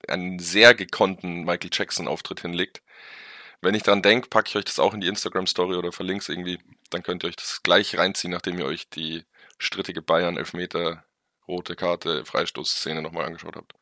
einen 0.08 0.40
sehr 0.40 0.74
gekonnten 0.74 1.44
Michael 1.44 1.70
Jackson-Auftritt 1.72 2.42
hinlegt. 2.42 2.82
Wenn 3.66 3.74
ich 3.74 3.82
dran 3.82 4.04
denke, 4.04 4.30
packe 4.30 4.48
ich 4.50 4.56
euch 4.58 4.66
das 4.66 4.78
auch 4.78 4.94
in 4.94 5.02
die 5.02 5.08
Instagram-Story 5.08 5.76
oder 5.76 5.92
verlinke 5.92 6.22
es 6.22 6.30
irgendwie. 6.30 6.60
Dann 6.92 7.02
könnt 7.02 7.24
ihr 7.24 7.30
euch 7.30 7.36
das 7.36 7.64
gleich 7.64 7.98
reinziehen, 7.98 8.32
nachdem 8.32 8.60
ihr 8.60 8.66
euch 8.66 8.90
die 8.90 9.26
strittige 9.58 10.04
Bayern 10.04 10.38
Elfmeter, 10.38 11.04
rote 11.48 11.76
Karte, 11.76 12.26
Freistoßszene 12.26 13.02
nochmal 13.02 13.26
angeschaut 13.26 13.56
habt. 13.56 13.74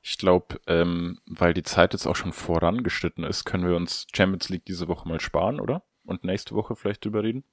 Ich 0.00 0.16
glaube, 0.16 0.58
ähm, 0.66 1.20
weil 1.26 1.52
die 1.52 1.62
Zeit 1.62 1.92
jetzt 1.92 2.06
auch 2.06 2.16
schon 2.16 2.32
vorangeschritten 2.32 3.22
ist, 3.22 3.44
können 3.44 3.68
wir 3.68 3.76
uns 3.76 4.06
Champions 4.14 4.48
League 4.48 4.64
diese 4.64 4.88
Woche 4.88 5.06
mal 5.06 5.20
sparen, 5.20 5.60
oder? 5.60 5.82
Und 6.06 6.24
nächste 6.24 6.54
Woche 6.54 6.76
vielleicht 6.76 7.04
drüber 7.04 7.22
reden? 7.22 7.44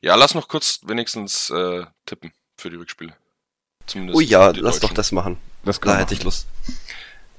Ja, 0.00 0.14
lass 0.14 0.34
noch 0.34 0.48
kurz 0.48 0.80
wenigstens 0.84 1.50
äh, 1.50 1.84
tippen 2.06 2.32
für 2.56 2.70
die 2.70 2.76
Rückspiele. 2.76 3.14
Zumindest 3.84 4.16
oh 4.16 4.20
ja, 4.20 4.50
lass 4.56 4.80
doch 4.80 4.94
das 4.94 5.12
machen. 5.12 5.36
Das 5.62 5.78
da 5.78 5.98
hätte 5.98 6.14
ich 6.14 6.24
Lust. 6.24 6.48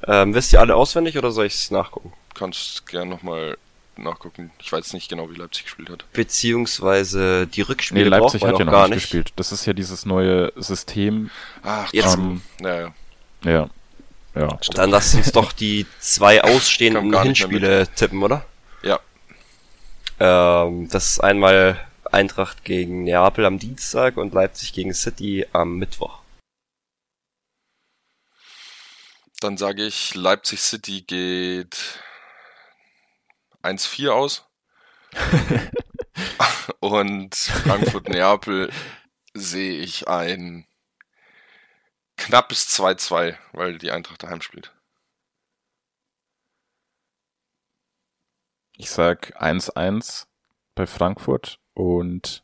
Ähm, 0.07 0.33
wisst 0.33 0.53
ihr 0.53 0.59
alle 0.59 0.75
auswendig 0.75 1.17
oder 1.17 1.31
soll 1.31 1.45
ich 1.45 1.55
es 1.55 1.71
nachgucken? 1.71 2.13
kannst 2.35 2.85
gern 2.85 3.09
nochmal 3.09 3.57
nachgucken. 3.97 4.51
Ich 4.59 4.71
weiß 4.71 4.93
nicht 4.93 5.09
genau, 5.09 5.29
wie 5.31 5.35
Leipzig 5.35 5.63
gespielt 5.63 5.89
hat. 5.89 6.05
Beziehungsweise 6.13 7.47
die 7.47 7.61
Rückspiele 7.61 8.03
nee, 8.03 8.09
Leipzig 8.09 8.43
hat 8.43 8.59
ja 8.59 8.65
noch 8.65 8.71
gar 8.71 8.87
nicht 8.87 9.01
gespielt. 9.01 9.33
Das 9.37 9.51
ist 9.51 9.65
ja 9.65 9.73
dieses 9.73 10.05
neue 10.05 10.51
System. 10.57 11.31
Ach, 11.63 11.91
jetzt. 11.93 12.17
Ähm, 12.17 12.41
ja, 12.61 12.81
ja. 12.81 12.93
Ja. 13.43 13.69
ja. 14.35 14.59
Dann 14.73 14.91
lasst 14.91 15.15
uns 15.15 15.31
doch 15.31 15.53
die 15.53 15.85
zwei 15.99 16.43
ausstehenden 16.43 17.19
Hinspiele 17.21 17.87
tippen, 17.95 18.21
oder? 18.21 18.45
Ja. 18.83 18.99
Ähm, 20.19 20.89
das 20.89 21.13
ist 21.13 21.19
einmal 21.21 21.79
Eintracht 22.11 22.63
gegen 22.65 23.05
Neapel 23.05 23.45
am 23.45 23.59
Dienstag 23.59 24.17
und 24.17 24.33
Leipzig 24.33 24.73
gegen 24.73 24.93
City 24.93 25.45
am 25.53 25.77
Mittwoch. 25.77 26.19
Dann 29.39 29.57
sage 29.57 29.85
ich, 29.85 30.15
Leipzig 30.15 30.61
City 30.61 31.01
geht 31.01 31.99
1-4 33.63 34.09
aus. 34.09 34.45
Und 36.79 37.35
Frankfurt-Neapel 37.35 38.71
sehe 39.33 39.79
ich 39.79 40.07
ein 40.07 40.65
knappes 42.17 42.69
2-2, 42.79 43.37
weil 43.51 43.77
die 43.77 43.91
Eintracht 43.91 44.23
daheim 44.23 44.41
spielt. 44.41 44.71
Ich 48.77 48.89
sag 48.89 49.41
1-1 49.41 50.27
bei 50.75 50.85
Frankfurt 50.85 51.59
und 51.73 52.43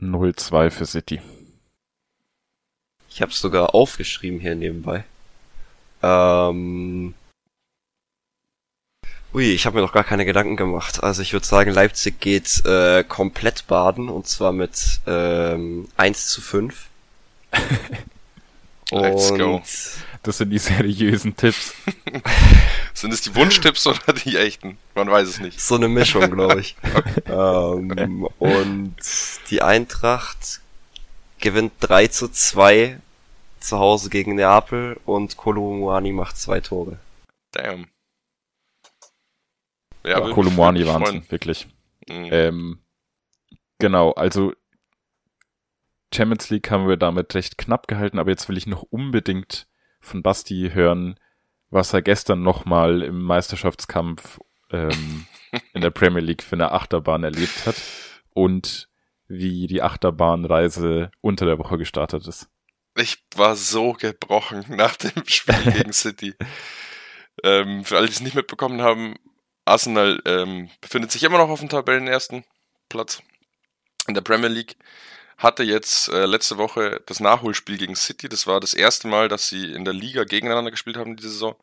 0-2 0.00 0.70
für 0.70 0.86
City. 0.86 1.20
Ich 3.18 3.22
habe 3.22 3.32
es 3.32 3.40
sogar 3.40 3.74
aufgeschrieben 3.74 4.38
hier 4.38 4.54
nebenbei. 4.54 5.02
Ähm, 6.04 7.14
Ui, 9.34 9.42
ich 9.42 9.66
habe 9.66 9.74
mir 9.74 9.82
noch 9.82 9.92
gar 9.92 10.04
keine 10.04 10.24
Gedanken 10.24 10.54
gemacht. 10.54 11.02
Also 11.02 11.22
ich 11.22 11.32
würde 11.32 11.44
sagen, 11.44 11.72
Leipzig 11.72 12.20
geht 12.20 12.64
äh, 12.64 13.02
komplett 13.02 13.66
baden 13.66 14.08
und 14.08 14.28
zwar 14.28 14.52
mit 14.52 15.00
ähm, 15.08 15.88
1 15.96 16.28
zu 16.28 16.40
5. 16.40 16.86
Let's 18.92 19.32
und 19.32 19.38
go. 19.38 19.62
Das 20.22 20.38
sind 20.38 20.50
die 20.50 20.60
seriösen 20.60 21.34
Tipps. 21.34 21.74
sind 22.94 23.12
es 23.12 23.22
die 23.22 23.34
Wunschtipps 23.34 23.88
oder 23.88 24.12
die 24.12 24.36
echten? 24.36 24.78
Man 24.94 25.10
weiß 25.10 25.26
es 25.26 25.40
nicht. 25.40 25.60
So 25.60 25.74
eine 25.74 25.88
Mischung, 25.88 26.30
glaube 26.30 26.60
ich. 26.60 26.76
ähm, 27.26 28.28
und 28.38 28.94
die 29.50 29.60
Eintracht 29.60 30.60
gewinnt 31.40 31.72
3 31.80 32.06
zu 32.06 32.28
2 32.28 33.00
zu 33.68 33.78
Hause 33.78 34.10
gegen 34.10 34.34
Neapel 34.34 34.98
und 35.04 35.36
Kolumuani 35.36 36.12
macht 36.12 36.36
zwei 36.36 36.60
Tore. 36.60 36.98
Damn. 37.52 37.86
Ja, 40.04 40.20
ja 40.20 40.30
Kolumani 40.32 40.86
Wahnsinn, 40.86 41.30
wirklich. 41.30 41.68
Mhm. 42.08 42.28
Ähm, 42.30 42.78
genau, 43.78 44.12
also 44.12 44.52
Champions 46.14 46.48
League 46.50 46.70
haben 46.70 46.88
wir 46.88 46.96
damit 46.96 47.34
recht 47.34 47.58
knapp 47.58 47.88
gehalten, 47.88 48.18
aber 48.18 48.30
jetzt 48.30 48.48
will 48.48 48.56
ich 48.56 48.66
noch 48.66 48.82
unbedingt 48.82 49.68
von 50.00 50.22
Basti 50.22 50.70
hören, 50.72 51.20
was 51.70 51.92
er 51.92 52.00
gestern 52.00 52.42
nochmal 52.42 53.02
im 53.02 53.22
Meisterschaftskampf 53.22 54.40
ähm, 54.70 55.26
in 55.74 55.82
der 55.82 55.90
Premier 55.90 56.22
League 56.22 56.42
für 56.42 56.56
eine 56.56 56.72
Achterbahn 56.72 57.24
erlebt 57.24 57.66
hat 57.66 57.76
und 58.30 58.88
wie 59.26 59.66
die 59.66 59.82
Achterbahnreise 59.82 61.10
unter 61.20 61.44
der 61.44 61.58
Woche 61.58 61.76
gestartet 61.76 62.26
ist. 62.26 62.48
Ich 62.98 63.18
war 63.36 63.54
so 63.54 63.92
gebrochen 63.92 64.64
nach 64.68 64.96
dem 64.96 65.26
Spiel 65.26 65.72
gegen 65.72 65.92
City. 65.92 66.34
Ähm, 67.44 67.84
für 67.84 67.96
alle, 67.96 68.06
die 68.06 68.12
es 68.12 68.20
nicht 68.20 68.34
mitbekommen 68.34 68.82
haben, 68.82 69.16
Arsenal 69.64 70.20
ähm, 70.24 70.70
befindet 70.80 71.12
sich 71.12 71.22
immer 71.22 71.38
noch 71.38 71.50
auf 71.50 71.60
dem 71.60 71.68
Tabellenersten 71.68 72.44
Platz 72.88 73.22
in 74.08 74.14
der 74.14 74.22
Premier 74.22 74.48
League. 74.48 74.76
Hatte 75.36 75.62
jetzt 75.62 76.08
äh, 76.08 76.26
letzte 76.26 76.56
Woche 76.56 77.00
das 77.06 77.20
Nachholspiel 77.20 77.78
gegen 77.78 77.94
City. 77.94 78.28
Das 78.28 78.48
war 78.48 78.58
das 78.58 78.74
erste 78.74 79.06
Mal, 79.06 79.28
dass 79.28 79.48
sie 79.48 79.72
in 79.72 79.84
der 79.84 79.94
Liga 79.94 80.24
gegeneinander 80.24 80.72
gespielt 80.72 80.96
haben 80.96 81.16
diese 81.16 81.30
Saison. 81.30 81.54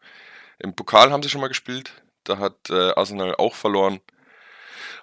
Im 0.60 0.76
Pokal 0.76 1.12
haben 1.12 1.24
sie 1.24 1.30
schon 1.30 1.42
mal 1.42 1.50
gespielt. 1.50 1.92
Da 2.24 2.38
hat 2.38 2.70
äh, 2.70 2.92
Arsenal 2.92 3.36
auch 3.36 3.56
verloren. 3.56 4.00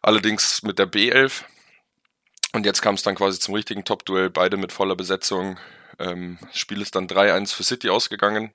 Allerdings 0.00 0.62
mit 0.62 0.78
der 0.78 0.90
B11. 0.90 1.42
Und 2.54 2.64
jetzt 2.64 2.80
kam 2.80 2.94
es 2.94 3.02
dann 3.02 3.14
quasi 3.14 3.38
zum 3.38 3.54
richtigen 3.54 3.84
Top-Duell. 3.84 4.30
Beide 4.30 4.56
mit 4.56 4.72
voller 4.72 4.96
Besetzung. 4.96 5.58
Ähm, 5.98 6.38
das 6.40 6.58
Spiel 6.58 6.80
ist 6.80 6.94
dann 6.94 7.06
3-1 7.06 7.54
für 7.54 7.64
City 7.64 7.90
ausgegangen. 7.90 8.52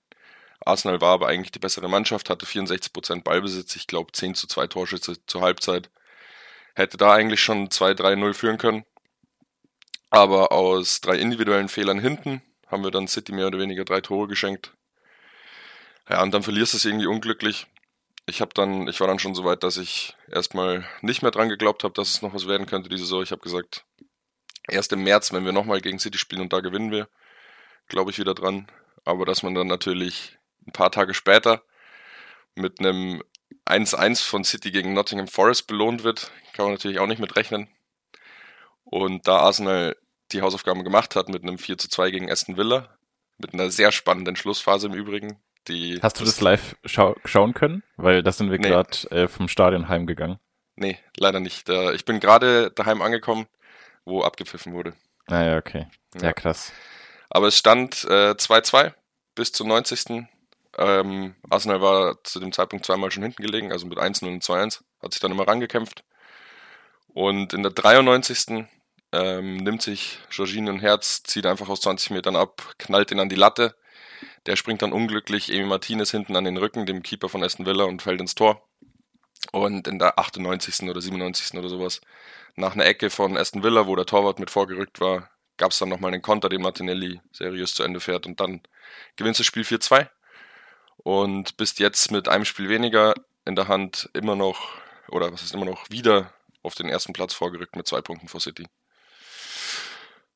Arsenal 0.65 1.01
war 1.01 1.13
aber 1.13 1.27
eigentlich 1.27 1.51
die 1.51 1.59
bessere 1.59 1.89
Mannschaft, 1.89 2.29
hatte 2.29 2.45
64% 2.45 3.23
Ballbesitz, 3.23 3.75
ich 3.75 3.88
glaube 3.88 4.11
10 4.11 4.35
zu 4.35 4.47
2 4.47 4.67
Torschütze 4.67 5.15
zur 5.25 5.41
Halbzeit. 5.41 5.89
Hätte 6.75 6.97
da 6.97 7.13
eigentlich 7.13 7.41
schon 7.41 7.69
2-3-0 7.69 8.33
führen 8.33 8.57
können. 8.57 8.85
Aber 10.09 10.51
aus 10.51 11.01
drei 11.01 11.17
individuellen 11.17 11.69
Fehlern 11.69 11.99
hinten 11.99 12.41
haben 12.67 12.83
wir 12.83 12.91
dann 12.91 13.07
City 13.07 13.31
mehr 13.31 13.47
oder 13.47 13.59
weniger 13.59 13.83
drei 13.85 14.01
Tore 14.01 14.27
geschenkt. 14.27 14.73
Ja, 16.09 16.21
und 16.23 16.33
dann 16.33 16.43
verlierst 16.43 16.73
du 16.73 16.77
es 16.77 16.85
irgendwie 16.85 17.07
unglücklich. 17.07 17.67
Ich 18.25 18.41
habe 18.41 18.51
dann, 18.53 18.88
ich 18.88 18.99
war 18.99 19.07
dann 19.07 19.19
schon 19.19 19.35
so 19.35 19.43
weit, 19.45 19.63
dass 19.63 19.77
ich 19.77 20.15
erstmal 20.29 20.85
nicht 21.01 21.21
mehr 21.21 21.31
dran 21.31 21.49
geglaubt 21.49 21.83
habe, 21.83 21.93
dass 21.93 22.09
es 22.09 22.21
noch 22.21 22.33
was 22.33 22.47
werden 22.47 22.65
könnte 22.65 22.89
diese 22.89 23.03
Saison. 23.03 23.23
Ich 23.23 23.31
habe 23.31 23.41
gesagt, 23.41 23.85
erst 24.67 24.91
im 24.93 25.03
März, 25.03 25.31
wenn 25.33 25.45
wir 25.45 25.53
nochmal 25.53 25.81
gegen 25.81 25.99
City 25.99 26.17
spielen 26.17 26.41
und 26.41 26.53
da 26.53 26.59
gewinnen 26.59 26.91
wir, 26.91 27.07
glaube 27.88 28.11
ich 28.11 28.19
wieder 28.19 28.33
dran. 28.33 28.67
Aber 29.05 29.25
dass 29.25 29.43
man 29.43 29.55
dann 29.55 29.67
natürlich 29.67 30.38
ein 30.65 30.71
paar 30.71 30.91
Tage 30.91 31.13
später 31.13 31.61
mit 32.55 32.79
einem 32.79 33.23
1-1 33.65 34.23
von 34.23 34.43
City 34.43 34.71
gegen 34.71 34.93
Nottingham 34.93 35.27
Forest 35.27 35.67
belohnt 35.67 36.03
wird, 36.03 36.31
kann 36.53 36.65
man 36.65 36.73
natürlich 36.73 36.99
auch 36.99 37.07
nicht 37.07 37.19
mit 37.19 37.35
rechnen. 37.35 37.67
Und 38.83 39.27
da 39.27 39.39
Arsenal 39.39 39.95
die 40.31 40.41
Hausaufgaben 40.41 40.83
gemacht 40.83 41.15
hat 41.15 41.29
mit 41.29 41.43
einem 41.43 41.57
4 41.57 41.77
zu 41.77 41.89
2 41.89 42.11
gegen 42.11 42.31
Aston 42.31 42.57
Villa, 42.57 42.97
mit 43.38 43.53
einer 43.53 43.69
sehr 43.69 43.91
spannenden 43.91 44.35
Schlussphase 44.35 44.88
im 44.88 44.93
Übrigen. 44.93 45.39
Die 45.67 45.99
Hast 46.01 46.19
du 46.19 46.25
das 46.25 46.41
live 46.41 46.75
schau 46.85 47.15
schauen 47.25 47.53
können? 47.53 47.83
Weil 47.97 48.23
da 48.23 48.31
sind 48.31 48.51
wir 48.51 48.57
nee. 48.57 48.69
gerade 48.69 49.11
äh, 49.11 49.27
vom 49.27 49.47
Stadion 49.47 49.89
heimgegangen. 49.89 50.39
Nee, 50.75 50.97
leider 51.17 51.39
nicht. 51.39 51.69
Ich 51.69 52.05
bin 52.05 52.19
gerade 52.19 52.71
daheim 52.71 53.01
angekommen, 53.01 53.47
wo 54.05 54.21
abgepfiffen 54.21 54.73
wurde. 54.73 54.93
Ah 55.25 55.43
ja, 55.43 55.57
okay. 55.57 55.88
Ja, 56.15 56.27
ja 56.27 56.33
krass. 56.33 56.71
Aber 57.30 57.47
es 57.47 57.57
stand 57.57 57.95
2-2 57.95 58.86
äh, 58.86 58.91
bis 59.36 59.51
zum 59.51 59.67
90. 59.67 60.28
Ähm, 60.78 61.36
Arsenal 61.49 61.82
war 61.82 62.23
zu 62.23 62.39
dem 62.39 62.51
Zeitpunkt 62.51 62.86
zweimal 62.86 63.11
schon 63.11 63.23
hinten 63.23 63.41
gelegen, 63.41 63.71
also 63.71 63.88
mit 63.88 63.97
1-0 63.97 64.28
und 64.28 64.43
2-1. 64.43 64.82
Hat 65.01 65.13
sich 65.13 65.21
dann 65.21 65.32
immer 65.32 65.47
rangekämpft. 65.47 66.03
Und 67.13 67.53
in 67.53 67.63
der 67.63 67.71
93. 67.71 68.67
Ähm, 69.13 69.57
nimmt 69.57 69.82
sich 69.82 70.19
Jorginho 70.32 70.71
ein 70.71 70.80
Herz, 70.80 71.23
zieht 71.23 71.45
einfach 71.45 71.69
aus 71.69 71.82
20 71.82 72.11
Metern 72.11 72.36
ab, 72.36 72.73
knallt 72.78 73.11
ihn 73.11 73.19
an 73.19 73.30
die 73.30 73.36
Latte. 73.36 73.75
Der 74.45 74.55
springt 74.55 74.82
dann 74.82 74.93
unglücklich 74.93 75.51
Emi 75.51 75.65
Martinez 75.65 76.11
hinten 76.11 76.36
an 76.36 76.43
den 76.43 76.57
Rücken, 76.57 76.86
dem 76.86 77.03
Keeper 77.03 77.30
von 77.30 77.43
Aston 77.43 77.65
Villa, 77.65 77.86
und 77.86 78.01
fällt 78.01 78.19
ins 78.19 78.36
Tor. 78.36 78.67
Und 79.51 79.88
in 79.88 79.97
der 79.99 80.19
98. 80.19 80.89
oder 80.89 81.01
97. 81.01 81.57
oder 81.57 81.69
sowas, 81.69 82.01
nach 82.55 82.73
einer 82.73 82.86
Ecke 82.86 83.09
von 83.09 83.38
Aston 83.38 83.63
Villa, 83.63 83.88
wo 83.88 83.95
der 83.95 84.05
Torwart 84.05 84.39
mit 84.39 84.51
vorgerückt 84.51 84.99
war, 84.99 85.30
gab 85.58 85.72
es 85.72 85.80
dann 85.80 85.89
nochmal 85.89 86.14
einen 86.14 86.22
Konter, 86.22 86.49
den 86.49 86.62
Martinelli 86.62 87.20
seriös 87.32 87.74
zu 87.74 87.84
Ende 87.84 87.99
fährt 87.99 88.26
und 88.26 88.39
dann 88.39 88.62
gewinnt 89.16 89.39
das 89.39 89.45
Spiel 89.45 89.64
4-2 89.64 90.08
und 90.97 91.58
bist 91.58 91.80
jetzt 91.80 92.12
mit 92.12 92.28
einem 92.28 92.45
Spiel 92.45 92.70
weniger 92.70 93.14
in 93.45 93.55
der 93.55 93.68
Hand 93.68 94.10
immer 94.14 94.36
noch, 94.36 94.70
oder 95.10 95.32
was 95.32 95.41
ist 95.41 95.53
immer 95.53 95.66
noch, 95.66 95.89
wieder 95.89 96.34
auf 96.64 96.76
den 96.76 96.89
ersten 96.89 97.14
Platz 97.14 97.34
vorgerückt 97.34 97.76
mit 97.76 97.88
zwei 97.88 98.01
Punkten 98.01 98.28
vor 98.28 98.41
City. 98.41 98.68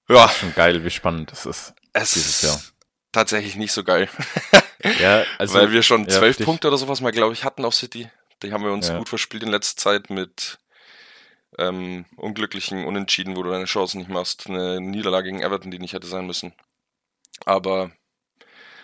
Ja. 0.10 0.26
Ist 0.26 0.38
schon 0.38 0.56
geil, 0.56 0.84
wie 0.84 0.90
spannend 0.90 1.32
das 1.32 1.46
ist 1.46 1.74
es 1.94 2.12
dieses 2.12 2.42
Jahr. 2.42 2.62
Tatsächlich 3.12 3.56
nicht 3.56 3.74
so 3.74 3.84
geil. 3.84 4.10
ja, 5.00 5.26
also, 5.38 5.56
Weil 5.56 5.72
wir 5.72 5.84
schon 5.84 6.08
zwölf 6.08 6.40
ja, 6.40 6.46
Punkte 6.46 6.68
oder 6.68 6.78
sowas 6.78 7.02
mal, 7.02 7.12
glaube 7.12 7.34
ich, 7.34 7.44
hatten 7.44 7.66
auf 7.66 7.76
City. 7.76 8.10
Die 8.42 8.54
haben 8.54 8.64
wir 8.64 8.72
uns 8.72 8.88
ja. 8.88 8.98
gut 8.98 9.10
verspielt 9.10 9.44
in 9.44 9.50
letzter 9.50 9.78
Zeit 9.78 10.10
mit 10.10 10.60
ähm, 11.58 12.06
unglücklichen 12.16 12.86
Unentschieden, 12.86 13.36
wo 13.36 13.44
du 13.44 13.52
deine 13.52 13.66
Chancen 13.66 14.00
nicht 14.00 14.10
machst. 14.10 14.48
Eine 14.48 14.80
Niederlage 14.82 15.30
gegen 15.30 15.42
Everton, 15.42 15.72
die 15.72 15.80
nicht 15.80 15.94
hätte 15.94 16.08
sein 16.08 16.26
müssen. 16.26 16.54
Aber 17.46 17.92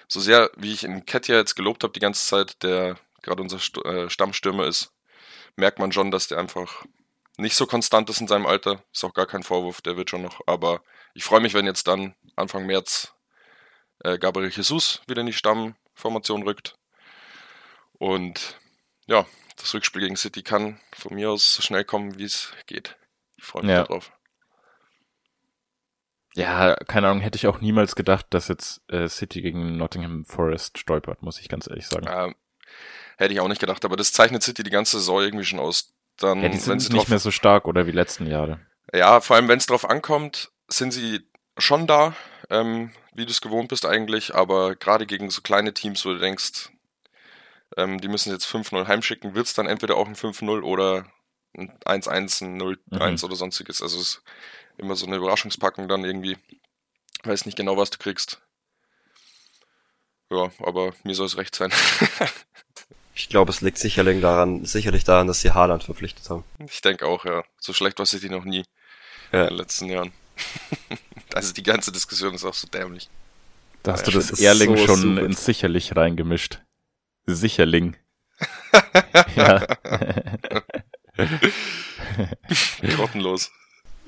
so 0.07 0.19
sehr, 0.19 0.49
wie 0.57 0.73
ich 0.73 0.83
in 0.83 1.05
Ketja 1.05 1.35
jetzt 1.35 1.55
gelobt 1.55 1.83
habe 1.83 1.93
die 1.93 1.99
ganze 1.99 2.25
Zeit, 2.25 2.63
der 2.63 2.97
gerade 3.21 3.41
unser 3.41 3.57
äh, 3.85 4.09
Stammstürmer 4.09 4.65
ist, 4.65 4.93
merkt 5.55 5.79
man 5.79 5.91
schon, 5.91 6.11
dass 6.11 6.27
der 6.27 6.37
einfach 6.37 6.85
nicht 7.37 7.55
so 7.55 7.67
konstant 7.67 8.09
ist 8.09 8.21
in 8.21 8.27
seinem 8.27 8.45
Alter. 8.45 8.83
Ist 8.91 9.03
auch 9.03 9.13
gar 9.13 9.27
kein 9.27 9.43
Vorwurf, 9.43 9.81
der 9.81 9.97
wird 9.97 10.09
schon 10.09 10.21
noch. 10.21 10.41
Aber 10.47 10.81
ich 11.13 11.23
freue 11.23 11.41
mich, 11.41 11.53
wenn 11.53 11.65
jetzt 11.65 11.87
dann 11.87 12.15
Anfang 12.35 12.65
März 12.65 13.13
äh, 14.03 14.17
Gabriel 14.17 14.49
Jesus 14.49 15.01
wieder 15.07 15.21
in 15.21 15.27
die 15.27 15.33
Stammformation 15.33 16.43
rückt. 16.43 16.75
Und 17.93 18.59
ja, 19.07 19.25
das 19.57 19.73
Rückspiel 19.73 20.01
gegen 20.01 20.15
City 20.15 20.43
kann 20.43 20.79
von 20.93 21.15
mir 21.15 21.31
aus 21.31 21.55
so 21.55 21.61
schnell 21.61 21.83
kommen, 21.83 22.17
wie 22.17 22.23
es 22.23 22.53
geht. 22.65 22.95
Ich 23.37 23.43
freue 23.43 23.63
mich 23.63 23.71
ja. 23.71 23.83
darauf. 23.83 24.11
Ja, 26.35 26.75
keine 26.87 27.07
Ahnung, 27.07 27.21
hätte 27.21 27.35
ich 27.35 27.47
auch 27.47 27.61
niemals 27.61 27.95
gedacht, 27.95 28.27
dass 28.29 28.47
jetzt 28.47 28.81
äh, 28.89 29.07
City 29.07 29.41
gegen 29.41 29.77
Nottingham 29.77 30.23
Forest 30.25 30.77
stolpert, 30.77 31.23
muss 31.23 31.39
ich 31.39 31.49
ganz 31.49 31.67
ehrlich 31.67 31.87
sagen. 31.87 32.07
Ähm, 32.07 32.35
hätte 33.17 33.33
ich 33.33 33.39
auch 33.39 33.47
nicht 33.47 33.59
gedacht, 33.59 33.83
aber 33.85 33.95
das 33.95 34.13
zeichnet 34.13 34.43
City 34.43 34.61
die 34.61 34.69
ganze 34.69 34.99
Saison 34.99 35.21
irgendwie 35.21 35.45
schon 35.45 35.59
aus. 35.59 35.93
Dann, 36.17 36.41
ja, 36.41 36.49
die 36.49 36.57
sind 36.57 36.77
nicht 36.77 36.93
drauf, 36.93 37.09
mehr 37.09 37.19
so 37.19 37.31
stark 37.31 37.67
oder 37.67 37.87
wie 37.87 37.91
letzten 37.91 38.27
Jahre. 38.27 38.59
Ja, 38.93 39.19
vor 39.21 39.35
allem 39.35 39.47
wenn 39.47 39.57
es 39.57 39.65
drauf 39.65 39.89
ankommt, 39.89 40.51
sind 40.67 40.91
sie 40.91 41.21
schon 41.57 41.87
da, 41.87 42.15
ähm, 42.49 42.91
wie 43.13 43.25
du 43.25 43.31
es 43.31 43.41
gewohnt 43.41 43.69
bist 43.69 43.85
eigentlich, 43.85 44.35
aber 44.35 44.75
gerade 44.75 45.07
gegen 45.07 45.31
so 45.31 45.41
kleine 45.41 45.73
Teams, 45.73 46.05
wo 46.05 46.09
du 46.09 46.19
denkst, 46.19 46.69
ähm, 47.75 47.99
die 47.99 48.07
müssen 48.07 48.31
jetzt 48.31 48.45
5-0 48.45 48.87
heimschicken, 48.87 49.35
wird 49.35 49.47
es 49.47 49.53
dann 49.53 49.67
entweder 49.67 49.97
auch 49.97 50.07
ein 50.07 50.15
5-0 50.15 50.61
oder 50.61 51.05
ein 51.57 51.71
1-1, 51.79 52.43
ein 52.43 52.61
0-1 52.61 52.77
mhm. 52.89 53.23
oder 53.23 53.35
sonstiges. 53.35 53.81
Also 53.81 53.97
es 53.97 54.03
ist 54.03 54.23
immer 54.77 54.95
so 54.95 55.05
eine 55.05 55.17
Überraschungspackung 55.17 55.87
dann 55.87 56.05
irgendwie. 56.05 56.37
Weiß 57.23 57.45
nicht 57.45 57.57
genau, 57.57 57.77
was 57.77 57.89
du 57.89 57.97
kriegst. 57.97 58.41
Ja, 60.29 60.51
aber 60.59 60.93
mir 61.03 61.15
soll 61.15 61.25
es 61.25 61.37
recht 61.37 61.55
sein. 61.55 61.71
ich 63.15 63.29
glaube, 63.29 63.51
es 63.51 63.61
liegt 63.61 63.77
sicherlich 63.77 64.21
daran, 64.21 64.65
sicherlich 64.65 65.03
daran, 65.03 65.27
dass 65.27 65.41
sie 65.41 65.51
Haaland 65.51 65.83
verpflichtet 65.83 66.29
haben. 66.29 66.43
Ich 66.59 66.81
denke 66.81 67.07
auch, 67.07 67.25
ja. 67.25 67.43
So 67.59 67.73
schlecht 67.73 67.97
war 67.99 68.05
City 68.05 68.29
noch 68.29 68.43
nie 68.43 68.63
ja. 69.31 69.43
in 69.43 69.49
den 69.49 69.57
letzten 69.57 69.85
Jahren. 69.85 70.11
also 71.33 71.53
die 71.53 71.63
ganze 71.63 71.91
Diskussion 71.91 72.35
ist 72.35 72.45
auch 72.45 72.53
so 72.53 72.67
dämlich. 72.67 73.09
Da 73.83 73.93
hast 73.93 74.05
ja, 74.05 74.11
du 74.11 74.19
das 74.19 74.39
Erling 74.39 74.77
so 74.77 74.85
schon 74.85 75.01
super. 75.01 75.25
ins 75.25 75.45
Sicherlich 75.45 75.95
reingemischt. 75.95 76.59
Sicherling. 77.27 77.95
ja. 79.35 79.65
Grottenlos. 82.81 83.51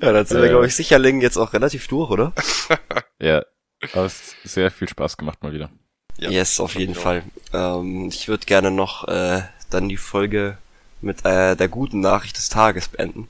Ja, 0.00 0.12
dann 0.12 0.26
sind 0.26 0.38
äh, 0.38 0.42
wir, 0.42 0.48
glaube 0.48 0.66
ich, 0.66 0.74
Sicherling 0.74 1.20
jetzt 1.20 1.36
auch 1.36 1.52
relativ 1.52 1.86
durch, 1.88 2.10
oder? 2.10 2.32
ja, 3.20 3.44
aber 3.92 4.06
es 4.06 4.34
hat 4.42 4.50
sehr 4.50 4.70
viel 4.70 4.88
Spaß 4.88 5.16
gemacht 5.16 5.42
mal 5.42 5.52
wieder. 5.52 5.70
Ja, 6.18 6.30
yes, 6.30 6.60
auf 6.60 6.74
jeden 6.74 6.94
Fall. 6.94 7.22
Ähm, 7.52 8.08
ich 8.08 8.28
würde 8.28 8.46
gerne 8.46 8.70
noch 8.70 9.08
äh, 9.08 9.42
dann 9.70 9.88
die 9.88 9.96
Folge 9.96 10.58
mit 11.00 11.24
äh, 11.24 11.56
der 11.56 11.68
guten 11.68 12.00
Nachricht 12.00 12.36
des 12.36 12.48
Tages 12.48 12.88
beenden. 12.88 13.28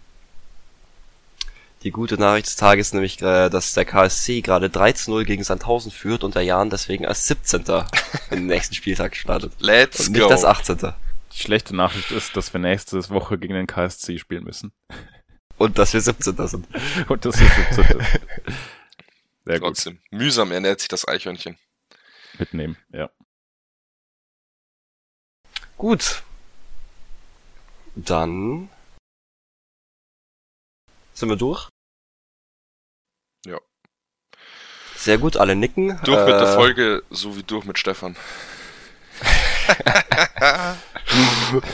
Die 1.82 1.92
gute 1.92 2.18
Nachricht 2.18 2.46
des 2.46 2.56
Tages 2.56 2.88
ist 2.88 2.92
nämlich, 2.92 3.22
äh, 3.22 3.48
dass 3.48 3.72
der 3.72 3.86
KSC 3.86 4.42
gerade 4.42 4.66
13-0 4.66 5.24
gegen 5.24 5.42
Sandhausen 5.42 5.90
führt 5.90 6.24
und 6.24 6.34
der 6.34 6.42
Jan 6.42 6.68
deswegen 6.68 7.06
als 7.06 7.26
17. 7.26 7.64
im 8.30 8.46
nächsten 8.46 8.74
Spieltag 8.74 9.16
startet. 9.16 9.54
Let's 9.60 10.06
und 10.06 10.12
nicht 10.12 10.22
go. 10.22 10.28
das 10.28 10.44
18. 10.44 10.92
Die 11.32 11.38
schlechte 11.38 11.74
Nachricht 11.74 12.10
ist, 12.10 12.36
dass 12.36 12.52
wir 12.52 12.60
nächste 12.60 13.08
Woche 13.08 13.38
gegen 13.38 13.54
den 13.54 13.66
KSC 13.66 14.18
spielen 14.18 14.44
müssen. 14.44 14.72
Und 15.56 15.78
dass 15.78 15.92
wir 15.92 16.00
17. 16.00 16.34
sind. 16.48 16.66
und 17.08 17.22
dass 17.22 17.38
wir 17.38 17.46
17. 17.46 17.84
sind. 17.84 18.02
Sehr 19.44 19.60
Trotzdem, 19.60 19.98
gut. 20.10 20.18
mühsam 20.18 20.52
ernährt 20.52 20.80
sich 20.80 20.88
das 20.88 21.06
Eichhörnchen. 21.06 21.58
Mitnehmen, 22.38 22.78
ja. 22.94 23.10
Gut. 25.76 26.22
Dann 27.94 28.70
sind 31.20 31.28
wir 31.28 31.36
durch? 31.36 31.68
Ja. 33.46 33.58
Sehr 34.96 35.18
gut, 35.18 35.36
alle 35.36 35.54
nicken. 35.54 36.00
Durch 36.04 36.18
äh, 36.18 36.24
mit 36.24 36.34
der 36.34 36.48
äh, 36.48 36.54
Folge, 36.54 37.02
so 37.10 37.36
wie 37.36 37.42
durch 37.42 37.64
mit 37.64 37.78
Stefan. 37.78 38.16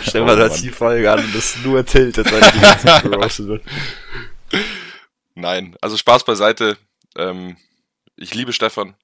Stefan 0.02 0.30
oh, 0.30 0.36
hört 0.36 0.60
die 0.62 0.70
Folge 0.70 1.10
an 1.10 1.24
und 1.24 1.34
das 1.34 1.56
nur 1.64 1.84
tiltet, 1.86 2.30
weil 2.30 2.40
die 2.52 2.60
ganze 2.60 3.08
gerostet 3.08 3.46
wird. 3.46 3.62
Nein, 5.34 5.76
also 5.80 5.96
Spaß 5.96 6.24
beiseite. 6.24 6.76
Ähm, 7.16 7.56
ich 8.16 8.34
liebe 8.34 8.52
Stefan. 8.52 8.94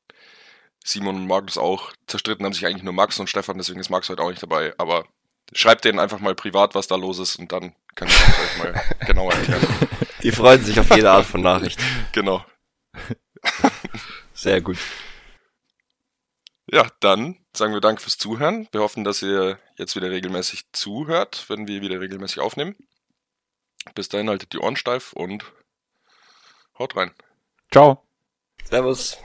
Simon 0.84 1.16
und 1.16 1.26
Markus 1.26 1.59
auch. 1.59 1.93
Zerstritten 2.07 2.45
haben 2.45 2.53
sich 2.53 2.66
eigentlich 2.66 2.82
nur 2.82 2.93
Max 2.93 3.18
und 3.20 3.30
Stefan, 3.30 3.59
deswegen 3.59 3.80
ist 3.80 3.90
Max 3.90 4.09
heute 4.09 4.22
auch 4.22 4.30
nicht 4.30 4.43
dabei. 4.43 4.74
Aber 4.78 5.05
schreibt 5.53 5.84
denen 5.84 5.99
einfach 5.99 6.18
mal 6.18 6.34
privat, 6.34 6.74
was 6.74 6.88
da 6.88 6.97
los 6.97 7.18
ist 7.18 7.36
und 7.36 7.53
dann 7.53 7.74
kann 7.95 8.09
ich 8.09 8.14
euch 8.14 8.59
mal 8.59 8.82
genauer 9.07 9.32
erklären. 9.34 9.62
Die 10.23 10.33
freuen 10.33 10.62
sich 10.64 10.79
auf 10.79 10.91
jede 10.95 11.11
Art 11.11 11.27
von 11.27 11.41
Nachricht. 11.41 11.81
Genau. 12.12 12.45
Sehr 14.35 14.61
gut. 14.61 14.79
Ja, 16.70 16.87
dann 17.01 17.39
sagen 17.57 17.73
wir 17.73 17.81
Dank 17.81 18.01
fürs 18.01 18.18
Zuhören. 18.18 18.68
Wir 18.70 18.81
hoffen, 18.81 19.03
dass 19.05 19.23
ihr 19.23 19.59
jetzt 19.77 19.97
wieder 19.97 20.11
regelmäßig 20.11 20.70
zuhört, 20.73 21.47
wenn 21.49 21.66
wir 21.66 21.81
wieder 21.81 22.01
regelmäßig 22.01 22.41
aufnehmen. 22.41 22.77
Bis 23.95 24.09
dahin 24.09 24.29
haltet 24.29 24.53
die 24.53 24.59
Ohren 24.59 24.77
steif 24.77 25.12
und 25.12 25.45
haut 26.79 26.97
rein. 26.97 27.12
Ciao. 27.70 28.07
Servus. 28.64 29.18